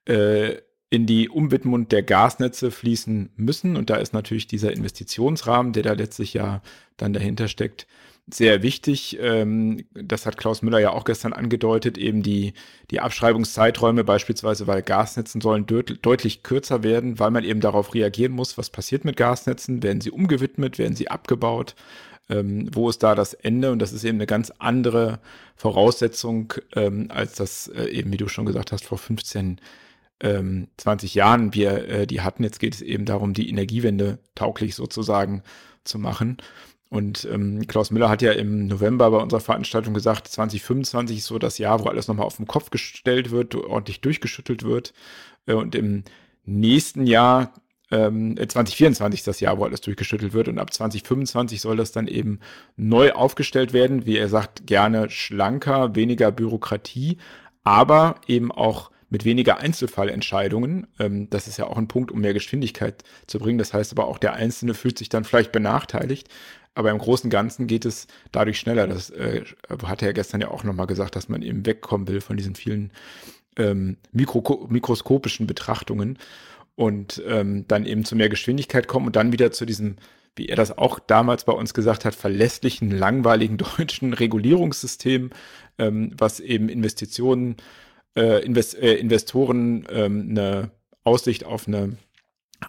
äh, 0.06 0.56
in 0.90 1.06
die 1.06 1.28
Umwidmung 1.28 1.88
der 1.88 2.02
Gasnetze 2.02 2.70
fließen 2.70 3.30
müssen. 3.36 3.76
Und 3.76 3.90
da 3.90 3.96
ist 3.96 4.12
natürlich 4.12 4.48
dieser 4.48 4.72
Investitionsrahmen, 4.72 5.72
der 5.72 5.84
da 5.84 5.92
letztlich 5.92 6.34
ja 6.34 6.62
dann 6.96 7.12
dahinter 7.12 7.46
steckt, 7.46 7.86
sehr 8.34 8.62
wichtig. 8.62 9.18
Ähm, 9.20 9.84
das 9.92 10.26
hat 10.26 10.36
Klaus 10.36 10.62
Müller 10.62 10.78
ja 10.78 10.90
auch 10.90 11.04
gestern 11.04 11.32
angedeutet, 11.32 11.98
eben 11.98 12.22
die, 12.22 12.52
die 12.90 13.00
Abschreibungszeiträume 13.00 14.04
beispielsweise 14.04 14.66
bei 14.66 14.82
Gasnetzen 14.82 15.40
sollen 15.40 15.66
deut 15.66 15.98
deutlich 16.02 16.42
kürzer 16.42 16.82
werden, 16.82 17.18
weil 17.18 17.30
man 17.30 17.44
eben 17.44 17.60
darauf 17.60 17.94
reagieren 17.94 18.32
muss, 18.32 18.58
was 18.58 18.70
passiert 18.70 19.04
mit 19.04 19.16
Gasnetzen, 19.16 19.82
werden 19.82 20.00
sie 20.00 20.10
umgewidmet, 20.10 20.78
werden 20.78 20.96
sie 20.96 21.08
abgebaut, 21.08 21.74
ähm, 22.30 22.68
wo 22.72 22.88
ist 22.88 23.02
da 23.02 23.14
das 23.14 23.34
Ende? 23.34 23.72
Und 23.72 23.80
das 23.80 23.92
ist 23.92 24.04
eben 24.04 24.18
eine 24.18 24.26
ganz 24.26 24.52
andere 24.58 25.18
Voraussetzung, 25.56 26.54
ähm, 26.74 27.08
als 27.10 27.34
das 27.34 27.68
äh, 27.68 27.86
eben, 27.86 28.12
wie 28.12 28.16
du 28.16 28.28
schon 28.28 28.46
gesagt 28.46 28.72
hast, 28.72 28.84
vor 28.84 28.98
15 28.98 29.60
ähm, 30.20 30.68
20 30.76 31.14
Jahren 31.14 31.54
wir 31.54 31.88
äh, 31.88 32.06
die 32.06 32.20
hatten. 32.20 32.44
Jetzt 32.44 32.60
geht 32.60 32.74
es 32.74 32.82
eben 32.82 33.04
darum, 33.04 33.34
die 33.34 33.48
Energiewende 33.48 34.18
tauglich 34.34 34.74
sozusagen 34.74 35.42
zu 35.84 35.98
machen. 35.98 36.38
Und 36.90 37.26
ähm, 37.30 37.66
Klaus 37.68 37.92
Müller 37.92 38.08
hat 38.08 38.20
ja 38.20 38.32
im 38.32 38.66
November 38.66 39.10
bei 39.10 39.18
unserer 39.18 39.40
Veranstaltung 39.40 39.94
gesagt, 39.94 40.26
2025 40.26 41.18
ist 41.18 41.26
so 41.26 41.38
das 41.38 41.58
Jahr, 41.58 41.84
wo 41.84 41.88
alles 41.88 42.08
nochmal 42.08 42.26
auf 42.26 42.36
den 42.36 42.48
Kopf 42.48 42.70
gestellt 42.70 43.30
wird, 43.30 43.54
ordentlich 43.54 44.00
durchgeschüttelt 44.00 44.64
wird. 44.64 44.92
Äh, 45.46 45.54
und 45.54 45.74
im 45.74 46.04
nächsten 46.44 47.06
Jahr, 47.06 47.54
ähm, 47.90 48.36
2024 48.36 49.20
ist 49.20 49.26
das 49.26 49.40
Jahr, 49.40 49.58
wo 49.58 49.64
alles 49.64 49.80
durchgeschüttelt 49.80 50.32
wird. 50.32 50.48
Und 50.48 50.58
ab 50.58 50.72
2025 50.72 51.60
soll 51.60 51.76
das 51.76 51.92
dann 51.92 52.06
eben 52.06 52.40
neu 52.76 53.12
aufgestellt 53.12 53.72
werden. 53.72 54.06
Wie 54.06 54.16
er 54.16 54.28
sagt, 54.28 54.66
gerne 54.66 55.10
schlanker, 55.10 55.94
weniger 55.94 56.30
Bürokratie, 56.30 57.18
aber 57.64 58.16
eben 58.26 58.52
auch 58.52 58.90
mit 59.10 59.24
weniger 59.24 59.58
Einzelfallentscheidungen. 59.58 60.86
Ähm, 60.98 61.28
das 61.30 61.48
ist 61.48 61.56
ja 61.56 61.66
auch 61.66 61.76
ein 61.76 61.88
Punkt, 61.88 62.12
um 62.12 62.20
mehr 62.20 62.34
Geschwindigkeit 62.34 63.02
zu 63.26 63.38
bringen. 63.38 63.58
Das 63.58 63.74
heißt 63.74 63.92
aber 63.92 64.06
auch, 64.06 64.18
der 64.18 64.34
Einzelne 64.34 64.74
fühlt 64.74 64.98
sich 64.98 65.08
dann 65.08 65.24
vielleicht 65.24 65.52
benachteiligt. 65.52 66.28
Aber 66.74 66.92
im 66.92 66.98
Großen 66.98 67.26
und 67.26 67.30
Ganzen 67.30 67.66
geht 67.66 67.84
es 67.84 68.06
dadurch 68.30 68.60
schneller. 68.60 68.86
Das 68.86 69.10
äh, 69.10 69.42
hat 69.84 70.02
er 70.02 70.08
ja 70.08 70.12
gestern 70.12 70.40
ja 70.40 70.48
auch 70.48 70.62
nochmal 70.62 70.86
gesagt, 70.86 71.16
dass 71.16 71.28
man 71.28 71.42
eben 71.42 71.66
wegkommen 71.66 72.06
will 72.06 72.20
von 72.20 72.36
diesen 72.36 72.54
vielen 72.54 72.92
ähm, 73.56 73.96
Mikro 74.12 74.68
mikroskopischen 74.70 75.48
Betrachtungen 75.48 76.16
und 76.74 77.22
ähm, 77.26 77.66
dann 77.68 77.86
eben 77.86 78.04
zu 78.04 78.16
mehr 78.16 78.28
Geschwindigkeit 78.28 78.88
kommen 78.88 79.06
und 79.06 79.16
dann 79.16 79.32
wieder 79.32 79.52
zu 79.52 79.66
diesem, 79.66 79.96
wie 80.36 80.48
er 80.48 80.56
das 80.56 80.76
auch 80.76 80.98
damals 80.98 81.44
bei 81.44 81.52
uns 81.52 81.74
gesagt 81.74 82.04
hat, 82.04 82.14
verlässlichen, 82.14 82.90
langweiligen 82.90 83.58
deutschen 83.78 84.14
Regulierungssystem, 84.14 85.30
ähm, 85.78 86.12
was 86.16 86.40
eben 86.40 86.68
Investitionen 86.68 87.56
äh, 88.16 88.44
Invest 88.44 88.76
äh, 88.78 88.94
Investoren 88.94 89.86
ähm, 89.90 90.28
eine 90.30 90.70
Aussicht 91.04 91.44
auf 91.44 91.66
eine 91.66 91.96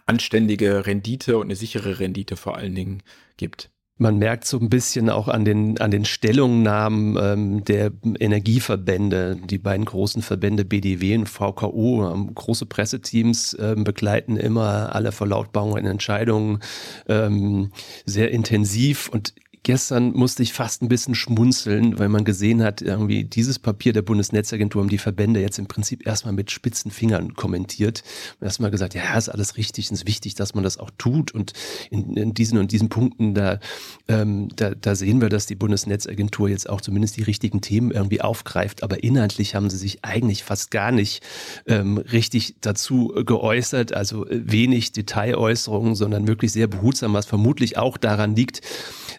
anständige 0.06 0.86
Rendite 0.86 1.36
und 1.36 1.44
eine 1.44 1.56
sichere 1.56 1.98
Rendite 1.98 2.36
vor 2.36 2.56
allen 2.56 2.74
Dingen 2.74 3.02
gibt. 3.36 3.70
Man 3.98 4.18
merkt 4.18 4.46
so 4.46 4.58
ein 4.58 4.70
bisschen 4.70 5.10
auch 5.10 5.28
an 5.28 5.44
den, 5.44 5.80
an 5.80 5.90
den 5.90 6.04
Stellungnahmen 6.04 7.16
ähm, 7.20 7.64
der 7.64 7.92
Energieverbände, 8.18 9.36
die 9.44 9.58
beiden 9.58 9.84
großen 9.84 10.22
Verbände 10.22 10.64
BDW 10.64 11.16
und 11.16 11.28
VKU, 11.28 12.10
ähm, 12.10 12.34
große 12.34 12.66
Presseteams 12.66 13.56
ähm, 13.60 13.84
begleiten 13.84 14.36
immer 14.36 14.94
alle 14.94 15.12
Verlautbarungen 15.12 15.84
und 15.84 15.90
Entscheidungen 15.90 16.60
ähm, 17.06 17.70
sehr 18.06 18.30
intensiv. 18.30 19.08
Und 19.08 19.34
Gestern 19.64 20.12
musste 20.12 20.42
ich 20.42 20.52
fast 20.52 20.82
ein 20.82 20.88
bisschen 20.88 21.14
schmunzeln, 21.14 21.96
weil 21.96 22.08
man 22.08 22.24
gesehen 22.24 22.64
hat, 22.64 22.82
irgendwie 22.82 23.22
dieses 23.22 23.60
Papier 23.60 23.92
der 23.92 24.02
Bundesnetzagentur 24.02 24.82
haben 24.82 24.88
die 24.88 24.98
Verbände 24.98 25.40
jetzt 25.40 25.60
im 25.60 25.66
Prinzip 25.66 26.04
erstmal 26.04 26.34
mit 26.34 26.50
spitzen 26.50 26.90
Fingern 26.90 27.34
kommentiert. 27.34 28.02
Und 28.40 28.44
erstmal 28.44 28.72
gesagt, 28.72 28.94
ja, 28.94 29.16
ist 29.16 29.28
alles 29.28 29.56
richtig, 29.56 29.84
es 29.84 29.92
ist 29.92 30.06
wichtig, 30.08 30.34
dass 30.34 30.54
man 30.54 30.64
das 30.64 30.78
auch 30.78 30.90
tut. 30.98 31.30
Und 31.30 31.52
in, 31.90 32.16
in 32.16 32.34
diesen 32.34 32.58
und 32.58 32.72
diesen 32.72 32.88
Punkten, 32.88 33.34
da, 33.34 33.60
ähm, 34.08 34.48
da, 34.56 34.70
da 34.74 34.96
sehen 34.96 35.20
wir, 35.20 35.28
dass 35.28 35.46
die 35.46 35.54
Bundesnetzagentur 35.54 36.48
jetzt 36.48 36.68
auch 36.68 36.80
zumindest 36.80 37.16
die 37.16 37.22
richtigen 37.22 37.60
Themen 37.60 37.92
irgendwie 37.92 38.20
aufgreift. 38.20 38.82
Aber 38.82 39.04
inhaltlich 39.04 39.54
haben 39.54 39.70
sie 39.70 39.78
sich 39.78 40.04
eigentlich 40.04 40.42
fast 40.42 40.72
gar 40.72 40.90
nicht 40.90 41.22
ähm, 41.68 41.98
richtig 41.98 42.56
dazu 42.60 43.14
geäußert. 43.24 43.92
Also 43.92 44.26
wenig 44.28 44.90
Detailäußerungen, 44.90 45.94
sondern 45.94 46.26
wirklich 46.26 46.50
sehr 46.50 46.66
behutsam, 46.66 47.12
was 47.12 47.26
vermutlich 47.26 47.78
auch 47.78 47.96
daran 47.96 48.34
liegt, 48.34 48.60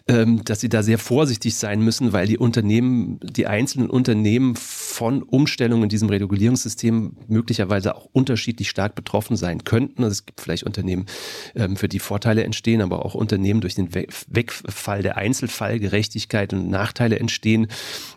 dass 0.06 0.60
sie 0.60 0.68
da 0.68 0.82
sehr 0.82 0.98
vorsichtig 0.98 1.54
sein 1.54 1.80
müssen, 1.80 2.12
weil 2.12 2.26
die 2.26 2.36
Unternehmen, 2.36 3.18
die 3.22 3.46
einzelnen 3.46 3.88
Unternehmen 3.88 4.54
von 4.54 5.22
Umstellungen 5.22 5.84
in 5.84 5.88
diesem 5.88 6.10
Regulierungssystem 6.10 7.16
möglicherweise 7.26 7.96
auch 7.96 8.10
unterschiedlich 8.12 8.68
stark 8.68 8.96
betroffen 8.96 9.36
sein 9.36 9.64
könnten. 9.64 10.04
Also 10.04 10.12
es 10.12 10.26
gibt 10.26 10.42
vielleicht 10.42 10.64
Unternehmen, 10.64 11.06
ähm, 11.54 11.76
für 11.76 11.88
die 11.88 12.00
Vorteile 12.00 12.44
entstehen, 12.44 12.82
aber 12.82 13.06
auch 13.06 13.14
Unternehmen 13.14 13.62
durch 13.62 13.76
den 13.76 13.94
Wegfall 13.94 15.00
der 15.00 15.16
Einzelfallgerechtigkeit 15.16 16.52
und 16.52 16.68
Nachteile 16.68 17.18
entstehen. 17.18 17.68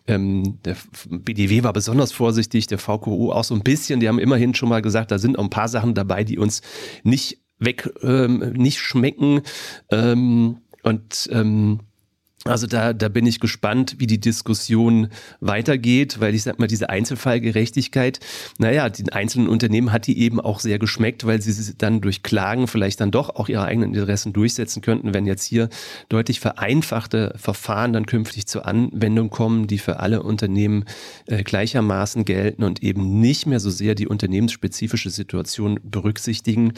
Ähm, 0.07 0.59
der 0.65 0.75
BDW 1.09 1.63
war 1.63 1.71
besonders 1.71 2.11
vorsichtig, 2.11 2.67
der 2.67 2.79
VKU 2.79 3.31
auch 3.31 3.45
so 3.45 3.55
ein 3.55 3.63
bisschen. 3.63 4.01
Die 4.01 4.09
haben 4.09 4.19
immerhin 4.19 4.53
schon 4.55 4.67
mal 4.67 4.81
gesagt, 4.81 5.11
da 5.11 5.19
sind 5.19 5.39
auch 5.39 5.43
ein 5.43 5.49
paar 5.49 5.69
Sachen 5.69 5.93
dabei, 5.93 6.25
die 6.25 6.37
uns 6.37 6.61
nicht 7.03 7.39
weg, 7.59 7.89
ähm, 8.03 8.53
nicht 8.53 8.79
schmecken. 8.79 9.41
Ähm, 9.89 10.57
und 10.87 11.27
ähm, 11.33 11.81
also 12.45 12.65
da, 12.65 12.93
da 12.93 13.09
bin 13.09 13.25
ich 13.25 13.41
gespannt, 13.41 13.95
wie 13.97 14.07
die 14.07 14.21
Diskussion 14.21 15.09
weitergeht, 15.41 16.21
weil 16.21 16.33
ich 16.33 16.43
sag 16.43 16.59
mal, 16.59 16.67
diese 16.67 16.89
Einzelfallgerechtigkeit, 16.89 18.21
naja, 18.57 18.87
den 18.87 19.09
einzelnen 19.09 19.49
Unternehmen 19.49 19.91
hat 19.91 20.07
die 20.07 20.17
eben 20.17 20.39
auch 20.39 20.61
sehr 20.61 20.79
geschmeckt, 20.79 21.25
weil 21.25 21.41
sie 21.41 21.73
dann 21.77 21.99
durch 21.99 22.23
Klagen 22.23 22.67
vielleicht 22.67 23.01
dann 23.01 23.11
doch 23.11 23.35
auch 23.35 23.49
ihre 23.49 23.65
eigenen 23.65 23.93
Interessen 23.93 24.31
durchsetzen 24.31 24.81
könnten, 24.81 25.13
wenn 25.13 25.25
jetzt 25.25 25.43
hier 25.43 25.67
deutlich 26.07 26.39
vereinfachte 26.39 27.33
Verfahren 27.35 27.91
dann 27.91 28.05
künftig 28.05 28.47
zur 28.47 28.65
Anwendung 28.65 29.29
kommen, 29.29 29.67
die 29.67 29.79
für 29.79 29.99
alle 29.99 30.23
Unternehmen 30.23 30.85
äh, 31.25 31.43
gleichermaßen 31.43 32.23
gelten 32.23 32.63
und 32.63 32.81
eben 32.81 33.19
nicht 33.19 33.45
mehr 33.45 33.59
so 33.59 33.69
sehr 33.69 33.93
die 33.93 34.07
unternehmensspezifische 34.07 35.09
Situation 35.09 35.81
berücksichtigen 35.83 36.71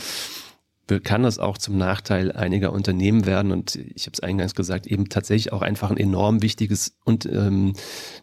kann 1.03 1.23
das 1.23 1.37
auch 1.37 1.57
zum 1.57 1.77
Nachteil 1.77 2.31
einiger 2.31 2.73
Unternehmen 2.73 3.25
werden. 3.25 3.51
Und 3.51 3.75
ich 3.75 4.07
habe 4.07 4.13
es 4.13 4.19
eingangs 4.21 4.55
gesagt, 4.55 4.87
eben 4.87 5.09
tatsächlich 5.09 5.53
auch 5.53 5.61
einfach 5.61 5.91
ein 5.91 5.97
enorm 5.97 6.41
wichtiges 6.41 6.97
und, 7.05 7.25
ähm, 7.27 7.73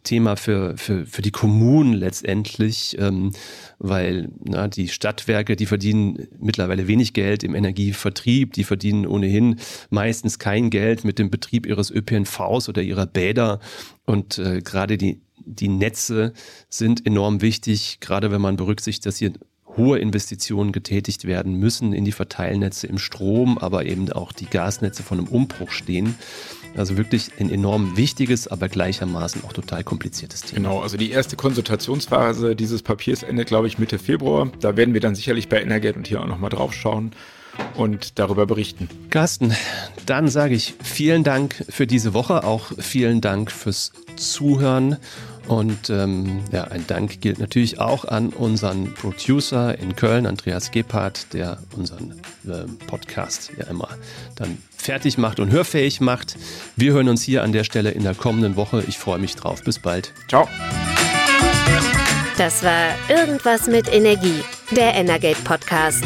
Thema 0.03 0.37
für, 0.37 0.77
für, 0.77 1.07
für 1.07 1.23
die 1.23 1.31
Kommunen 1.31 1.93
letztendlich, 1.93 2.97
ähm, 2.99 3.33
weil 3.79 4.31
na, 4.45 4.67
die 4.67 4.89
Stadtwerke, 4.89 5.55
die 5.55 5.67
verdienen 5.67 6.27
mittlerweile 6.41 6.89
wenig 6.89 7.13
Geld 7.13 7.45
im 7.45 7.55
Energievertrieb, 7.55 8.53
die 8.55 8.65
verdienen 8.65 9.07
ohnehin 9.07 9.61
meistens 9.91 10.39
kein 10.39 10.71
Geld 10.71 11.05
mit 11.05 11.19
dem 11.19 11.31
Betrieb 11.31 11.67
ihres 11.67 11.91
ÖPNVs 11.91 12.69
oder 12.69 12.83
ihrer 12.83 13.07
Bäder. 13.07 13.61
Und 14.05 14.39
äh, 14.39 14.61
gerade 14.61 14.99
die 14.99 15.21
die 15.47 15.69
Netze 15.69 16.33
sind 16.69 17.07
enorm 17.07 17.41
wichtig, 17.41 18.01
gerade 18.01 18.31
wenn 18.31 18.41
man 18.41 18.57
berücksichtigt, 18.57 19.07
dass 19.07 19.19
hier 19.19 19.33
hohe 19.77 19.99
Investitionen 19.99 20.73
getätigt 20.73 21.27
werden 21.27 21.55
müssen 21.55 21.93
in 21.93 22.05
die 22.05 22.13
Verteilnetze 22.13 22.87
im 22.87 22.99
Strom, 22.99 23.59
aber 23.59 23.87
eben 23.87 24.11
auch 24.13 24.33
die 24.33 24.47
Gasnetze 24.47 25.03
von 25.03 25.19
einem 25.19 25.29
Umbruch 25.29 25.71
stehen. 25.71 26.15
Also 26.77 26.97
wirklich 26.99 27.31
ein 27.41 27.51
enorm 27.51 27.97
wichtiges, 27.97 28.49
aber 28.49 28.69
gleichermaßen 28.69 29.45
auch 29.45 29.53
total 29.53 29.83
kompliziertes 29.83 30.43
Thema. 30.43 30.69
Genau, 30.69 30.81
also 30.81 30.97
die 30.97 31.11
erste 31.11 31.37
Konsultationsphase 31.37 32.55
dieses 32.55 32.83
Papiers 32.83 33.23
endet, 33.23 33.49
glaube 33.49 33.67
ich, 33.67 33.79
Mitte 33.79 33.99
Februar. 33.99 34.51
Da 34.61 34.77
werden 34.77 34.93
wir 34.93 35.01
dann 35.01 35.15
sicherlich 35.15 35.49
bei 35.49 35.63
Energate 35.63 35.97
und 35.97 36.07
hier 36.07 36.21
auch 36.21 36.27
nochmal 36.27 36.51
drauf 36.51 36.75
schauen 36.75 37.13
und 37.77 38.19
darüber 38.19 38.47
berichten. 38.47 38.89
Carsten, 39.09 39.55
dann 40.05 40.29
sage 40.29 40.55
ich 40.55 40.75
vielen 40.83 41.25
Dank 41.25 41.65
für 41.69 41.87
diese 41.87 42.13
Woche, 42.13 42.45
auch 42.45 42.73
vielen 42.79 43.23
Dank 43.23 43.51
fürs 43.51 43.93
Zuhören 44.17 44.99
und 45.47 45.91
ähm, 45.91 46.41
ja, 46.53 46.65
ein 46.65 46.87
Dank 46.87 47.21
gilt 47.21 47.39
natürlich 47.39 47.81
auch 47.81 48.05
an 48.05 48.31
unseren 48.31 48.95
Producer 48.95 49.79
in 49.79 49.97
Köln, 49.97 50.27
Andreas 50.27 50.71
Gebhardt, 50.71 51.33
der 51.33 51.59
unseren 51.77 52.21
äh, 52.47 52.65
Podcast 52.87 53.53
ja 53.59 53.67
immer 53.67 53.89
dann 54.35 54.59
fertig 54.77 55.19
macht 55.19 55.41
und 55.41 55.51
hörfähig 55.51 56.01
macht. 56.01 56.37
Wir 56.77 56.93
hören 56.93 57.09
uns 57.09 57.23
hier 57.23 57.43
an 57.43 57.53
der 57.53 57.65
Stelle 57.65 57.91
in 57.91 58.03
der 58.03 58.15
kommenden 58.15 58.57
Woche. 58.57 58.85
Ich 58.87 58.99
freue 58.99 59.19
mich 59.19 59.37
drauf. 59.37 59.63
Bis 59.63 59.79
bald. 59.79 60.13
Ciao. 60.29 60.47
Das 62.37 62.63
war 62.63 62.91
Irgendwas 63.09 63.67
mit 63.67 63.91
Energie, 63.93 64.45
der 64.71 64.95
Energate 64.95 65.41
Podcast. 65.43 66.05